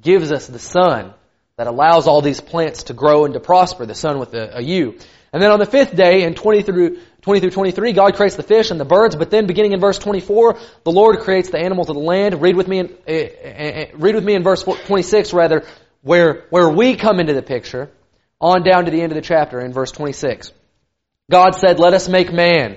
gives 0.00 0.30
us 0.30 0.46
the 0.46 0.58
sun 0.58 1.12
that 1.56 1.66
allows 1.66 2.06
all 2.06 2.20
these 2.20 2.40
plants 2.40 2.84
to 2.84 2.94
grow 2.94 3.24
and 3.24 3.34
to 3.34 3.40
prosper, 3.40 3.86
the 3.86 3.94
sun 3.94 4.18
with 4.18 4.34
a, 4.34 4.58
a 4.58 4.60
U. 4.60 4.98
And 5.32 5.42
then 5.42 5.50
on 5.50 5.58
the 5.58 5.66
fifth 5.66 5.96
day, 5.96 6.22
in 6.22 6.34
20 6.34 6.62
through, 6.62 7.00
20 7.22 7.40
through 7.40 7.50
23, 7.50 7.92
God 7.92 8.14
creates 8.14 8.36
the 8.36 8.44
fish 8.44 8.70
and 8.70 8.78
the 8.78 8.84
birds, 8.84 9.16
but 9.16 9.30
then 9.30 9.46
beginning 9.46 9.72
in 9.72 9.80
verse 9.80 9.98
24, 9.98 10.58
the 10.84 10.92
Lord 10.92 11.20
creates 11.20 11.50
the 11.50 11.58
animals 11.58 11.88
of 11.88 11.96
the 11.96 12.02
land. 12.02 12.40
Read 12.40 12.56
with 12.56 12.68
me 12.68 12.78
in, 12.78 12.94
uh, 13.08 13.12
uh, 13.12 13.86
read 13.94 14.14
with 14.14 14.24
me 14.24 14.34
in 14.34 14.44
verse 14.44 14.62
26 14.62 15.32
rather, 15.32 15.64
where, 16.02 16.44
where 16.50 16.68
we 16.68 16.94
come 16.94 17.18
into 17.18 17.34
the 17.34 17.42
picture, 17.42 17.90
on 18.40 18.62
down 18.62 18.84
to 18.84 18.92
the 18.92 19.00
end 19.00 19.10
of 19.10 19.16
the 19.16 19.22
chapter 19.22 19.60
in 19.60 19.72
verse 19.72 19.90
26. 19.90 20.52
God 21.30 21.56
said, 21.56 21.80
let 21.80 21.94
us 21.94 22.08
make 22.08 22.32
man 22.32 22.76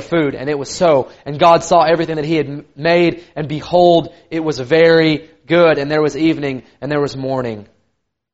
for 0.00 0.08
food. 0.08 0.34
And 0.34 0.48
it 0.48 0.58
was 0.58 0.70
so. 0.70 1.10
And 1.24 1.38
God 1.38 1.64
saw 1.64 1.82
everything 1.82 2.16
that 2.16 2.24
He 2.24 2.36
had 2.36 2.64
made, 2.76 3.24
and 3.34 3.48
behold, 3.48 4.14
it 4.30 4.40
was 4.40 4.58
very 4.58 5.30
good. 5.46 5.78
And 5.78 5.90
there 5.90 6.02
was 6.02 6.16
evening, 6.16 6.62
and 6.80 6.90
there 6.90 7.00
was 7.00 7.16
morning, 7.16 7.66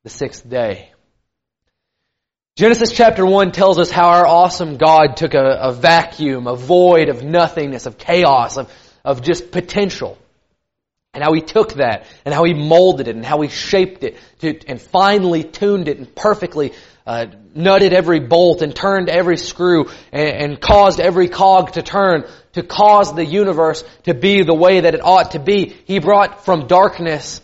the 0.05 0.11
sixth 0.11 0.49
day. 0.49 0.91
Genesis 2.55 2.93
chapter 2.93 3.25
1 3.25 3.53
tells 3.53 3.79
us 3.79 3.91
how 3.91 4.11
our 4.11 4.27
awesome 4.27 4.77
God 4.77 5.17
took 5.17 5.33
a, 5.33 5.59
a 5.63 5.73
vacuum, 5.73 6.47
a 6.47 6.55
void 6.55 7.09
of 7.09 7.23
nothingness, 7.23 7.87
of 7.87 7.97
chaos, 7.97 8.59
of, 8.59 8.71
of 9.05 9.23
just 9.23 9.51
potential. 9.51 10.19
And 11.15 11.25
how 11.25 11.33
he 11.33 11.41
took 11.41 11.75
that, 11.75 12.07
and 12.25 12.35
how 12.35 12.45
he 12.45 12.55
molded 12.55 13.09
it, 13.09 13.17
and 13.17 13.25
how 13.25 13.41
he 13.41 13.49
shaped 13.49 14.03
it, 14.03 14.19
to, 14.41 14.59
and 14.67 14.81
finely 14.81 15.45
tuned 15.45 15.89
it, 15.89 15.99
and 15.99 16.15
perfectly 16.15 16.73
uh, 17.07 17.27
nutted 17.57 17.93
every 17.93 18.21
bolt 18.21 18.63
and 18.63 18.75
turned 18.75 19.09
every 19.09 19.37
screw 19.37 19.91
and, 20.13 20.29
and 20.29 20.61
caused 20.61 21.01
every 21.01 21.29
cog 21.29 21.73
to 21.73 21.83
turn 21.83 22.25
to 22.53 22.63
cause 22.63 23.15
the 23.15 23.25
universe 23.25 23.83
to 24.05 24.15
be 24.15 24.43
the 24.43 24.55
way 24.55 24.81
that 24.81 24.95
it 24.95 25.03
ought 25.03 25.33
to 25.33 25.39
be. 25.39 25.75
He 25.87 25.99
brought 25.99 26.45
from 26.45 26.67
darkness 26.67 27.41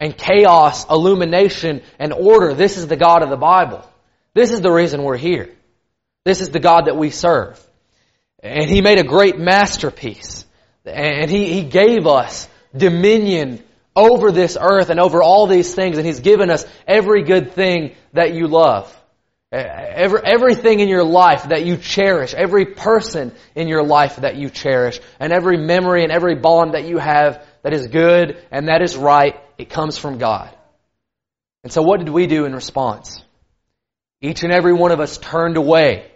and 0.00 0.16
chaos, 0.16 0.88
illumination 0.88 1.82
and 1.98 2.12
order. 2.12 2.54
This 2.54 2.76
is 2.76 2.86
the 2.86 2.96
God 2.96 3.22
of 3.22 3.30
the 3.30 3.36
Bible. 3.36 3.88
This 4.34 4.50
is 4.50 4.60
the 4.60 4.72
reason 4.72 5.02
we're 5.02 5.16
here. 5.16 5.50
This 6.24 6.40
is 6.40 6.50
the 6.50 6.60
God 6.60 6.86
that 6.86 6.96
we 6.96 7.10
serve. 7.10 7.62
And 8.42 8.68
He 8.68 8.80
made 8.80 8.98
a 8.98 9.04
great 9.04 9.38
masterpiece. 9.38 10.44
And 10.84 11.30
He, 11.30 11.52
he 11.52 11.62
gave 11.62 12.06
us 12.06 12.48
dominion 12.76 13.62
over 13.96 14.30
this 14.30 14.58
earth 14.60 14.90
and 14.90 15.00
over 15.00 15.22
all 15.22 15.46
these 15.46 15.74
things, 15.74 15.96
and 15.96 16.06
He's 16.06 16.20
given 16.20 16.50
us 16.50 16.64
every 16.86 17.24
good 17.24 17.52
thing 17.52 17.94
that 18.12 18.34
you 18.34 18.46
love. 18.46 18.92
Every, 19.50 20.20
everything 20.24 20.80
in 20.80 20.88
your 20.88 21.04
life 21.04 21.44
that 21.44 21.64
you 21.64 21.76
cherish, 21.76 22.34
every 22.34 22.66
person 22.66 23.32
in 23.54 23.68
your 23.68 23.84
life 23.84 24.16
that 24.16 24.36
you 24.36 24.50
cherish, 24.50 25.00
and 25.18 25.32
every 25.32 25.56
memory 25.56 26.02
and 26.02 26.12
every 26.12 26.34
bond 26.34 26.74
that 26.74 26.86
you 26.86 26.98
have 26.98 27.42
that 27.62 27.72
is 27.72 27.86
good 27.86 28.42
and 28.50 28.68
that 28.68 28.82
is 28.82 28.96
right, 28.96 29.36
it 29.56 29.70
comes 29.70 29.96
from 29.96 30.18
God. 30.18 30.54
And 31.62 31.72
so 31.72 31.82
what 31.82 32.00
did 32.00 32.10
we 32.10 32.26
do 32.26 32.44
in 32.44 32.54
response? 32.54 33.22
Each 34.20 34.42
and 34.42 34.52
every 34.52 34.72
one 34.72 34.92
of 34.92 35.00
us 35.00 35.16
turned 35.18 35.56
away. 35.56 36.10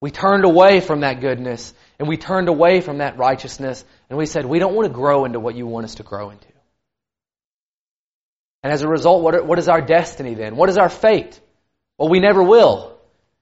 We 0.00 0.10
turned 0.10 0.44
away 0.44 0.80
from 0.80 1.00
that 1.00 1.20
goodness 1.20 1.72
and 1.98 2.08
we 2.08 2.16
turned 2.16 2.48
away 2.48 2.80
from 2.80 2.98
that 2.98 3.16
righteousness 3.16 3.84
and 4.10 4.18
we 4.18 4.26
said, 4.26 4.44
we 4.44 4.58
don't 4.58 4.74
want 4.74 4.86
to 4.86 4.94
grow 4.94 5.24
into 5.24 5.40
what 5.40 5.54
you 5.54 5.66
want 5.66 5.86
us 5.86 5.96
to 5.96 6.02
grow 6.02 6.30
into. 6.30 6.53
And 8.64 8.72
as 8.72 8.82
a 8.82 8.88
result, 8.88 9.22
what, 9.22 9.46
what 9.46 9.58
is 9.58 9.68
our 9.68 9.82
destiny 9.82 10.32
then? 10.32 10.56
What 10.56 10.70
is 10.70 10.78
our 10.78 10.88
fate? 10.88 11.38
Well, 11.98 12.08
we 12.08 12.18
never 12.18 12.42
will. 12.42 12.96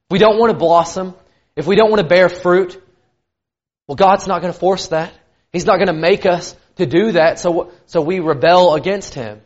If 0.09 0.11
we 0.11 0.19
don't 0.19 0.37
want 0.37 0.51
to 0.51 0.59
blossom, 0.59 1.15
if 1.55 1.65
we 1.65 1.77
don't 1.77 1.91
want 1.91 2.03
to 2.03 2.09
bear 2.09 2.29
fruit, 2.29 2.83
well, 3.87 3.95
God's 3.95 4.27
not 4.27 4.43
going 4.43 4.53
to 4.53 4.59
force 4.59 4.89
that. 4.89 5.15
He's 5.53 5.65
not 5.65 5.77
going 5.77 5.87
to 5.87 5.93
make 5.93 6.27
us 6.27 6.57
to 6.77 6.87
do 6.87 7.13
that, 7.13 7.39
so, 7.39 7.71
so 7.87 8.01
we 8.01 8.19
rebel 8.19 8.75
against 8.75 9.15
Him. 9.15 9.41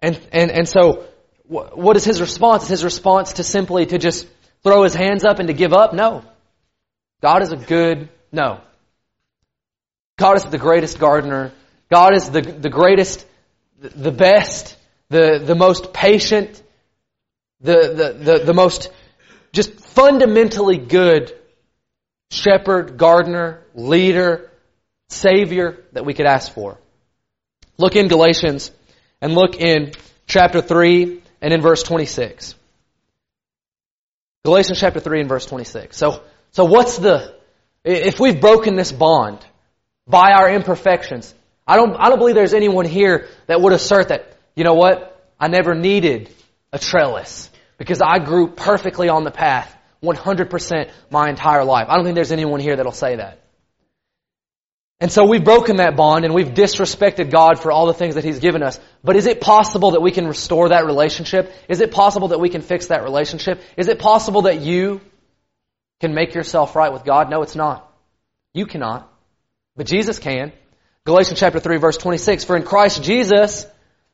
And, 0.00 0.18
and, 0.32 0.50
and 0.50 0.66
so, 0.66 1.04
what 1.46 1.96
is 1.96 2.04
His 2.04 2.22
response? 2.22 2.62
Is 2.64 2.68
His 2.70 2.84
response 2.84 3.34
to 3.34 3.44
simply 3.44 3.84
to 3.86 3.98
just 3.98 4.26
throw 4.62 4.84
His 4.84 4.94
hands 4.94 5.22
up 5.22 5.38
and 5.38 5.48
to 5.48 5.54
give 5.54 5.74
up? 5.74 5.92
No. 5.92 6.24
God 7.20 7.42
is 7.42 7.52
a 7.52 7.56
good, 7.56 8.08
no. 8.32 8.62
God 10.18 10.36
is 10.36 10.44
the 10.44 10.56
greatest 10.56 10.98
gardener. 10.98 11.52
God 11.90 12.14
is 12.14 12.30
the, 12.30 12.40
the 12.40 12.70
greatest, 12.70 13.26
the 13.80 14.12
best 14.12 14.78
the, 15.10 15.42
the 15.44 15.54
most 15.54 15.92
patient, 15.92 16.62
the, 17.60 17.74
the, 17.74 18.24
the, 18.24 18.44
the 18.46 18.54
most 18.54 18.90
just 19.52 19.72
fundamentally 19.74 20.78
good 20.78 21.32
shepherd, 22.30 22.96
gardener, 22.96 23.64
leader, 23.74 24.50
savior 25.08 25.84
that 25.92 26.06
we 26.06 26.14
could 26.14 26.26
ask 26.26 26.52
for. 26.52 26.78
Look 27.76 27.96
in 27.96 28.08
Galatians 28.08 28.70
and 29.20 29.34
look 29.34 29.56
in 29.56 29.92
chapter 30.26 30.62
3 30.62 31.20
and 31.42 31.52
in 31.52 31.60
verse 31.60 31.82
26. 31.82 32.54
Galatians 34.44 34.78
chapter 34.78 35.00
3 35.00 35.20
and 35.20 35.28
verse 35.28 35.44
26. 35.46 35.96
So, 35.96 36.22
so 36.52 36.64
what's 36.64 36.98
the, 36.98 37.34
if 37.84 38.20
we've 38.20 38.40
broken 38.40 38.76
this 38.76 38.92
bond 38.92 39.44
by 40.06 40.32
our 40.32 40.48
imperfections, 40.48 41.34
I 41.66 41.76
don't, 41.76 41.96
I 41.96 42.08
don't 42.08 42.18
believe 42.18 42.36
there's 42.36 42.54
anyone 42.54 42.84
here 42.84 43.28
that 43.46 43.60
would 43.60 43.72
assert 43.72 44.08
that 44.08 44.36
you 44.60 44.64
know 44.64 44.74
what? 44.74 45.18
I 45.40 45.48
never 45.48 45.74
needed 45.74 46.30
a 46.70 46.78
trellis 46.78 47.48
because 47.78 48.02
I 48.02 48.18
grew 48.18 48.48
perfectly 48.48 49.08
on 49.08 49.24
the 49.24 49.30
path 49.30 49.74
100% 50.02 50.90
my 51.10 51.30
entire 51.30 51.64
life. 51.64 51.86
I 51.88 51.96
don't 51.96 52.04
think 52.04 52.14
there's 52.14 52.30
anyone 52.30 52.60
here 52.60 52.76
that'll 52.76 52.92
say 52.92 53.16
that. 53.16 53.40
And 55.00 55.10
so 55.10 55.24
we've 55.24 55.42
broken 55.42 55.76
that 55.76 55.96
bond 55.96 56.26
and 56.26 56.34
we've 56.34 56.50
disrespected 56.50 57.30
God 57.30 57.58
for 57.58 57.72
all 57.72 57.86
the 57.86 57.94
things 57.94 58.16
that 58.16 58.24
He's 58.24 58.38
given 58.38 58.62
us. 58.62 58.78
But 59.02 59.16
is 59.16 59.24
it 59.24 59.40
possible 59.40 59.92
that 59.92 60.02
we 60.02 60.10
can 60.10 60.26
restore 60.26 60.68
that 60.68 60.84
relationship? 60.84 61.50
Is 61.70 61.80
it 61.80 61.90
possible 61.90 62.28
that 62.28 62.38
we 62.38 62.50
can 62.50 62.60
fix 62.60 62.88
that 62.88 63.02
relationship? 63.02 63.62
Is 63.78 63.88
it 63.88 63.98
possible 63.98 64.42
that 64.42 64.60
you 64.60 65.00
can 66.00 66.12
make 66.12 66.34
yourself 66.34 66.76
right 66.76 66.92
with 66.92 67.04
God? 67.04 67.30
No, 67.30 67.40
it's 67.40 67.56
not. 67.56 67.90
You 68.52 68.66
cannot. 68.66 69.10
But 69.74 69.86
Jesus 69.86 70.18
can. 70.18 70.52
Galatians 71.06 71.40
chapter 71.40 71.60
3 71.60 71.78
verse 71.78 71.96
26, 71.96 72.44
for 72.44 72.58
in 72.58 72.62
Christ 72.62 73.02
Jesus, 73.02 73.64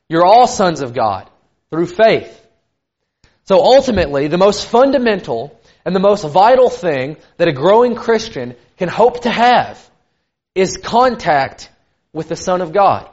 you're 0.09 0.25
all 0.25 0.47
sons 0.47 0.81
of 0.81 0.93
God 0.93 1.29
through 1.69 1.87
faith. 1.87 2.33
So 3.45 3.59
ultimately, 3.59 4.27
the 4.27 4.37
most 4.37 4.67
fundamental 4.67 5.59
and 5.85 5.95
the 5.95 5.99
most 5.99 6.23
vital 6.23 6.69
thing 6.69 7.17
that 7.37 7.47
a 7.47 7.53
growing 7.53 7.95
Christian 7.95 8.55
can 8.77 8.89
hope 8.89 9.21
to 9.21 9.29
have 9.29 9.79
is 10.53 10.77
contact 10.77 11.69
with 12.13 12.29
the 12.29 12.35
Son 12.35 12.61
of 12.61 12.73
God. 12.73 13.09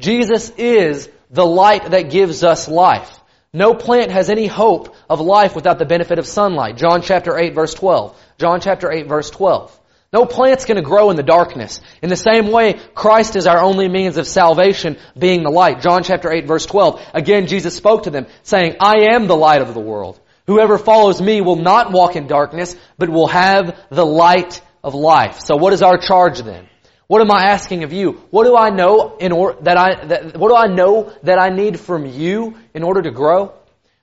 Jesus 0.00 0.50
is 0.58 1.08
the 1.30 1.46
light 1.46 1.90
that 1.90 2.10
gives 2.10 2.44
us 2.44 2.68
life. 2.68 3.18
No 3.54 3.74
plant 3.74 4.10
has 4.10 4.30
any 4.30 4.46
hope 4.46 4.94
of 5.08 5.20
life 5.20 5.54
without 5.54 5.78
the 5.78 5.84
benefit 5.84 6.18
of 6.18 6.26
sunlight. 6.26 6.76
John 6.76 7.02
chapter 7.02 7.38
8 7.38 7.54
verse 7.54 7.74
12. 7.74 8.18
John 8.38 8.60
chapter 8.60 8.90
8 8.90 9.06
verse 9.06 9.30
12. 9.30 9.78
No 10.12 10.26
plant's 10.26 10.66
going 10.66 10.76
to 10.76 10.82
grow 10.82 11.10
in 11.10 11.16
the 11.16 11.22
darkness. 11.22 11.80
In 12.02 12.10
the 12.10 12.16
same 12.16 12.50
way, 12.50 12.74
Christ 12.94 13.34
is 13.34 13.46
our 13.46 13.62
only 13.62 13.88
means 13.88 14.18
of 14.18 14.26
salvation, 14.26 14.98
being 15.18 15.42
the 15.42 15.50
light. 15.50 15.80
John 15.80 16.02
chapter 16.02 16.30
8 16.30 16.46
verse 16.46 16.66
12. 16.66 17.00
Again, 17.14 17.46
Jesus 17.46 17.74
spoke 17.74 18.02
to 18.02 18.10
them, 18.10 18.26
saying, 18.42 18.76
I 18.78 19.14
am 19.14 19.26
the 19.26 19.36
light 19.36 19.62
of 19.62 19.72
the 19.72 19.80
world. 19.80 20.20
Whoever 20.46 20.76
follows 20.76 21.22
me 21.22 21.40
will 21.40 21.56
not 21.56 21.92
walk 21.92 22.16
in 22.16 22.26
darkness, 22.26 22.76
but 22.98 23.08
will 23.08 23.28
have 23.28 23.78
the 23.90 24.04
light 24.04 24.60
of 24.84 24.94
life. 24.94 25.40
So 25.40 25.56
what 25.56 25.72
is 25.72 25.82
our 25.82 25.96
charge 25.96 26.40
then? 26.42 26.68
What 27.06 27.22
am 27.22 27.30
I 27.30 27.44
asking 27.44 27.84
of 27.84 27.92
you? 27.92 28.22
What 28.30 28.44
do 28.44 28.56
I 28.56 28.70
know 28.70 29.16
in 29.18 29.32
order 29.32 29.62
that 29.62 29.76
I 29.76 30.04
that, 30.06 30.36
what 30.36 30.48
do 30.48 30.56
I 30.56 30.66
know 30.66 31.12
that 31.22 31.38
I 31.38 31.50
need 31.50 31.78
from 31.78 32.06
you 32.06 32.56
in 32.74 32.82
order 32.82 33.02
to 33.02 33.10
grow? 33.10 33.54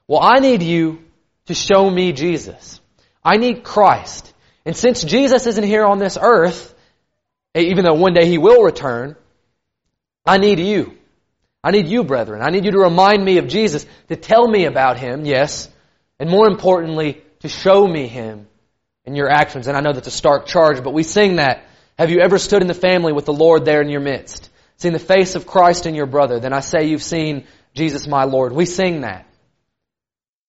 Well, 0.08 0.22
I 0.22 0.40
need 0.40 0.64
you 0.64 1.04
to 1.48 1.54
show 1.54 1.90
me 1.90 2.14
Jesus. 2.14 2.80
I 3.24 3.38
need 3.38 3.64
Christ. 3.64 4.29
And 4.66 4.76
since 4.76 5.04
Jesus 5.04 5.48
isn't 5.48 5.64
here 5.64 5.86
on 5.86 6.00
this 6.00 6.18
earth, 6.20 6.74
even 7.56 7.84
though 7.84 7.94
one 7.94 8.14
day 8.14 8.28
he 8.28 8.38
will 8.38 8.64
return, 8.64 9.16
I 10.26 10.38
need 10.38 10.60
you. 10.60 10.98
I 11.64 11.72
need 11.72 11.88
you, 11.88 12.04
brethren. 12.04 12.42
I 12.42 12.50
need 12.52 12.66
you 12.66 12.72
to 12.72 12.80
remind 12.80 13.24
me 13.24 13.38
of 13.38 13.48
Jesus, 13.48 13.86
to 14.08 14.16
tell 14.16 14.48
me 14.48 14.66
about 14.66 14.98
Him, 14.98 15.26
yes, 15.26 15.70
and 16.20 16.30
more 16.30 16.48
importantly, 16.48 17.22
to 17.42 17.50
show 17.50 17.86
me 17.86 18.08
Him 18.08 18.48
in 19.06 19.16
your 19.16 19.30
actions. 19.30 19.68
And 19.68 19.76
I 19.76 19.82
know 19.82 19.92
that's 19.92 20.08
a 20.08 20.12
stark 20.12 20.46
charge, 20.46 20.84
but 20.84 20.94
we 20.94 21.04
sing 21.04 21.38
that. 21.38 21.66
Have 21.98 22.12
you 22.12 22.20
ever 22.20 22.38
stood 22.38 22.62
in 22.62 22.68
the 22.70 22.74
family 22.74 23.12
with 23.12 23.26
the 23.26 23.34
Lord 23.34 23.66
there 23.66 23.82
in 23.82 23.90
your 23.90 24.00
midst? 24.00 24.50
Seen 24.78 24.94
the 24.94 25.00
face 25.00 25.36
of 25.36 25.46
Christ 25.46 25.86
in 25.86 25.96
your 25.96 26.06
brother? 26.06 26.40
Then 26.40 26.54
I 26.54 26.62
say 26.62 26.86
you've 26.86 27.04
seen 27.04 27.46
Jesus 27.74 28.08
my 28.08 28.24
Lord. 28.24 28.54
We 28.54 28.66
sing 28.66 29.02
that. 29.02 29.26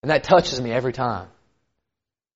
And 0.01 0.11
that 0.11 0.23
touches 0.23 0.61
me 0.61 0.71
every 0.71 0.93
time. 0.93 1.27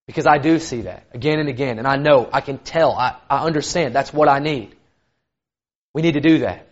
Because 0.07 0.27
I 0.27 0.37
do 0.37 0.59
see 0.59 0.81
that 0.81 1.07
again 1.13 1.39
and 1.39 1.49
again. 1.49 1.79
And 1.79 1.87
I 1.87 1.95
know, 1.95 2.29
I 2.31 2.41
can 2.41 2.59
tell, 2.59 2.91
I, 2.91 3.17
I 3.29 3.43
understand 3.43 3.95
that's 3.95 4.13
what 4.13 4.29
I 4.29 4.39
need. 4.39 4.75
We 5.93 6.01
need 6.01 6.13
to 6.13 6.21
do 6.21 6.39
that. 6.39 6.67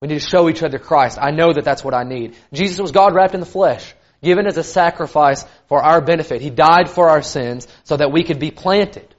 We 0.00 0.08
need 0.08 0.20
to 0.20 0.26
show 0.26 0.48
each 0.48 0.62
other 0.62 0.78
Christ. 0.78 1.18
I 1.20 1.30
know 1.30 1.52
that 1.52 1.64
that's 1.64 1.84
what 1.84 1.94
I 1.94 2.04
need. 2.04 2.34
Jesus 2.52 2.80
was 2.80 2.90
God 2.90 3.14
wrapped 3.14 3.34
in 3.34 3.40
the 3.40 3.46
flesh, 3.46 3.94
given 4.22 4.46
as 4.46 4.56
a 4.56 4.64
sacrifice 4.64 5.44
for 5.68 5.82
our 5.82 6.00
benefit. 6.00 6.40
He 6.40 6.50
died 6.50 6.88
for 6.88 7.10
our 7.10 7.22
sins 7.22 7.68
so 7.84 7.96
that 7.96 8.10
we 8.10 8.24
could 8.24 8.38
be 8.38 8.50
planted. 8.50 9.14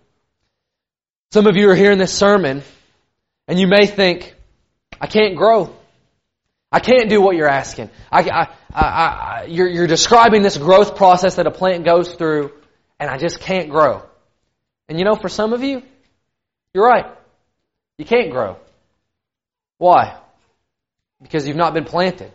Some 1.32 1.48
of 1.48 1.56
you 1.56 1.70
are 1.70 1.76
hearing 1.76 2.00
this 2.00 2.14
sermon 2.14 2.64
and 3.48 3.60
you 3.60 3.68
may 3.68 3.86
think, 3.86 4.36
I 5.00 5.08
can't 5.08 5.36
grow. 5.36 5.76
I 6.72 6.80
can't 6.80 7.10
do 7.10 7.22
what 7.22 7.36
you're 7.36 7.50
asking. 7.50 7.90
I, 8.12 8.22
I, 8.24 8.48
I, 8.74 9.46
you're, 9.48 9.68
you're 9.68 9.88
describing 9.88 10.42
this 10.42 10.58
growth 10.58 10.96
process 10.96 11.36
that 11.36 11.48
a 11.48 11.52
plant 11.52 11.86
goes 11.86 12.14
through 12.14 12.52
and 13.02 13.10
I 13.10 13.18
just 13.18 13.40
can't 13.40 13.70
grow. 13.72 14.04
And 14.88 15.00
you 15.00 15.06
know, 15.06 15.16
for 15.16 15.28
some 15.28 15.54
of 15.54 15.64
you, 15.64 15.82
you're 16.74 16.88
right. 16.88 17.08
You 17.98 18.06
can't 18.06 18.32
grow. 18.32 18.58
Why? 19.80 20.18
Because 21.22 21.48
you've 21.48 21.58
not 21.58 21.74
been 21.74 21.84
planted. 21.84 22.32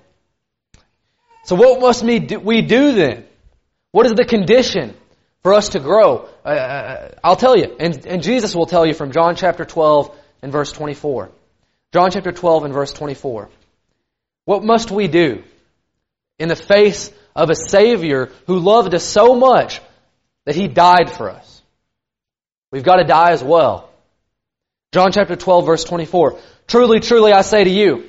So 1.45 1.55
what 1.55 1.81
must 1.81 2.03
we 2.03 2.19
do 2.19 2.93
then? 2.93 3.25
What 3.93 4.07
is 4.07 4.15
the 4.15 4.25
condition 4.25 4.95
for 5.45 5.55
us 5.55 5.71
to 5.71 5.79
grow? 5.79 6.29
Uh, 6.45 6.49
uh, 6.49 7.11
I'll 7.23 7.37
tell 7.37 7.57
you, 7.57 7.77
and, 7.79 8.05
and 8.05 8.23
Jesus 8.23 8.55
will 8.55 8.67
tell 8.67 8.85
you 8.85 8.93
from 8.93 9.13
John 9.13 9.37
chapter 9.37 9.65
12 9.65 10.13
and 10.43 10.51
verse 10.51 10.73
24. 10.73 11.31
John 11.93 12.11
chapter 12.11 12.33
12 12.33 12.65
and 12.65 12.75
verse 12.75 12.93
24. 12.93 13.49
What 14.45 14.65
must 14.65 14.91
we 14.91 15.07
do 15.07 15.45
in 16.41 16.49
the 16.49 16.57
face 16.57 17.13
of 17.37 17.51
a 17.51 17.55
Savior 17.55 18.33
who 18.49 18.59
loved 18.59 18.93
us 18.95 19.05
so 19.05 19.37
much 19.37 19.81
that 20.47 20.57
He 20.57 20.69
died 20.69 21.11
for 21.11 21.31
us? 21.31 21.63
We've 22.73 22.83
got 22.83 22.97
to 22.97 23.05
die 23.05 23.33
as 23.33 23.45
well. 23.45 23.91
John 24.93 25.13
chapter 25.13 25.37
12 25.37 25.67
verse 25.67 25.85
24. 25.85 26.39
Truly, 26.67 27.01
truly, 27.01 27.33
I 27.33 27.43
say 27.43 27.63
to 27.63 27.71
you, 27.71 28.09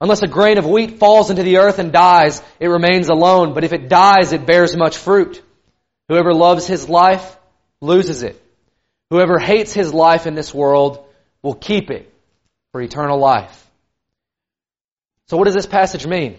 unless 0.00 0.22
a 0.22 0.26
grain 0.26 0.58
of 0.58 0.66
wheat 0.66 0.98
falls 0.98 1.30
into 1.30 1.42
the 1.42 1.58
earth 1.58 1.78
and 1.78 1.92
dies, 1.92 2.42
it 2.58 2.68
remains 2.68 3.08
alone. 3.08 3.54
But 3.54 3.64
if 3.64 3.72
it 3.72 3.88
dies, 3.88 4.32
it 4.32 4.46
bears 4.46 4.76
much 4.76 4.96
fruit. 4.96 5.42
Whoever 6.08 6.32
loves 6.32 6.66
his 6.66 6.88
life 6.88 7.36
loses 7.80 8.22
it. 8.22 8.40
Whoever 9.10 9.38
hates 9.38 9.72
his 9.72 9.92
life 9.94 10.26
in 10.26 10.34
this 10.34 10.52
world 10.52 11.04
will 11.42 11.54
keep 11.54 11.90
it 11.90 12.12
for 12.72 12.80
eternal 12.80 13.18
life. 13.18 13.60
So 15.28 15.36
what 15.36 15.44
does 15.44 15.54
this 15.54 15.66
passage 15.66 16.06
mean? 16.06 16.38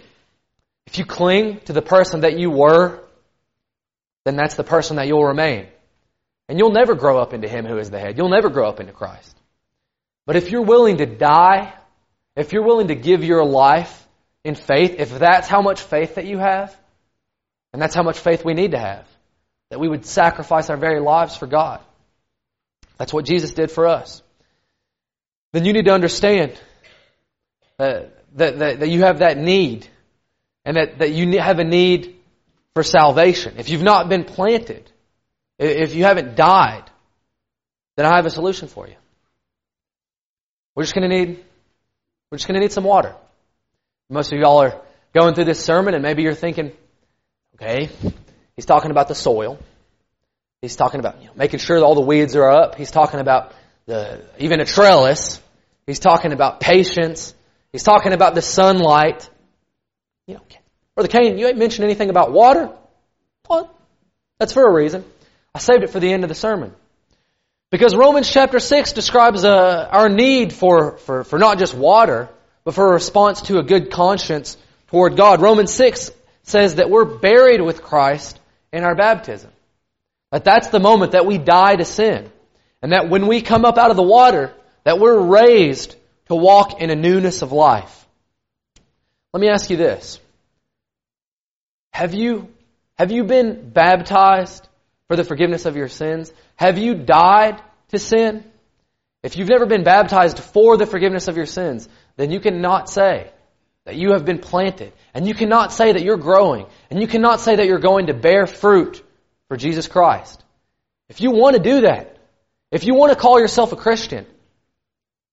If 0.87 0.97
you 0.97 1.05
cling 1.05 1.61
to 1.65 1.73
the 1.73 1.81
person 1.81 2.21
that 2.21 2.37
you 2.37 2.51
were, 2.51 3.04
then 4.25 4.35
that's 4.35 4.55
the 4.55 4.63
person 4.63 4.97
that 4.97 5.07
you'll 5.07 5.23
remain. 5.23 5.67
And 6.49 6.59
you'll 6.59 6.71
never 6.71 6.95
grow 6.95 7.19
up 7.19 7.33
into 7.33 7.47
Him 7.47 7.65
who 7.65 7.77
is 7.77 7.89
the 7.89 7.99
head. 7.99 8.17
You'll 8.17 8.29
never 8.29 8.49
grow 8.49 8.67
up 8.67 8.79
into 8.79 8.91
Christ. 8.91 9.35
But 10.25 10.35
if 10.35 10.51
you're 10.51 10.63
willing 10.63 10.97
to 10.97 11.05
die, 11.05 11.73
if 12.35 12.51
you're 12.51 12.65
willing 12.65 12.89
to 12.89 12.95
give 12.95 13.23
your 13.23 13.45
life 13.45 14.05
in 14.43 14.55
faith, 14.55 14.95
if 14.99 15.17
that's 15.17 15.47
how 15.47 15.61
much 15.61 15.81
faith 15.81 16.15
that 16.15 16.25
you 16.25 16.39
have, 16.39 16.75
and 17.71 17.81
that's 17.81 17.95
how 17.95 18.03
much 18.03 18.19
faith 18.19 18.43
we 18.43 18.53
need 18.53 18.71
to 18.71 18.79
have, 18.79 19.07
that 19.69 19.79
we 19.79 19.87
would 19.87 20.05
sacrifice 20.05 20.69
our 20.69 20.77
very 20.77 20.99
lives 20.99 21.35
for 21.35 21.47
God. 21.47 21.79
That's 22.97 23.13
what 23.13 23.25
Jesus 23.25 23.51
did 23.53 23.71
for 23.71 23.87
us. 23.87 24.21
Then 25.51 25.65
you 25.65 25.73
need 25.73 25.85
to 25.85 25.93
understand 25.93 26.59
that, 27.77 28.23
that, 28.35 28.59
that, 28.59 28.79
that 28.81 28.89
you 28.89 29.01
have 29.03 29.19
that 29.19 29.37
need, 29.37 29.87
and 30.63 30.77
that, 30.77 30.99
that 30.99 31.11
you 31.11 31.39
have 31.39 31.59
a 31.59 31.63
need 31.63 32.14
for 32.75 32.83
salvation. 32.83 33.55
If 33.57 33.69
you've 33.69 33.81
not 33.81 34.09
been 34.09 34.25
planted, 34.25 34.91
if 35.57 35.95
you 35.95 36.03
haven't 36.03 36.35
died, 36.35 36.83
then 37.95 38.05
I 38.05 38.17
have 38.17 38.25
a 38.25 38.29
solution 38.29 38.67
for 38.67 38.87
you. 38.87 38.95
We're 40.75 40.83
just 40.83 40.93
going 40.93 41.09
to 41.09 41.15
need, 41.15 41.43
we're 42.29 42.37
just 42.37 42.47
going 42.47 42.59
to 42.59 42.61
need 42.61 42.73
some 42.73 42.83
water. 42.83 43.15
Most 44.09 44.33
of 44.33 44.39
y'all 44.39 44.61
are 44.61 44.81
going 45.13 45.33
through 45.33 45.45
this 45.45 45.63
sermon 45.63 45.93
and 45.93 46.03
maybe 46.03 46.21
you're 46.21 46.35
thinking, 46.35 46.73
okay, 47.55 47.89
he's 48.57 48.65
talking 48.65 48.91
about 48.91 49.07
the 49.07 49.15
soil. 49.15 49.57
He's 50.61 50.75
talking 50.75 50.99
about 50.99 51.21
you 51.21 51.27
know, 51.27 51.33
making 51.35 51.59
sure 51.59 51.81
all 51.81 51.95
the 51.95 52.01
weeds 52.01 52.35
are 52.35 52.49
up. 52.49 52.75
He's 52.75 52.91
talking 52.91 53.21
about 53.21 53.53
the, 53.85 54.21
even 54.37 54.59
a 54.59 54.65
trellis. 54.65 55.41
He's 55.87 55.99
talking 55.99 56.33
about 56.33 56.59
patience. 56.59 57.33
He's 57.71 57.83
talking 57.83 58.11
about 58.11 58.35
the 58.35 58.41
sunlight. 58.41 59.29
You 60.27 60.35
know, 60.35 60.41
Brother 60.95 61.09
Kane, 61.09 61.37
you 61.37 61.47
ain't 61.47 61.57
mentioned 61.57 61.83
anything 61.83 62.09
about 62.09 62.31
water. 62.31 62.69
What? 63.47 63.73
That's 64.39 64.53
for 64.53 64.65
a 64.65 64.73
reason. 64.73 65.03
I 65.53 65.59
saved 65.59 65.83
it 65.83 65.89
for 65.89 65.99
the 65.99 66.11
end 66.11 66.23
of 66.23 66.29
the 66.29 66.35
sermon. 66.35 66.73
Because 67.69 67.95
Romans 67.95 68.29
chapter 68.31 68.59
6 68.59 68.93
describes 68.93 69.43
uh, 69.43 69.89
our 69.91 70.07
need 70.07 70.53
for, 70.53 70.97
for, 70.97 71.23
for 71.23 71.37
not 71.37 71.59
just 71.59 71.73
water, 71.73 72.29
but 72.63 72.73
for 72.73 72.89
a 72.89 72.93
response 72.93 73.41
to 73.43 73.59
a 73.59 73.63
good 73.63 73.91
conscience 73.91 74.57
toward 74.87 75.17
God. 75.17 75.41
Romans 75.41 75.73
6 75.73 76.11
says 76.43 76.75
that 76.75 76.89
we're 76.89 77.05
buried 77.05 77.61
with 77.61 77.81
Christ 77.81 78.39
in 78.71 78.83
our 78.83 78.95
baptism. 78.95 79.51
That 80.31 80.43
that's 80.43 80.67
the 80.67 80.79
moment 80.79 81.11
that 81.13 81.25
we 81.25 81.37
die 81.37 81.75
to 81.75 81.85
sin. 81.85 82.31
And 82.81 82.91
that 82.91 83.09
when 83.09 83.27
we 83.27 83.41
come 83.41 83.65
up 83.65 83.77
out 83.77 83.91
of 83.91 83.97
the 83.97 84.03
water, 84.03 84.53
that 84.83 84.99
we're 84.99 85.19
raised 85.19 85.95
to 86.27 86.35
walk 86.35 86.81
in 86.81 86.89
a 86.89 86.95
newness 86.95 87.41
of 87.41 87.51
life. 87.51 88.05
Let 89.33 89.41
me 89.41 89.49
ask 89.49 89.69
you 89.69 89.77
this. 89.77 90.19
Have 91.95 92.13
you, 92.13 92.49
have 92.95 93.09
you 93.09 93.23
been 93.23 93.69
baptized 93.69 94.67
for 95.07 95.15
the 95.15 95.23
forgiveness 95.23 95.65
of 95.65 95.77
your 95.77 95.87
sins? 95.87 96.29
Have 96.57 96.77
you 96.77 96.93
died 96.93 97.61
to 97.91 97.99
sin? 97.99 98.43
If 99.23 99.37
you've 99.37 99.47
never 99.47 99.65
been 99.65 99.85
baptized 99.85 100.39
for 100.39 100.75
the 100.75 100.85
forgiveness 100.85 101.29
of 101.29 101.37
your 101.37 101.45
sins, 101.45 101.87
then 102.17 102.31
you 102.31 102.41
cannot 102.41 102.89
say 102.89 103.31
that 103.85 103.95
you 103.95 104.11
have 104.11 104.25
been 104.25 104.39
planted. 104.39 104.91
And 105.13 105.25
you 105.25 105.33
cannot 105.33 105.71
say 105.71 105.93
that 105.93 106.03
you're 106.03 106.17
growing. 106.17 106.65
And 106.89 106.99
you 106.99 107.07
cannot 107.07 107.39
say 107.39 107.55
that 107.55 107.65
you're 107.65 107.79
going 107.79 108.07
to 108.07 108.13
bear 108.13 108.45
fruit 108.45 109.01
for 109.47 109.55
Jesus 109.55 109.87
Christ. 109.87 110.43
If 111.07 111.21
you 111.21 111.31
want 111.31 111.55
to 111.55 111.61
do 111.61 111.79
that, 111.81 112.17
if 112.71 112.83
you 112.83 112.93
want 112.93 113.13
to 113.13 113.17
call 113.17 113.39
yourself 113.39 113.71
a 113.71 113.77
Christian, 113.77 114.25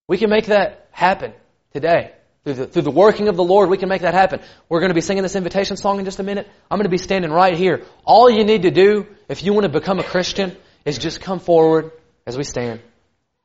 we 0.06 0.16
can 0.16 0.30
make 0.30 0.46
that 0.46 0.86
happen 0.92 1.32
today. 1.72 2.12
Through 2.44 2.54
the, 2.54 2.66
through 2.66 2.82
the 2.82 2.90
working 2.90 3.28
of 3.28 3.36
the 3.36 3.44
Lord, 3.44 3.68
we 3.70 3.78
can 3.78 3.88
make 3.88 4.02
that 4.02 4.14
happen. 4.14 4.40
We're 4.68 4.80
going 4.80 4.90
to 4.90 4.94
be 4.94 5.00
singing 5.00 5.22
this 5.22 5.36
invitation 5.36 5.76
song 5.76 6.00
in 6.00 6.04
just 6.04 6.18
a 6.18 6.24
minute. 6.24 6.48
I'm 6.70 6.78
going 6.78 6.84
to 6.84 6.90
be 6.90 6.98
standing 6.98 7.30
right 7.30 7.56
here. 7.56 7.84
All 8.04 8.28
you 8.28 8.44
need 8.44 8.62
to 8.62 8.72
do, 8.72 9.06
if 9.28 9.44
you 9.44 9.52
want 9.52 9.64
to 9.64 9.68
become 9.68 10.00
a 10.00 10.04
Christian, 10.04 10.56
is 10.84 10.98
just 10.98 11.20
come 11.20 11.38
forward 11.38 11.92
as 12.26 12.36
we 12.36 12.42
stand 12.42 12.80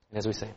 and 0.10 0.18
as 0.18 0.26
we 0.26 0.34
sing. 0.34 0.54